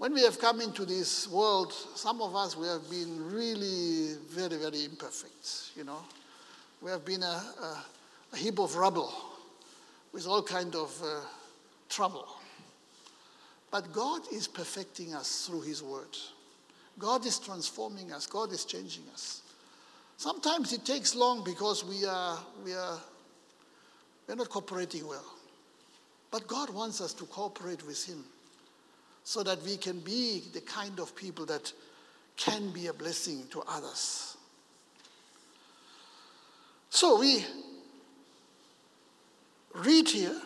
When 0.00 0.14
we 0.14 0.22
have 0.22 0.38
come 0.38 0.62
into 0.62 0.86
this 0.86 1.28
world, 1.28 1.74
some 1.94 2.22
of 2.22 2.34
us, 2.34 2.56
we 2.56 2.66
have 2.68 2.88
been 2.88 3.30
really 3.30 4.16
very, 4.30 4.56
very 4.56 4.86
imperfect, 4.86 5.72
you 5.76 5.84
know. 5.84 5.98
We 6.80 6.90
have 6.90 7.04
been 7.04 7.22
a, 7.22 7.26
a, 7.26 7.84
a 8.32 8.36
heap 8.38 8.58
of 8.58 8.76
rubble 8.76 9.12
with 10.14 10.26
all 10.26 10.42
kind 10.42 10.74
of 10.74 10.98
uh, 11.04 11.20
trouble. 11.90 12.26
But 13.70 13.92
God 13.92 14.22
is 14.32 14.48
perfecting 14.48 15.12
us 15.14 15.46
through 15.46 15.60
his 15.60 15.82
word. 15.82 16.16
God 16.98 17.26
is 17.26 17.38
transforming 17.38 18.10
us, 18.10 18.26
God 18.26 18.52
is 18.52 18.64
changing 18.64 19.04
us. 19.12 19.42
Sometimes 20.16 20.72
it 20.72 20.86
takes 20.86 21.14
long 21.14 21.44
because 21.44 21.84
we 21.84 22.06
are, 22.06 22.38
we 22.64 22.72
are 22.72 22.98
We're 24.26 24.36
not 24.36 24.48
cooperating 24.48 25.06
well. 25.06 25.26
But 26.30 26.46
God 26.46 26.70
wants 26.70 27.02
us 27.02 27.12
to 27.12 27.26
cooperate 27.26 27.86
with 27.86 28.02
Him 28.06 28.24
so 29.24 29.42
that 29.42 29.62
we 29.62 29.76
can 29.76 30.00
be 30.00 30.42
the 30.52 30.60
kind 30.60 30.98
of 30.98 31.14
people 31.14 31.46
that 31.46 31.72
can 32.36 32.70
be 32.70 32.86
a 32.86 32.92
blessing 32.92 33.44
to 33.50 33.62
others. 33.68 34.36
So 36.88 37.20
we 37.20 37.44
read 39.74 40.08
here 40.08 40.40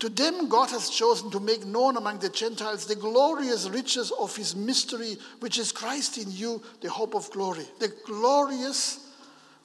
to 0.00 0.08
them, 0.08 0.48
God 0.48 0.70
has 0.70 0.88
chosen 0.88 1.30
to 1.30 1.40
make 1.40 1.66
known 1.66 1.98
among 1.98 2.20
the 2.20 2.30
Gentiles 2.30 2.86
the 2.86 2.96
glorious 2.96 3.68
riches 3.68 4.10
of 4.18 4.34
his 4.34 4.56
mystery, 4.56 5.18
which 5.40 5.58
is 5.58 5.72
Christ 5.72 6.16
in 6.16 6.30
you, 6.30 6.62
the 6.80 6.88
hope 6.88 7.14
of 7.14 7.30
glory. 7.30 7.66
The 7.78 7.92
glorious 8.06 9.06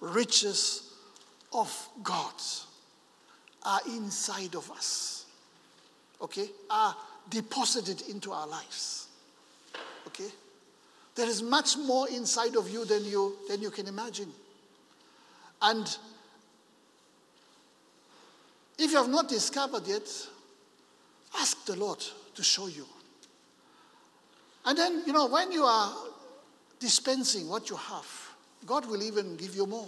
riches 0.02 0.92
of 1.54 1.90
God 2.04 2.34
are 3.64 3.80
inside 3.88 4.56
of 4.56 4.70
us, 4.72 5.26
okay, 6.22 6.50
are 6.70 6.96
deposited 7.30 8.02
into 8.10 8.32
our 8.32 8.48
lives, 8.48 9.08
okay? 10.08 10.30
There 11.16 11.28
is 11.28 11.42
much 11.42 11.78
more 11.78 12.10
inside 12.10 12.56
of 12.56 12.70
you 12.70 12.86
than 12.86 13.06
you, 13.06 13.38
than 13.50 13.62
you 13.62 13.72
can 13.72 13.88
imagine. 13.88 14.32
And 15.62 15.98
if 18.78 18.92
you 18.92 18.98
have 18.98 19.10
not 19.10 19.30
discovered 19.30 19.88
yet, 19.88 20.08
ask 21.40 21.66
the 21.66 21.76
Lord 21.78 22.04
to 22.36 22.44
show 22.44 22.68
you. 22.68 22.86
And 24.66 24.78
then, 24.78 25.04
you 25.06 25.14
know, 25.14 25.28
when 25.28 25.52
you 25.52 25.64
are 25.64 25.94
dispensing 26.80 27.48
what 27.48 27.70
you 27.70 27.78
have, 27.78 28.06
God 28.66 28.86
will 28.86 29.02
even 29.02 29.38
give 29.38 29.56
you 29.56 29.66
more 29.66 29.88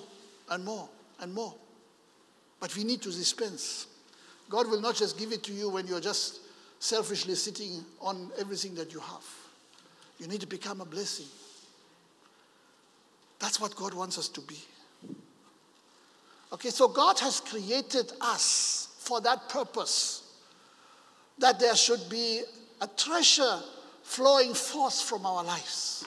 and 0.49 0.63
more 0.63 0.88
and 1.19 1.33
more. 1.33 1.53
But 2.59 2.75
we 2.75 2.83
need 2.83 3.01
to 3.01 3.11
dispense. 3.11 3.88
God 4.49 4.69
will 4.69 4.81
not 4.81 4.95
just 4.95 5.17
give 5.17 5.31
it 5.31 5.43
to 5.43 5.53
you 5.53 5.69
when 5.69 5.88
you're 5.88 5.99
just 5.99 6.39
selfishly 6.80 7.36
sitting 7.36 7.84
on 8.01 8.32
everything 8.39 8.75
that 8.75 8.93
you 8.93 8.99
have. 8.99 9.25
You 10.19 10.28
need 10.28 10.41
to 10.41 10.47
become 10.47 10.82
a 10.82 10.86
blessing. 10.86 11.28
That's 13.39 13.59
what 13.59 13.75
God 13.75 13.93
wants 13.93 14.17
us 14.17 14.30
to 14.30 14.41
be. 14.41 14.57
Okay, 16.53 16.69
so 16.69 16.88
God 16.88 17.19
has 17.19 17.39
created 17.41 18.11
us 18.21 18.95
for 18.99 19.21
that 19.21 19.49
purpose 19.49 20.23
that 21.39 21.59
there 21.59 21.75
should 21.75 22.09
be 22.09 22.41
a 22.82 22.88
treasure 22.88 23.59
flowing 24.03 24.53
forth 24.53 25.01
from 25.01 25.25
our 25.25 25.43
lives. 25.43 26.05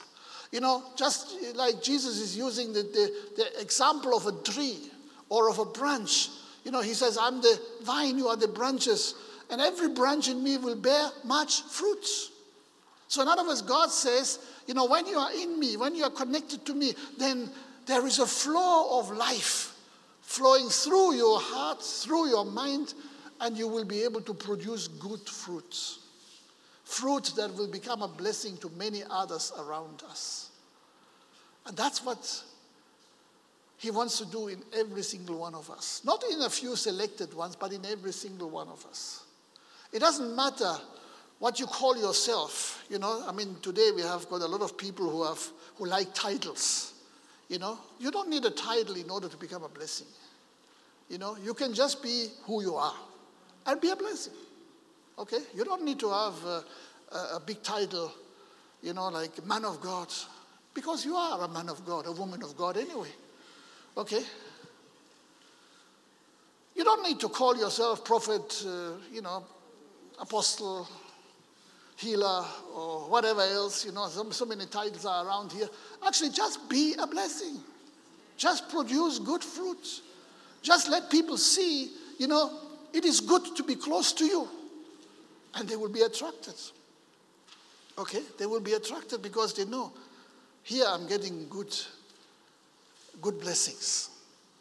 You 0.50 0.60
know, 0.60 0.82
just 0.96 1.36
like 1.54 1.82
Jesus 1.82 2.18
is 2.18 2.36
using 2.36 2.72
the, 2.72 2.82
the, 2.82 3.14
the, 3.36 3.60
example 3.60 4.16
of 4.16 4.26
a 4.26 4.32
tree 4.42 4.90
or 5.28 5.48
of 5.48 5.60
a 5.60 5.64
branch. 5.64 6.28
You 6.64 6.72
know, 6.72 6.80
he 6.80 6.94
says, 6.94 7.16
I'm 7.20 7.40
the 7.40 7.60
vine, 7.82 8.18
you 8.18 8.26
are 8.26 8.36
the 8.36 8.48
branches, 8.48 9.14
and 9.50 9.60
every 9.60 9.88
branch 9.88 10.28
in 10.28 10.42
me 10.42 10.56
will 10.56 10.76
bear 10.76 11.10
much 11.24 11.62
fruit. 11.62 12.06
So, 13.08 13.22
in 13.22 13.28
other 13.28 13.44
words, 13.44 13.62
God 13.62 13.90
says, 13.90 14.38
you 14.66 14.74
know, 14.74 14.86
when 14.86 15.06
you 15.06 15.18
are 15.18 15.32
in 15.32 15.58
me, 15.58 15.76
when 15.76 15.94
you 15.94 16.04
are 16.04 16.10
connected 16.10 16.64
to 16.66 16.74
me, 16.74 16.94
then 17.18 17.50
there 17.86 18.06
is 18.06 18.20
a 18.20 18.26
flow 18.26 19.00
of 19.00 19.10
life 19.10 19.74
flowing 20.22 20.68
through 20.68 21.14
your 21.16 21.40
heart, 21.40 21.82
through 21.82 22.28
your 22.28 22.44
mind, 22.44 22.94
and 23.40 23.56
you 23.56 23.66
will 23.66 23.84
be 23.84 24.04
able 24.04 24.20
to 24.20 24.32
produce 24.32 24.86
good 24.86 25.28
fruits. 25.28 25.98
Fruit 26.84 27.32
that 27.36 27.52
will 27.56 27.66
become 27.66 28.02
a 28.02 28.08
blessing 28.08 28.56
to 28.58 28.70
many 28.70 29.02
others 29.10 29.52
around 29.58 30.02
us. 30.08 30.50
And 31.66 31.76
that's 31.76 32.04
what 32.04 32.44
he 33.78 33.90
wants 33.90 34.18
to 34.18 34.26
do 34.26 34.48
in 34.48 34.62
every 34.72 35.02
single 35.02 35.38
one 35.38 35.54
of 35.54 35.70
us. 35.70 36.02
Not 36.04 36.22
in 36.30 36.42
a 36.42 36.50
few 36.50 36.76
selected 36.76 37.32
ones, 37.34 37.56
but 37.56 37.72
in 37.72 37.84
every 37.86 38.12
single 38.12 38.50
one 38.50 38.68
of 38.68 38.84
us. 38.86 39.24
It 39.92 39.98
doesn't 39.98 40.34
matter 40.34 40.72
what 41.38 41.58
you 41.58 41.66
call 41.66 41.96
yourself. 41.96 42.84
You 42.88 42.98
know, 42.98 43.24
I 43.26 43.32
mean, 43.32 43.56
today 43.62 43.90
we 43.94 44.02
have 44.02 44.28
got 44.28 44.42
a 44.42 44.46
lot 44.46 44.60
of 44.60 44.76
people 44.76 45.10
who, 45.10 45.24
have, 45.24 45.42
who 45.76 45.86
like 45.86 46.14
titles. 46.14 46.92
You 47.48 47.58
know, 47.58 47.78
you 47.98 48.10
don't 48.10 48.28
need 48.28 48.44
a 48.44 48.50
title 48.50 48.94
in 48.94 49.10
order 49.10 49.28
to 49.28 49.36
become 49.36 49.64
a 49.64 49.68
blessing. 49.68 50.06
You 51.08 51.18
know, 51.18 51.36
you 51.42 51.54
can 51.54 51.74
just 51.74 52.02
be 52.02 52.28
who 52.44 52.62
you 52.62 52.76
are 52.76 52.94
and 53.66 53.80
be 53.80 53.90
a 53.90 53.96
blessing. 53.96 54.34
Okay? 55.18 55.40
You 55.56 55.64
don't 55.64 55.84
need 55.84 55.98
to 56.00 56.10
have 56.10 56.44
a, 56.44 56.64
a 57.34 57.42
big 57.44 57.62
title, 57.62 58.12
you 58.82 58.94
know, 58.94 59.08
like 59.08 59.44
man 59.44 59.64
of 59.64 59.80
God, 59.80 60.08
because 60.72 61.04
you 61.04 61.16
are 61.16 61.42
a 61.42 61.48
man 61.48 61.68
of 61.68 61.84
God, 61.84 62.06
a 62.06 62.12
woman 62.12 62.42
of 62.44 62.56
God 62.56 62.76
anyway. 62.76 63.10
Okay? 63.96 64.22
You 66.76 66.84
don't 66.84 67.02
need 67.02 67.18
to 67.20 67.28
call 67.28 67.56
yourself 67.56 68.04
prophet, 68.04 68.64
uh, 68.64 68.92
you 69.12 69.22
know, 69.22 69.44
apostle, 70.20 70.88
healer, 71.96 72.44
or 72.74 73.08
whatever 73.08 73.40
else. 73.40 73.84
You 73.84 73.92
know, 73.92 74.06
so, 74.08 74.28
so 74.30 74.44
many 74.44 74.66
titles 74.66 75.06
are 75.06 75.26
around 75.26 75.52
here. 75.52 75.68
Actually, 76.06 76.30
just 76.30 76.68
be 76.68 76.94
a 76.98 77.06
blessing. 77.06 77.58
Just 78.36 78.68
produce 78.70 79.18
good 79.18 79.42
fruit. 79.42 80.02
Just 80.62 80.88
let 80.90 81.10
people 81.10 81.36
see, 81.36 81.90
you 82.18 82.26
know, 82.26 82.58
it 82.92 83.04
is 83.04 83.20
good 83.20 83.56
to 83.56 83.62
be 83.62 83.74
close 83.74 84.12
to 84.14 84.24
you. 84.24 84.48
And 85.54 85.68
they 85.68 85.76
will 85.76 85.88
be 85.88 86.02
attracted. 86.02 86.54
Okay? 87.98 88.22
They 88.38 88.46
will 88.46 88.60
be 88.60 88.74
attracted 88.74 89.22
because 89.22 89.54
they 89.54 89.64
know 89.64 89.92
here 90.62 90.84
I'm 90.86 91.06
getting 91.06 91.48
good, 91.48 91.74
good 93.20 93.40
blessings. 93.40 94.10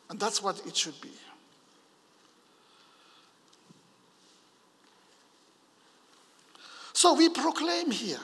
And 0.10 0.20
that's 0.20 0.42
what 0.42 0.66
it 0.66 0.76
should 0.76 1.00
be. 1.02 1.12
So 7.00 7.14
we 7.14 7.30
proclaim 7.30 7.92
here, 7.92 8.20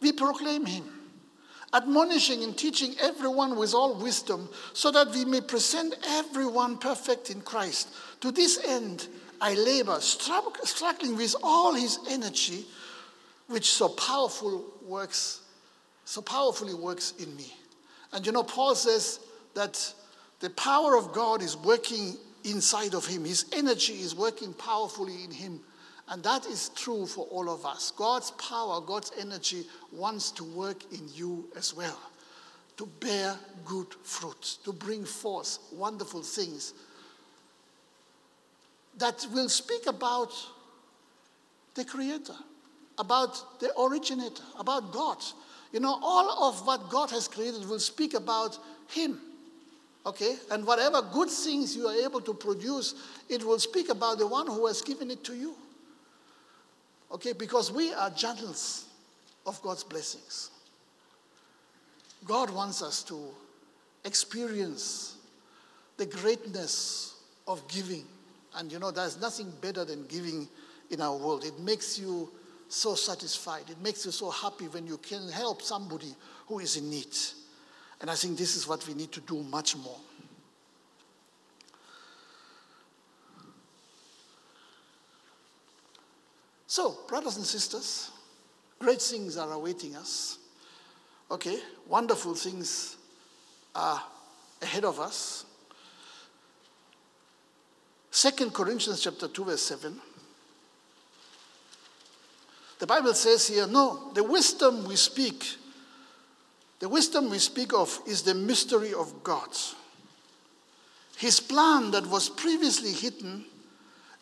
we 0.00 0.10
proclaim 0.10 0.64
him, 0.64 0.84
admonishing 1.74 2.42
and 2.42 2.56
teaching 2.56 2.94
everyone 2.98 3.54
with 3.54 3.74
all 3.74 3.96
wisdom, 3.96 4.48
so 4.72 4.90
that 4.92 5.10
we 5.10 5.26
may 5.26 5.42
present 5.42 5.94
everyone 6.06 6.78
perfect 6.78 7.28
in 7.28 7.42
Christ. 7.42 7.90
To 8.22 8.32
this 8.32 8.64
end, 8.66 9.08
I 9.42 9.52
labor, 9.52 10.00
struggling 10.00 11.18
with 11.18 11.36
all 11.42 11.74
his 11.74 11.98
energy, 12.08 12.64
which 13.48 13.70
so 13.70 13.90
powerful 13.90 14.72
works, 14.86 15.42
so 16.06 16.22
powerfully 16.22 16.72
works 16.72 17.12
in 17.18 17.36
me. 17.36 17.52
And 18.14 18.24
you 18.24 18.32
know, 18.32 18.42
Paul 18.42 18.74
says 18.74 19.20
that 19.52 19.92
the 20.40 20.48
power 20.48 20.96
of 20.96 21.12
God 21.12 21.42
is 21.42 21.58
working 21.58 22.16
inside 22.42 22.94
of 22.94 23.06
him. 23.06 23.26
His 23.26 23.44
energy 23.52 24.00
is 24.00 24.14
working 24.14 24.54
powerfully 24.54 25.24
in 25.24 25.30
him. 25.30 25.60
And 26.08 26.22
that 26.22 26.46
is 26.46 26.70
true 26.70 27.06
for 27.06 27.26
all 27.26 27.48
of 27.48 27.64
us. 27.64 27.90
God's 27.96 28.30
power, 28.32 28.80
God's 28.80 29.12
energy 29.18 29.64
wants 29.90 30.30
to 30.32 30.44
work 30.44 30.92
in 30.92 31.08
you 31.14 31.48
as 31.56 31.74
well, 31.74 31.98
to 32.76 32.86
bear 33.00 33.34
good 33.64 33.86
fruit, 34.02 34.58
to 34.64 34.72
bring 34.72 35.04
forth 35.04 35.58
wonderful 35.72 36.22
things 36.22 36.74
that 38.98 39.26
will 39.32 39.48
speak 39.48 39.86
about 39.86 40.32
the 41.74 41.84
Creator, 41.84 42.36
about 42.98 43.60
the 43.60 43.72
originator, 43.80 44.42
about 44.58 44.92
God. 44.92 45.18
You 45.72 45.80
know, 45.80 45.98
all 46.02 46.48
of 46.48 46.66
what 46.66 46.88
God 46.88 47.10
has 47.10 47.26
created 47.26 47.68
will 47.68 47.80
speak 47.80 48.14
about 48.14 48.58
Him. 48.88 49.18
Okay? 50.06 50.36
And 50.50 50.66
whatever 50.66 51.02
good 51.02 51.30
things 51.30 51.74
you 51.74 51.88
are 51.88 51.94
able 51.94 52.20
to 52.20 52.34
produce, 52.34 52.94
it 53.28 53.42
will 53.42 53.58
speak 53.58 53.88
about 53.88 54.18
the 54.18 54.26
one 54.26 54.46
who 54.46 54.66
has 54.66 54.82
given 54.82 55.10
it 55.10 55.24
to 55.24 55.34
you. 55.34 55.56
Okay? 57.14 57.32
Because 57.32 57.72
we 57.72 57.92
are 57.94 58.10
channels 58.10 58.86
of 59.46 59.60
God's 59.62 59.84
blessings. 59.84 60.50
God 62.26 62.50
wants 62.50 62.82
us 62.82 63.02
to 63.04 63.18
experience 64.04 65.16
the 65.96 66.06
greatness 66.06 67.14
of 67.46 67.66
giving 67.68 68.04
and 68.56 68.70
you 68.70 68.78
know, 68.78 68.90
there's 68.90 69.20
nothing 69.20 69.52
better 69.60 69.84
than 69.84 70.06
giving 70.06 70.48
in 70.90 71.00
our 71.00 71.16
world. 71.16 71.44
It 71.44 71.58
makes 71.58 71.98
you 71.98 72.30
so 72.68 72.94
satisfied. 72.94 73.64
It 73.68 73.80
makes 73.82 74.06
you 74.06 74.12
so 74.12 74.30
happy 74.30 74.66
when 74.68 74.86
you 74.86 74.98
can 74.98 75.28
help 75.28 75.62
somebody 75.62 76.14
who 76.46 76.60
is 76.60 76.76
in 76.76 76.88
need. 76.88 77.14
And 78.00 78.10
I 78.10 78.14
think 78.14 78.38
this 78.38 78.56
is 78.56 78.68
what 78.68 78.86
we 78.86 78.94
need 78.94 79.12
to 79.12 79.20
do 79.20 79.42
much 79.42 79.76
more. 79.76 79.98
So, 86.74 86.96
brothers 87.06 87.36
and 87.36 87.46
sisters, 87.46 88.10
great 88.80 89.00
things 89.00 89.36
are 89.36 89.52
awaiting 89.52 89.94
us. 89.94 90.38
Okay, 91.30 91.60
wonderful 91.86 92.34
things 92.34 92.96
are 93.76 94.02
ahead 94.60 94.84
of 94.84 94.98
us. 94.98 95.44
Second 98.10 98.52
Corinthians 98.52 99.00
chapter 99.00 99.28
2, 99.28 99.44
verse 99.44 99.62
7. 99.62 100.00
The 102.80 102.86
Bible 102.88 103.14
says 103.14 103.46
here, 103.46 103.68
no, 103.68 104.10
the 104.12 104.24
wisdom 104.24 104.84
we 104.84 104.96
speak, 104.96 105.44
the 106.80 106.88
wisdom 106.88 107.30
we 107.30 107.38
speak 107.38 107.72
of 107.72 108.00
is 108.04 108.22
the 108.22 108.34
mystery 108.34 108.92
of 108.92 109.22
God. 109.22 109.50
His 111.18 111.38
plan 111.38 111.92
that 111.92 112.08
was 112.08 112.28
previously 112.28 112.90
hidden 112.90 113.44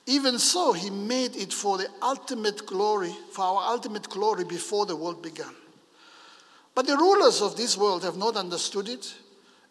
Even 0.07 0.39
so, 0.39 0.73
he 0.73 0.91
made 0.91 1.37
it 1.37 1.53
for 1.53 1.79
the 1.79 1.89
ultimate 2.03 2.67
glory, 2.67 3.15
for 3.31 3.45
our 3.45 3.73
ultimate 3.73 4.09
glory 4.09 4.45
before 4.45 4.85
the 4.85 4.97
world 4.97 5.23
began. 5.23 5.55
But 6.75 6.87
the 6.87 6.97
rulers 6.97 7.41
of 7.41 7.57
this 7.57 7.77
world 7.77 8.03
have 8.03 8.17
not 8.17 8.37
understood 8.37 8.89
it. 8.89 9.15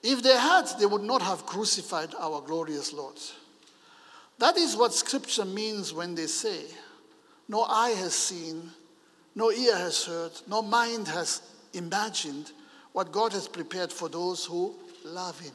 If 0.03 0.23
they 0.23 0.37
had, 0.37 0.67
they 0.79 0.85
would 0.85 1.03
not 1.03 1.21
have 1.21 1.45
crucified 1.45 2.13
our 2.17 2.41
glorious 2.41 2.93
Lord. 2.93 3.15
That 4.39 4.57
is 4.57 4.75
what 4.75 4.93
scripture 4.93 5.45
means 5.45 5.93
when 5.93 6.15
they 6.15 6.27
say, 6.27 6.63
No 7.47 7.63
eye 7.63 7.91
has 7.91 8.15
seen, 8.15 8.71
no 9.35 9.51
ear 9.51 9.75
has 9.75 10.05
heard, 10.05 10.31
no 10.47 10.61
mind 10.61 11.07
has 11.07 11.41
imagined 11.73 12.51
what 12.93 13.11
God 13.11 13.33
has 13.33 13.47
prepared 13.47 13.91
for 13.91 14.09
those 14.09 14.45
who 14.45 14.75
love 15.05 15.39
Him. 15.39 15.53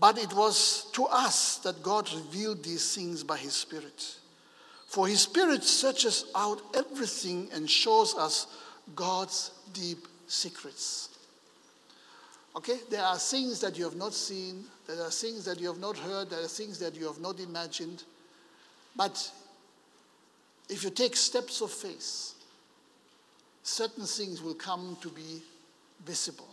But 0.00 0.18
it 0.18 0.32
was 0.32 0.86
to 0.92 1.06
us 1.06 1.58
that 1.58 1.82
God 1.82 2.08
revealed 2.12 2.62
these 2.62 2.94
things 2.94 3.24
by 3.24 3.36
His 3.36 3.54
Spirit. 3.54 4.16
For 4.86 5.08
His 5.08 5.22
Spirit 5.22 5.64
searches 5.64 6.26
out 6.34 6.62
everything 6.74 7.48
and 7.52 7.68
shows 7.68 8.14
us 8.14 8.46
God's 8.94 9.50
deep 9.72 10.06
secrets. 10.26 11.08
Okay? 12.56 12.78
There 12.90 13.02
are 13.02 13.18
things 13.18 13.60
that 13.60 13.76
you 13.76 13.84
have 13.84 13.96
not 13.96 14.14
seen, 14.14 14.64
there 14.86 15.02
are 15.02 15.10
things 15.10 15.44
that 15.44 15.60
you 15.60 15.68
have 15.68 15.80
not 15.80 15.96
heard, 15.96 16.30
there 16.30 16.42
are 16.42 16.48
things 16.48 16.78
that 16.78 16.94
you 16.94 17.06
have 17.06 17.20
not 17.20 17.40
imagined. 17.40 18.04
But 18.96 19.30
if 20.68 20.84
you 20.84 20.90
take 20.90 21.16
steps 21.16 21.60
of 21.60 21.70
faith, 21.70 22.34
certain 23.62 24.04
things 24.04 24.42
will 24.42 24.54
come 24.54 24.96
to 25.00 25.08
be 25.08 25.42
visible. 26.04 26.48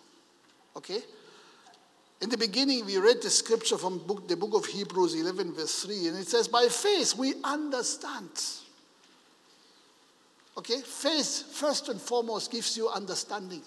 Okay? 0.75 0.99
In 2.21 2.29
the 2.29 2.37
beginning, 2.37 2.85
we 2.85 2.97
read 2.97 3.21
the 3.21 3.29
scripture 3.29 3.77
from 3.77 3.99
book, 3.99 4.27
the 4.27 4.37
book 4.37 4.53
of 4.53 4.65
Hebrews 4.65 5.15
11, 5.15 5.53
verse 5.53 5.83
3, 5.83 6.07
and 6.07 6.17
it 6.17 6.27
says, 6.27 6.47
By 6.47 6.67
faith 6.69 7.15
we 7.17 7.33
understand. 7.43 8.29
Okay? 10.57 10.79
Faith, 10.81 11.51
first 11.51 11.89
and 11.89 11.99
foremost, 11.99 12.51
gives 12.51 12.77
you 12.77 12.87
understanding. 12.89 13.61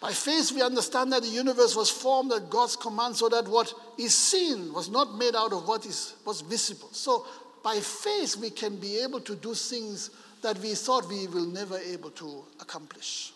By 0.00 0.12
faith, 0.12 0.52
we 0.52 0.62
understand 0.62 1.12
that 1.12 1.22
the 1.22 1.28
universe 1.28 1.76
was 1.76 1.90
formed 1.90 2.32
at 2.32 2.48
God's 2.48 2.76
command 2.76 3.16
so 3.16 3.28
that 3.28 3.46
what 3.46 3.74
is 3.98 4.16
seen 4.16 4.72
was 4.72 4.88
not 4.88 5.14
made 5.14 5.34
out 5.36 5.52
of 5.52 5.68
what 5.68 5.84
is, 5.84 6.14
was 6.24 6.40
visible. 6.40 6.88
So, 6.92 7.26
by 7.62 7.78
faith, 7.80 8.36
we 8.36 8.48
can 8.48 8.76
be 8.76 8.98
able 9.00 9.20
to 9.20 9.36
do 9.36 9.52
things 9.52 10.10
that 10.40 10.58
we 10.60 10.74
thought 10.74 11.06
we 11.06 11.26
will 11.26 11.44
never 11.44 11.76
able 11.76 12.10
to 12.12 12.42
accomplish. 12.60 13.32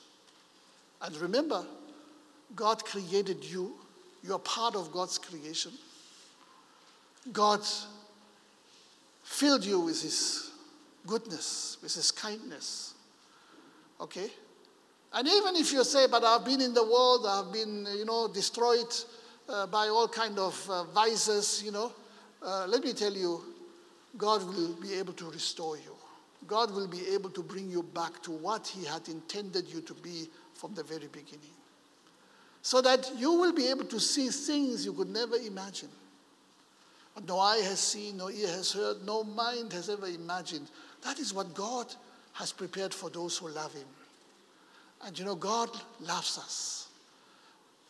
And 1.02 1.14
remember, 1.18 1.66
God 2.55 2.84
created 2.84 3.45
you. 3.45 3.74
You're 4.22 4.38
part 4.38 4.74
of 4.74 4.92
God's 4.92 5.18
creation. 5.18 5.72
God 7.32 7.61
filled 9.22 9.64
you 9.64 9.80
with 9.80 10.03
His 10.03 10.51
goodness, 11.07 11.78
with 11.82 11.95
His 11.95 12.11
kindness. 12.11 12.95
Okay? 14.01 14.30
And 15.12 15.28
even 15.28 15.57
if 15.57 15.72
you 15.72 15.84
say, 15.84 16.07
but 16.11 16.24
I've 16.24 16.45
been 16.45 16.61
in 16.61 16.74
the 16.74 16.82
world, 16.82 17.24
I've 17.26 17.53
been, 17.53 17.86
you 17.97 18.05
know, 18.05 18.28
destroyed 18.28 18.92
uh, 19.49 19.66
by 19.66 19.88
all 19.88 20.09
kind 20.09 20.38
of 20.38 20.70
uh, 20.70 20.84
vices, 20.84 21.62
you 21.64 21.70
know, 21.70 21.92
uh, 22.42 22.66
let 22.68 22.82
me 22.82 22.92
tell 22.92 23.12
you, 23.12 23.42
God 24.16 24.42
will 24.47 24.74
be 24.74 24.95
able 24.95 25.12
to 25.14 25.30
restore 25.30 25.76
you. 25.76 25.95
God 26.47 26.74
will 26.74 26.88
be 26.88 27.07
able 27.09 27.30
to 27.30 27.42
bring 27.42 27.70
you 27.70 27.82
back 27.82 28.22
to 28.22 28.30
what 28.30 28.66
He 28.66 28.84
had 28.84 29.09
intended 29.09 29.66
you 29.68 29.80
to 29.82 29.95
be 29.95 30.28
from 30.55 30.74
the 30.74 30.82
very 30.82 31.07
beginning. 31.07 31.55
So 32.64 32.80
that 32.80 33.12
you 33.18 33.30
will 33.34 33.52
be 33.52 33.68
able 33.68 33.84
to 33.84 34.00
see 34.00 34.30
things 34.30 34.86
you 34.86 34.94
could 34.94 35.10
never 35.10 35.36
imagine. 35.36 35.90
No 37.28 37.38
eye 37.38 37.58
has 37.58 37.78
seen, 37.78 38.16
no 38.16 38.30
ear 38.30 38.48
has 38.48 38.72
heard, 38.72 39.04
no 39.04 39.22
mind 39.22 39.74
has 39.74 39.90
ever 39.90 40.06
imagined. 40.06 40.70
That 41.04 41.18
is 41.18 41.34
what 41.34 41.52
God 41.52 41.94
has 42.32 42.52
prepared 42.52 42.94
for 42.94 43.10
those 43.10 43.36
who 43.36 43.50
love 43.50 43.74
Him. 43.74 43.84
And 45.04 45.16
you 45.18 45.26
know, 45.26 45.34
God 45.34 45.68
loves 46.00 46.38
us. 46.38 46.88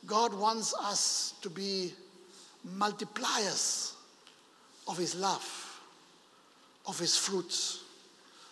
God 0.06 0.34
wants 0.34 0.74
us 0.74 1.34
to 1.42 1.48
be 1.48 1.92
multipliers 2.76 3.92
of 4.88 4.98
His 4.98 5.14
love, 5.14 5.80
of 6.88 6.98
His 6.98 7.16
fruits. 7.16 7.84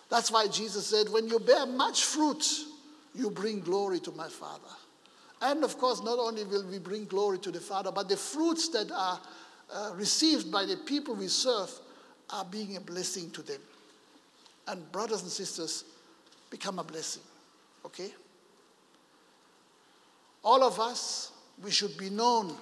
That's 0.09 0.31
why 0.31 0.47
Jesus 0.47 0.87
said, 0.87 1.09
When 1.09 1.27
you 1.27 1.39
bear 1.39 1.65
much 1.65 2.05
fruit, 2.05 2.47
you 3.13 3.29
bring 3.29 3.59
glory 3.59 3.99
to 3.99 4.11
my 4.13 4.29
Father. 4.29 4.73
And 5.43 5.63
of 5.65 5.77
course, 5.77 6.01
not 6.01 6.17
only 6.19 6.45
will 6.45 6.65
we 6.65 6.79
bring 6.79 7.03
glory 7.05 7.37
to 7.39 7.51
the 7.51 7.59
Father, 7.59 7.91
but 7.91 8.07
the 8.07 8.15
fruits 8.15 8.69
that 8.69 8.89
are 8.91 9.19
uh, 9.71 9.91
received 9.95 10.49
by 10.49 10.65
the 10.65 10.77
people 10.77 11.15
we 11.15 11.27
serve 11.27 11.69
are 12.29 12.45
being 12.45 12.77
a 12.77 12.79
blessing 12.79 13.29
to 13.31 13.41
them. 13.41 13.59
And 14.69 14.89
brothers 14.93 15.21
and 15.21 15.29
sisters, 15.29 15.83
become 16.49 16.79
a 16.79 16.83
blessing. 16.83 17.23
Okay? 17.85 18.13
All 20.43 20.63
of 20.63 20.79
us, 20.79 21.33
we 21.61 21.71
should 21.71 21.97
be 21.97 22.09
known 22.09 22.55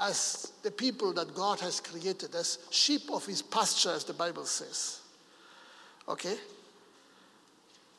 as 0.00 0.52
the 0.64 0.70
people 0.70 1.12
that 1.12 1.32
God 1.34 1.60
has 1.60 1.78
created, 1.78 2.34
as 2.34 2.58
sheep 2.70 3.02
of 3.12 3.24
his 3.24 3.40
pasture, 3.40 3.90
as 3.90 4.02
the 4.02 4.14
Bible 4.14 4.46
says. 4.46 5.00
Okay? 6.08 6.36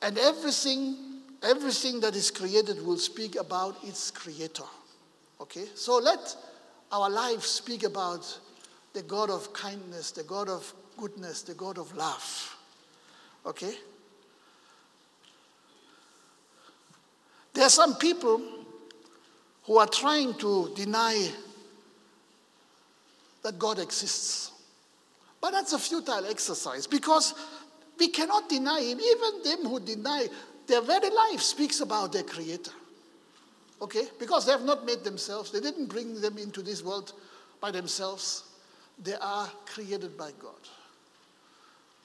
And 0.01 0.17
everything, 0.17 1.10
everything 1.43 1.99
that 2.01 2.15
is 2.15 2.31
created 2.31 2.85
will 2.85 2.97
speak 2.97 3.35
about 3.35 3.77
its 3.83 4.11
creator. 4.11 4.63
Okay? 5.39 5.65
So 5.75 5.97
let 5.97 6.35
our 6.91 7.09
lives 7.09 7.45
speak 7.45 7.83
about 7.83 8.39
the 8.93 9.01
God 9.03 9.29
of 9.29 9.51
kindness, 9.53 10.11
the 10.11 10.23
God 10.23 10.49
of 10.49 10.73
goodness, 10.97 11.41
the 11.41 11.53
God 11.53 11.77
of 11.77 11.95
love. 11.95 12.57
Okay? 13.45 13.73
There 17.53 17.65
are 17.65 17.69
some 17.69 17.95
people 17.95 18.41
who 19.63 19.77
are 19.77 19.87
trying 19.87 20.33
to 20.35 20.71
deny 20.75 21.29
that 23.43 23.57
God 23.57 23.79
exists. 23.79 24.51
But 25.39 25.51
that's 25.51 25.73
a 25.73 25.79
futile 25.79 26.25
exercise 26.29 26.85
because 26.85 27.33
we 27.97 28.09
cannot 28.09 28.47
deny 28.47 28.81
Him. 28.81 28.99
Even 28.99 29.43
them 29.43 29.69
who 29.69 29.79
deny, 29.79 30.27
their 30.67 30.81
very 30.81 31.09
life 31.09 31.41
speaks 31.41 31.81
about 31.81 32.13
their 32.13 32.23
Creator. 32.23 32.71
Okay? 33.81 34.03
Because 34.19 34.45
they 34.45 34.51
have 34.51 34.63
not 34.63 34.85
made 34.85 35.03
themselves, 35.03 35.51
they 35.51 35.59
didn't 35.59 35.87
bring 35.87 36.19
them 36.21 36.37
into 36.37 36.61
this 36.61 36.83
world 36.83 37.13
by 37.59 37.71
themselves. 37.71 38.43
They 39.01 39.15
are 39.15 39.49
created 39.65 40.17
by 40.17 40.31
God. 40.39 40.59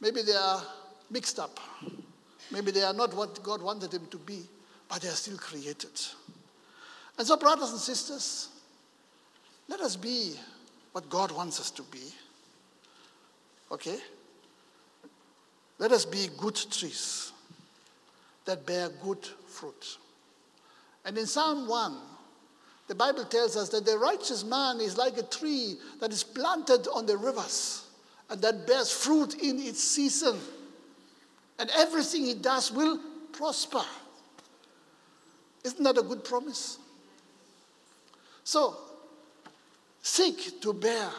Maybe 0.01 0.23
they 0.23 0.35
are 0.35 0.63
mixed 1.11 1.39
up. 1.39 1.61
Maybe 2.51 2.71
they 2.71 2.83
are 2.83 2.95
not 2.95 3.15
what 3.15 3.43
God 3.43 3.63
wanted 3.63 3.91
them 3.91 4.07
to 4.11 4.19
be 4.19 4.47
but 4.89 5.03
they 5.03 5.09
are 5.09 5.13
still 5.13 5.37
created. 5.37 5.91
And 7.19 7.27
so, 7.27 7.37
brothers 7.37 7.71
and 7.71 7.81
sisters, 7.81 8.49
let 9.69 9.81
us 9.81 9.97
be 9.97 10.35
what 10.93 11.09
God 11.09 11.33
wants 11.33 11.61
us 11.61 11.71
to 11.73 11.83
be. 11.85 12.13
Okay? 13.73 13.99
Let 15.79 15.93
us 15.93 16.05
be 16.05 16.29
good 16.39 16.57
trees 16.71 17.33
that 18.47 18.67
bear 18.67 18.89
good 19.05 19.25
fruit. 19.47 19.99
And 21.05 21.17
in 21.19 21.27
Psalm 21.27 21.69
1, 21.69 21.97
the 22.89 22.95
Bible 22.95 23.25
tells 23.25 23.57
us 23.57 23.69
that 23.71 23.85
the 23.85 23.99
righteous 23.99 24.45
man 24.45 24.81
is 24.81 24.97
like 24.97 25.19
a 25.19 25.23
tree 25.23 25.77
that 26.01 26.13
is 26.13 26.23
planted 26.23 26.89
on 26.93 27.07
the 27.07 27.17
rivers 27.17 27.85
and 28.31 28.41
that 28.43 28.67
bears 28.67 28.93
fruit 28.93 29.35
in 29.35 29.59
its 29.61 29.83
season. 29.83 30.37
And 31.59 31.71
everything 31.77 32.25
he 32.25 32.35
does 32.35 32.73
will 32.73 33.01
prosper. 33.33 33.83
Isn't 35.65 35.83
that 35.83 35.99
a 35.99 36.03
good 36.03 36.25
promise? 36.25 36.79
So, 38.45 38.77
seek 40.03 40.61
to 40.61 40.73
bear 40.73 41.11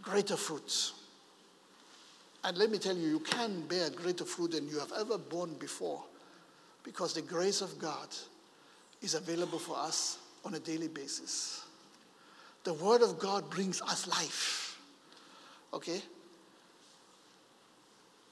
greater 0.00 0.36
fruits. 0.36 0.94
And 2.44 2.56
let 2.56 2.70
me 2.70 2.78
tell 2.78 2.96
you, 2.96 3.08
you 3.08 3.20
can 3.20 3.62
bear 3.62 3.90
greater 3.90 4.24
fruit 4.24 4.52
than 4.52 4.68
you 4.68 4.78
have 4.78 4.92
ever 4.98 5.18
borne 5.18 5.54
before 5.54 6.02
because 6.84 7.14
the 7.14 7.22
grace 7.22 7.60
of 7.60 7.78
God 7.78 8.08
is 9.02 9.14
available 9.14 9.58
for 9.58 9.76
us 9.76 10.18
on 10.44 10.54
a 10.54 10.58
daily 10.58 10.88
basis. 10.88 11.64
The 12.64 12.74
Word 12.74 13.02
of 13.02 13.18
God 13.18 13.50
brings 13.50 13.82
us 13.82 14.06
life. 14.06 14.78
Okay? 15.72 16.00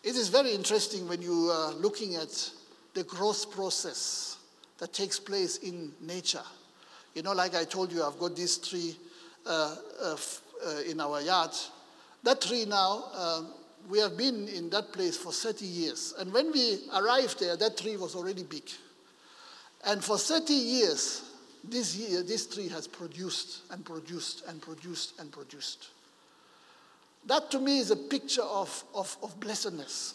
It 0.03 0.15
is 0.15 0.29
very 0.29 0.53
interesting 0.53 1.09
when 1.09 1.21
you 1.21 1.51
are 1.51 1.73
looking 1.73 2.15
at 2.15 2.51
the 2.95 3.03
growth 3.05 3.51
process 3.51 4.39
that 4.79 4.93
takes 4.93 5.19
place 5.19 5.59
in 5.59 5.93
nature. 6.01 6.45
You 7.15 7.23
know, 7.23 7.33
like 7.33 7.55
I 7.55 7.65
told 7.65 7.93
you, 7.93 8.05
I've 8.05 8.19
got 8.19 8.37
this 8.37 8.59
tree 8.59 8.97
uh, 9.45 9.77
uh, 10.03 10.17
uh, 10.67 10.81
in 10.89 11.01
our 11.01 11.21
yard. 11.21 11.51
That 12.23 12.41
tree 12.41 12.65
now, 12.67 13.05
um, 13.15 13.53
we 13.89 13.99
have 14.01 14.17
been 14.17 14.49
in 14.49 14.71
that 14.71 14.93
place 14.93 15.17
for 15.17 15.33
30 15.33 15.65
years. 15.65 16.15
And 16.19 16.33
when 16.33 16.53
we 16.53 16.81
arrived 16.95 17.41
there, 17.41 17.57
that 17.57 17.77
tree 17.77 17.97
was 17.97 18.15
already 18.15 18.43
big. 18.43 18.65
And 19.87 20.03
for 20.03 20.19
30 20.19 20.53
years, 20.53 21.23
this 21.63 21.97
year, 21.97 22.23
this 22.23 22.47
tree 22.47 22.69
has 22.69 22.87
produced 22.87 23.63
and 23.71 23.85
produced 23.85 24.45
and 24.49 24.61
produced 24.61 25.19
and 25.21 25.31
produced. 25.31 25.89
That 27.27 27.51
to 27.53 27.59
me 27.59 27.79
is 27.79 27.91
a 27.91 27.97
picture 27.97 28.43
of, 28.43 28.85
of, 28.95 29.17
of 29.23 29.39
blessedness. 29.41 30.15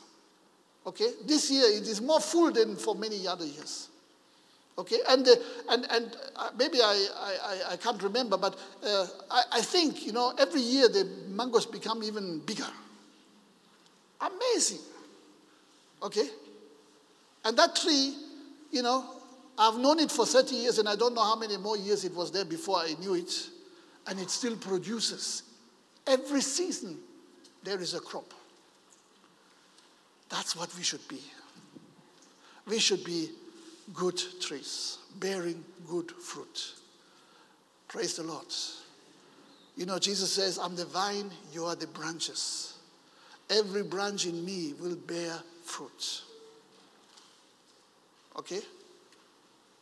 Okay? 0.86 1.12
This 1.26 1.52
year 1.52 1.66
it 1.68 1.88
is 1.88 2.02
more 2.02 2.20
full 2.20 2.52
than 2.52 2.76
for 2.76 2.96
many 2.96 3.28
other 3.28 3.46
years. 3.46 3.90
Okay? 4.78 5.00
And, 5.10 5.28
uh, 5.28 5.36
and, 5.70 5.86
and 5.92 6.18
uh, 6.36 6.50
maybe 6.58 6.80
I, 6.82 7.08
I, 7.16 7.74
I 7.74 7.78
can't 7.78 8.02
remember, 8.02 8.38
but 8.38 8.58
uh, 8.84 9.08
I, 9.30 9.44
I 9.54 9.62
think, 9.62 10.06
you 10.06 10.14
know, 10.14 10.34
every 10.40 10.62
year 10.62 10.88
the 10.88 11.06
mangoes 11.28 11.66
become 11.66 12.02
even 12.04 12.40
bigger. 12.40 12.68
Amazing. 14.22 14.80
Okay? 16.04 16.28
And 17.44 17.58
that 17.58 17.76
tree, 17.76 18.16
you 18.72 18.84
know, 18.84 19.04
I've 19.58 19.78
known 19.78 20.00
it 20.00 20.12
for 20.12 20.26
30 20.26 20.56
years 20.56 20.80
and 20.80 20.88
I 20.88 20.96
don't 20.96 21.14
know 21.14 21.24
how 21.24 21.36
many 21.36 21.58
more 21.58 21.78
years 21.78 22.06
it 22.06 22.14
was 22.14 22.32
there 22.32 22.46
before 22.46 22.78
I 22.78 22.96
knew 23.00 23.16
it. 23.16 23.34
And 24.08 24.20
it 24.20 24.30
still 24.30 24.56
produces. 24.56 25.44
Every 26.08 26.42
season, 26.42 26.98
there 27.64 27.80
is 27.80 27.94
a 27.94 28.00
crop. 28.00 28.34
That's 30.30 30.56
what 30.56 30.76
we 30.76 30.84
should 30.84 31.08
be. 31.08 31.22
We 32.68 32.80
should 32.80 33.04
be 33.04 33.30
good 33.94 34.20
trees, 34.40 35.00
bearing 35.20 35.64
good 35.88 36.12
fruit. 36.12 36.74
Praise 37.88 38.16
the 38.16 38.24
Lord. 38.24 38.46
You 39.76 39.86
know, 39.86 40.00
Jesus 40.00 40.32
says, 40.32 40.58
I'm 40.58 40.76
the 40.76 40.86
vine, 40.86 41.30
you 41.54 41.66
are 41.66 41.76
the 41.76 41.88
branches. 41.88 42.71
Every 43.52 43.84
branch 43.84 44.26
in 44.26 44.44
me 44.46 44.74
will 44.80 44.96
bear 44.96 45.38
fruit. 45.64 46.22
Okay? 48.40 48.62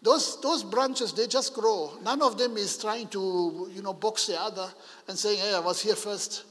Those, 0.01 0.41
those 0.41 0.63
branches, 0.63 1.13
they 1.13 1.27
just 1.27 1.53
grow. 1.53 1.93
None 2.03 2.21
of 2.21 2.37
them 2.37 2.57
is 2.57 2.77
trying 2.77 3.07
to, 3.09 3.69
you 3.71 3.81
know, 3.81 3.93
box 3.93 4.27
the 4.27 4.41
other 4.41 4.67
and 5.07 5.17
saying, 5.17 5.39
hey, 5.39 5.53
I 5.53 5.59
was 5.59 5.81
here 5.81 5.95
first. 5.95 6.45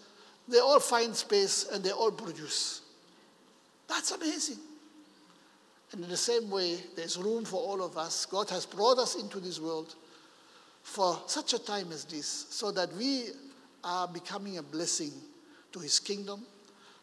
They 0.47 0.59
all 0.59 0.81
find 0.81 1.15
space 1.15 1.67
and 1.73 1.83
they 1.83 1.91
all 1.91 2.13
produce. 2.13 2.83
That's 3.89 4.13
amazing. 4.13 4.59
And 5.93 6.05
in 6.05 6.11
the 6.11 6.17
same 6.17 6.51
way, 6.51 6.79
there's 6.95 7.17
room 7.17 7.45
for 7.45 7.61
all 7.61 7.83
of 7.83 7.97
us. 7.97 8.27
God 8.27 8.49
has 8.51 8.67
brought 8.67 8.99
us 8.99 9.17
into 9.17 9.41
this 9.41 9.59
world 9.59 9.95
for 10.83 11.19
such 11.27 11.53
a 11.55 11.59
time 11.59 11.91
as 11.93 12.05
this, 12.05 12.47
so 12.51 12.71
that 12.73 12.93
we 12.95 13.27
are 13.85 14.09
becoming 14.09 14.59
a 14.59 14.63
blessing 14.63 15.13
to 15.73 15.81
His 15.81 15.99
kingdom, 15.99 16.47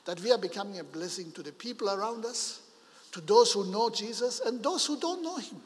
that 0.05 0.19
we 0.21 0.31
are 0.31 0.37
becoming 0.37 0.79
a 0.79 0.83
blessing 0.83 1.31
to 1.33 1.43
the 1.43 1.51
people 1.51 1.89
around 1.89 2.25
us, 2.25 2.61
to 3.11 3.21
those 3.21 3.53
who 3.53 3.71
know 3.71 3.89
Jesus, 3.89 4.39
and 4.39 4.61
those 4.63 4.85
who 4.85 4.99
don't 4.99 5.21
know 5.21 5.37
Him. 5.37 5.61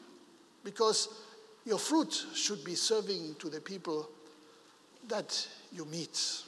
Because 0.64 1.08
your 1.64 1.78
fruit 1.78 2.26
should 2.34 2.64
be 2.64 2.74
serving 2.74 3.36
to 3.38 3.48
the 3.48 3.60
people 3.60 4.08
that 5.08 5.48
you 5.72 5.84
meet. 5.86 6.42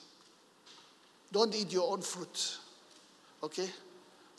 Don't 1.30 1.55
eat 1.55 1.72
your 1.72 1.90
own 1.90 2.03
fruit, 2.03 2.59
okay? 3.43 3.68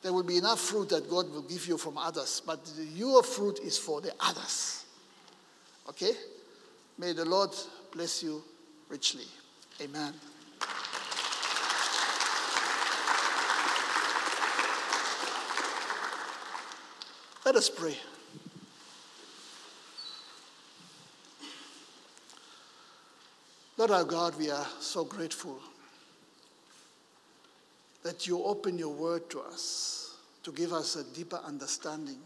There 0.02 0.14
will 0.14 0.24
be 0.24 0.38
enough 0.38 0.60
fruit 0.60 0.90
that 0.90 1.10
God 1.10 1.32
will 1.32 1.44
give 1.44 1.68
you 1.68 1.78
from 1.78 1.98
others, 1.98 2.42
but 2.46 2.60
your 2.94 3.24
fruit 3.24 3.60
is 3.60 3.78
for 3.78 4.02
the 4.02 4.14
others, 4.20 4.86
okay? 5.90 6.12
May 6.98 7.14
the 7.14 7.26
Lord 7.26 7.50
bless 7.92 8.22
you 8.22 8.44
richly. 8.90 9.26
Amen. 9.82 10.14
Let 17.46 17.58
us 17.58 17.70
pray. 17.70 17.98
Lord 23.76 23.92
our 23.92 24.06
God, 24.06 24.40
we 24.40 24.50
are 24.50 24.66
so 24.80 25.04
grateful 25.04 25.60
that 28.04 28.28
you 28.28 28.42
open 28.44 28.78
your 28.78 28.94
word 28.94 29.30
to 29.32 29.42
us 29.42 30.16
to 30.44 30.54
give 30.54 30.72
us 30.72 30.96
a 30.96 31.04
deeper 31.14 31.42
understanding 31.44 32.20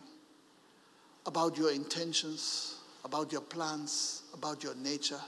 about 1.26 1.58
your 1.58 1.72
intentions, 1.72 2.76
about 3.04 3.32
your 3.32 3.42
plans, 3.42 4.22
about 4.36 4.64
your 4.64 4.76
nature. 4.76 5.22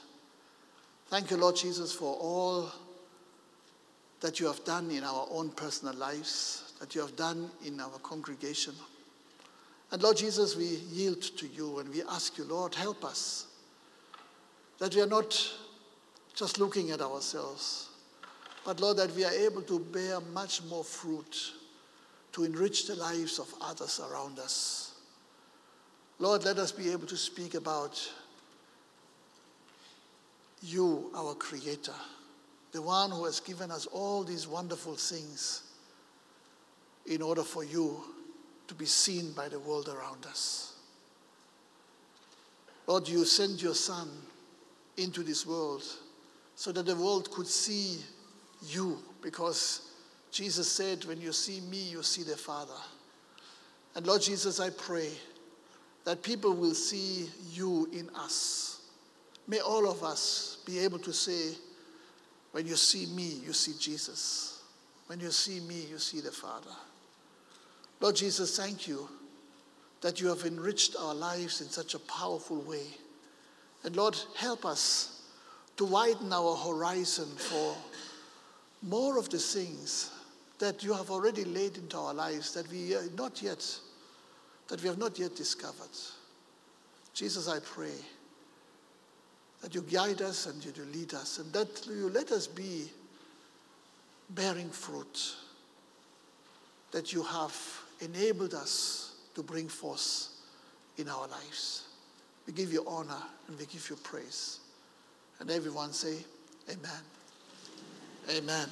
Thank 1.08 1.32
you, 1.32 1.38
Lord 1.38 1.56
Jesus, 1.56 1.94
for 1.94 2.16
all 2.16 2.72
that 4.20 4.40
you 4.40 4.46
have 4.46 4.64
done 4.66 4.92
in 4.92 5.04
our 5.04 5.28
own 5.32 5.50
personal 5.50 5.96
lives, 5.96 6.74
that 6.80 6.94
you 6.94 7.02
have 7.02 7.16
done 7.16 7.50
in 7.66 7.80
our 7.80 7.98
congregation. 8.04 8.76
And 9.92 10.04
Lord 10.04 10.18
Jesus, 10.18 10.56
we 10.56 10.66
yield 10.92 11.22
to 11.22 11.48
you 11.48 11.80
and 11.80 11.90
we 11.90 12.04
ask 12.04 12.38
you, 12.38 12.44
Lord, 12.44 12.76
help 12.76 13.04
us 13.04 13.48
that 14.78 14.94
we 14.94 15.02
are 15.02 15.08
not 15.08 15.38
just 16.36 16.60
looking 16.60 16.92
at 16.92 17.02
ourselves, 17.02 17.90
but 18.64 18.80
Lord, 18.80 18.98
that 18.98 19.14
we 19.16 19.26
are 19.26 19.32
able 19.32 19.62
to 19.64 19.80
bear 19.80 20.20
much 20.34 20.64
more 20.64 20.84
fruit 20.84 21.54
to 22.34 22.44
enrich 22.44 22.88
the 22.88 22.96
lives 22.96 23.40
of 23.40 23.54
others 23.62 24.00
around 24.00 24.38
us. 24.38 24.94
Lord, 26.20 26.46
let 26.46 26.58
us 26.58 26.72
be 26.72 26.92
able 26.92 27.08
to 27.08 27.18
speak 27.18 27.56
about 27.56 28.00
you, 30.62 31.10
our 31.16 31.34
Creator, 31.34 31.94
the 32.74 32.82
one 32.82 33.10
who 33.10 33.26
has 33.26 33.40
given 33.40 33.72
us 33.72 33.88
all 33.88 34.24
these 34.24 34.48
wonderful 34.48 34.96
things 34.96 35.64
in 37.08 37.22
order 37.22 37.44
for 37.44 37.64
you 37.64 38.04
to 38.70 38.76
be 38.76 38.86
seen 38.86 39.32
by 39.34 39.50
the 39.50 39.60
world 39.60 39.90
around 39.90 40.26
us. 40.28 40.74
Lord, 42.86 43.08
you 43.08 43.26
sent 43.26 43.62
your 43.62 43.74
Son 43.74 44.08
into 44.98 45.24
this 45.24 45.46
world 45.46 45.84
so 46.56 46.72
that 46.72 46.86
the 46.86 46.96
world 46.96 47.32
could 47.32 47.48
see 47.48 47.98
you, 48.68 49.00
because 49.22 49.90
Jesus 50.32 50.72
said, 50.72 51.04
When 51.06 51.20
you 51.20 51.32
see 51.34 51.62
me, 51.62 51.78
you 51.78 52.04
see 52.04 52.24
the 52.24 52.38
Father. 52.38 52.80
And 53.96 54.06
Lord 54.06 54.22
Jesus, 54.22 54.60
I 54.60 54.70
pray 54.70 55.10
that 56.06 56.22
people 56.22 56.54
will 56.54 56.76
see 56.76 57.28
you 57.52 57.90
in 57.92 58.10
us. 58.16 58.82
May 59.48 59.60
all 59.60 59.90
of 59.90 60.04
us 60.04 60.60
be 60.66 60.80
able 60.80 61.00
to 61.00 61.14
say, 61.14 61.56
When 62.52 62.68
you 62.68 62.76
see 62.76 63.08
me, 63.08 63.42
you 63.46 63.54
see 63.54 63.74
Jesus. 63.80 64.62
When 65.08 65.20
you 65.20 65.32
see 65.32 65.60
me, 65.60 65.86
you 65.90 65.98
see 65.98 66.22
the 66.22 66.32
Father. 66.32 66.76
Lord 68.00 68.16
Jesus, 68.16 68.58
thank 68.58 68.88
you 68.88 69.10
that 70.02 70.22
you 70.22 70.28
have 70.28 70.46
enriched 70.46 70.96
our 70.98 71.14
lives 71.14 71.62
in 71.62 71.68
such 71.68 71.94
a 71.94 72.00
powerful 72.00 72.62
way. 72.62 72.86
And 73.84 73.96
Lord, 73.96 74.18
help 74.36 74.66
us 74.66 75.22
to 75.78 75.86
widen 75.86 76.32
our 76.32 76.56
horizon 76.56 77.28
for 77.38 77.76
more 78.82 79.18
of 79.18 79.30
the 79.30 79.38
things 79.38 80.12
that 80.60 80.84
you 80.84 80.94
have 80.94 81.12
already 81.12 81.44
laid 81.44 81.78
into 81.78 81.98
our 81.98 82.14
lives 82.14 82.54
that 82.54 82.70
we 82.70 82.96
are 82.96 83.04
not 83.18 83.42
yet 83.42 83.66
that 84.70 84.82
we 84.84 84.88
have 84.88 85.00
not 85.00 85.18
yet 85.18 85.36
discovered. 85.36 85.90
Jesus, 87.14 87.48
I 87.48 87.60
pray 87.60 87.92
that 89.62 89.74
you 89.74 89.82
guide 89.82 90.22
us 90.22 90.46
and 90.46 90.64
you 90.64 90.72
lead 90.94 91.16
us 91.16 91.40
and 91.40 91.52
that 91.54 91.88
you 91.88 92.10
let 92.10 92.32
us 92.32 92.46
be 92.46 92.86
bearing 94.30 94.70
fruit 94.70 95.36
that 96.92 97.12
you 97.14 97.24
have 97.24 97.79
enabled 98.02 98.54
us 98.54 99.16
to 99.36 99.44
bring 99.44 99.68
forth 99.68 100.30
in 100.98 101.10
our 101.10 101.28
lives. 101.28 101.84
We 102.48 102.54
give 102.54 102.74
you 102.74 102.84
honor 102.88 103.22
and 103.48 103.58
we 103.58 103.66
give 103.66 103.90
you 103.90 103.96
praise. 103.98 104.60
And 105.40 105.50
everyone 105.50 105.94
say, 105.94 106.18
Amen. 106.70 107.02
Amen. 108.30 108.70